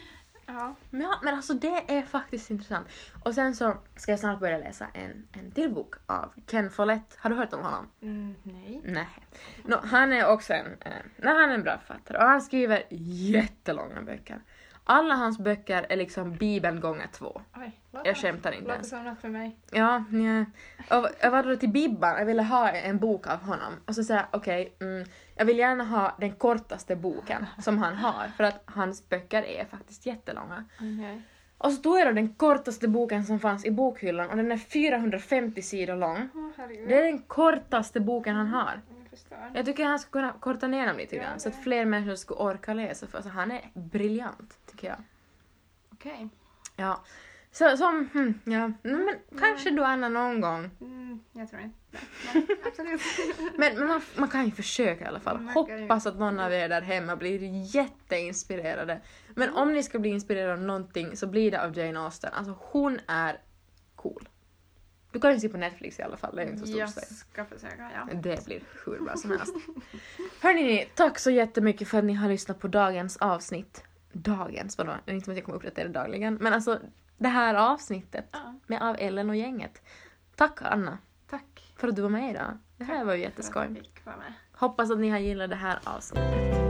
Ja. 0.54 0.76
Men, 0.90 1.14
men 1.22 1.36
alltså 1.36 1.54
det 1.54 1.98
är 1.98 2.02
faktiskt 2.02 2.50
intressant. 2.50 2.88
Och 3.24 3.34
sen 3.34 3.56
så 3.56 3.78
ska 3.96 4.12
jag 4.12 4.20
snart 4.20 4.40
börja 4.40 4.58
läsa 4.58 4.88
en, 4.94 5.28
en 5.32 5.52
till 5.52 5.74
bok 5.74 5.96
av 6.06 6.34
Ken 6.48 6.70
Follett. 6.70 7.18
Har 7.18 7.30
du 7.30 7.36
hört 7.36 7.54
om 7.54 7.64
honom? 7.64 7.90
Mm, 8.02 8.36
nej. 8.44 8.82
Nej. 8.84 9.08
Nå, 9.64 9.80
han 9.84 10.14
är 10.14 10.28
också 10.28 10.54
en, 10.54 10.66
eh, 10.66 10.92
nej, 11.18 11.34
han 11.36 11.50
är 11.50 11.54
en 11.54 11.64
bra 11.64 11.78
författare 11.78 12.18
och 12.18 12.24
han 12.24 12.42
skriver 12.42 12.84
jättelånga 12.90 14.02
böcker. 14.02 14.42
Alla 14.86 15.16
hans 15.16 15.40
böcker 15.40 15.86
är 15.90 15.98
liksom 15.98 16.36
bibeln 16.36 16.80
gånger 16.80 17.08
två. 17.12 17.42
Oj, 17.56 17.72
Jag 18.04 18.18
skämtar 18.18 18.52
inte 18.52 18.62
Låter 18.64 18.74
ens. 18.76 18.90
som 18.90 19.04
något 19.04 19.20
för 19.22 19.30
mig. 19.30 19.58
Ja, 19.72 20.04
ja. 20.12 20.46
Och 21.00 21.10
jag 21.22 21.32
var 21.32 21.44
då 21.44 21.56
till 21.56 21.70
Bibban, 21.70 22.18
jag 22.20 22.26
ville 22.26 22.44
ha 22.44 22.70
en 22.70 22.98
bok 22.98 23.28
av 23.28 23.40
honom. 23.42 23.74
Och 23.86 23.96
så 23.96 24.04
sa 24.04 24.14
jag 24.14 24.26
okej, 24.32 24.74
mm, 24.82 25.06
jag 25.36 25.46
vill 25.46 25.58
gärna 25.58 25.84
ha 25.84 26.16
den 26.20 26.32
kortaste 26.36 26.96
boken 26.96 27.46
som 27.62 27.78
han 27.78 27.96
har. 27.96 28.28
För 28.38 28.44
att 28.44 28.62
hans 28.66 29.10
böcker 29.10 29.44
är 29.44 29.66
faktiskt 29.66 30.06
jättelånga. 30.06 30.66
Okej. 30.76 31.22
Och 31.58 31.72
så 31.72 31.82
tog 31.82 32.00
jag 32.00 32.08
då 32.08 32.12
den 32.12 32.34
kortaste 32.34 32.88
boken 32.88 33.26
som 33.26 33.40
fanns 33.40 33.66
i 33.66 33.72
bokhyllan 33.72 34.30
och 34.30 34.38
den 34.38 34.52
är 34.52 34.58
450 34.58 35.62
sidor 35.62 35.96
lång. 35.96 36.30
Herregud. 36.58 36.90
Det 36.90 36.98
är 36.98 37.04
den 37.04 37.20
kortaste 37.22 38.00
boken 38.00 38.36
han 38.36 38.48
har. 38.48 38.82
Jag 39.54 39.66
tycker 39.66 39.86
han 39.86 40.00
skulle 40.00 40.22
kunna 40.28 40.34
korta 40.40 40.68
ner 40.68 40.88
dem 40.88 40.98
lite 40.98 41.16
Ja, 41.16 41.22
grann 41.24 41.40
så 41.40 41.50
att 41.50 41.64
fler 41.64 41.86
människor 41.86 42.16
skulle 42.16 42.40
orka 42.40 42.74
läsa 42.74 43.08
för 43.08 43.18
alltså, 43.18 43.30
han 43.32 43.52
är 43.52 43.62
briljant 43.74 44.58
tycker 44.84 44.90
jag. 44.90 45.04
Okej. 45.92 46.30
Ja. 46.76 47.04
Så 47.52 47.78
som, 47.78 48.10
hmm, 48.14 48.40
ja, 48.44 48.72
men 48.82 49.16
kanske 49.40 49.70
du 49.70 49.84
Anna 49.84 50.10
någon 50.10 50.42
gång. 50.42 50.70
Mm, 50.82 51.20
jag 51.32 51.50
tror 51.50 51.62
inte. 51.62 51.78
Nej, 52.34 52.46
nej, 52.48 52.58
absolut. 52.66 53.02
Men, 53.58 53.76
men 53.80 53.88
man, 53.88 54.02
man 54.16 54.30
kan 54.30 54.46
ju 54.46 54.52
försöka 54.52 55.06
i 55.06 55.08
alla 55.08 55.20
fall. 55.20 55.48
Hoppas 55.48 56.06
att 56.06 56.20
någon 56.20 56.40
av 56.40 56.54
er 56.54 56.70
där 56.70 56.82
hemma 56.82 57.16
blir 57.16 57.76
jätteinspirerade. 57.76 59.02
Men 59.36 59.54
om 59.54 59.74
ni 59.74 59.84
ska 59.84 60.00
bli 60.00 60.10
inspirerade 60.10 60.54
av 60.54 60.62
någonting 60.62 61.18
så 61.18 61.28
blir 61.28 61.52
det 61.52 61.64
av 61.64 61.78
Jane 61.78 62.00
Austen. 62.00 62.34
Alltså 62.34 62.58
hon 62.60 63.00
är 63.08 63.38
cool. 63.96 64.30
Du 65.12 65.20
kan 65.20 65.34
ju 65.34 65.40
se 65.40 65.50
på 65.50 65.58
Netflix 65.58 66.00
i 66.00 66.04
alla 66.04 66.18
fall, 66.18 66.36
det 66.36 66.42
är 66.42 66.46
inte 66.46 66.60
så 66.60 66.66
stort 66.66 66.80
jag 66.80 66.90
ska 66.90 67.46
försöka, 67.46 67.92
ja. 67.96 68.08
Det 68.22 68.46
blir 68.46 68.62
hur 68.86 69.00
bra 69.00 69.16
som 69.16 69.32
helst. 69.32 69.56
Hörni, 70.42 70.88
tack 70.96 71.20
så 71.20 71.32
jättemycket 71.32 71.88
för 71.88 71.98
att 71.98 72.04
ni 72.04 72.14
har 72.14 72.30
lyssnat 72.30 72.60
på 72.60 72.68
dagens 72.68 73.18
avsnitt. 73.18 73.84
Dagens, 74.14 74.78
vadå? 74.78 74.94
Det 75.06 75.12
är 75.12 75.16
inte 75.16 75.26
som 75.26 75.32
att 75.32 75.38
jag 75.38 75.46
kommer 75.46 75.56
uppdatera 75.56 75.88
dagligen. 75.88 76.36
Men 76.36 76.54
alltså, 76.54 76.80
det 77.18 77.28
här 77.28 77.56
avsnittet 77.56 78.26
ja. 78.32 78.56
med 78.68 78.82
av 78.82 78.96
Ellen 79.00 79.30
och 79.30 79.36
gänget. 79.36 79.82
Tack 80.36 80.62
Anna 80.62 80.98
Tack. 81.30 81.74
för 81.78 81.88
att 81.88 81.96
du 81.96 82.02
var 82.02 82.10
med 82.10 82.30
idag. 82.30 82.58
Det 82.78 82.84
här 82.84 83.06
var 83.06 83.14
ju 83.14 83.22
jätteskoj. 83.22 83.82
Hoppas 84.52 84.92
att 84.92 85.00
ni 85.00 85.10
har 85.10 85.20
gillat 85.20 85.50
det 85.50 85.56
här 85.56 85.80
avsnittet. 85.84 86.63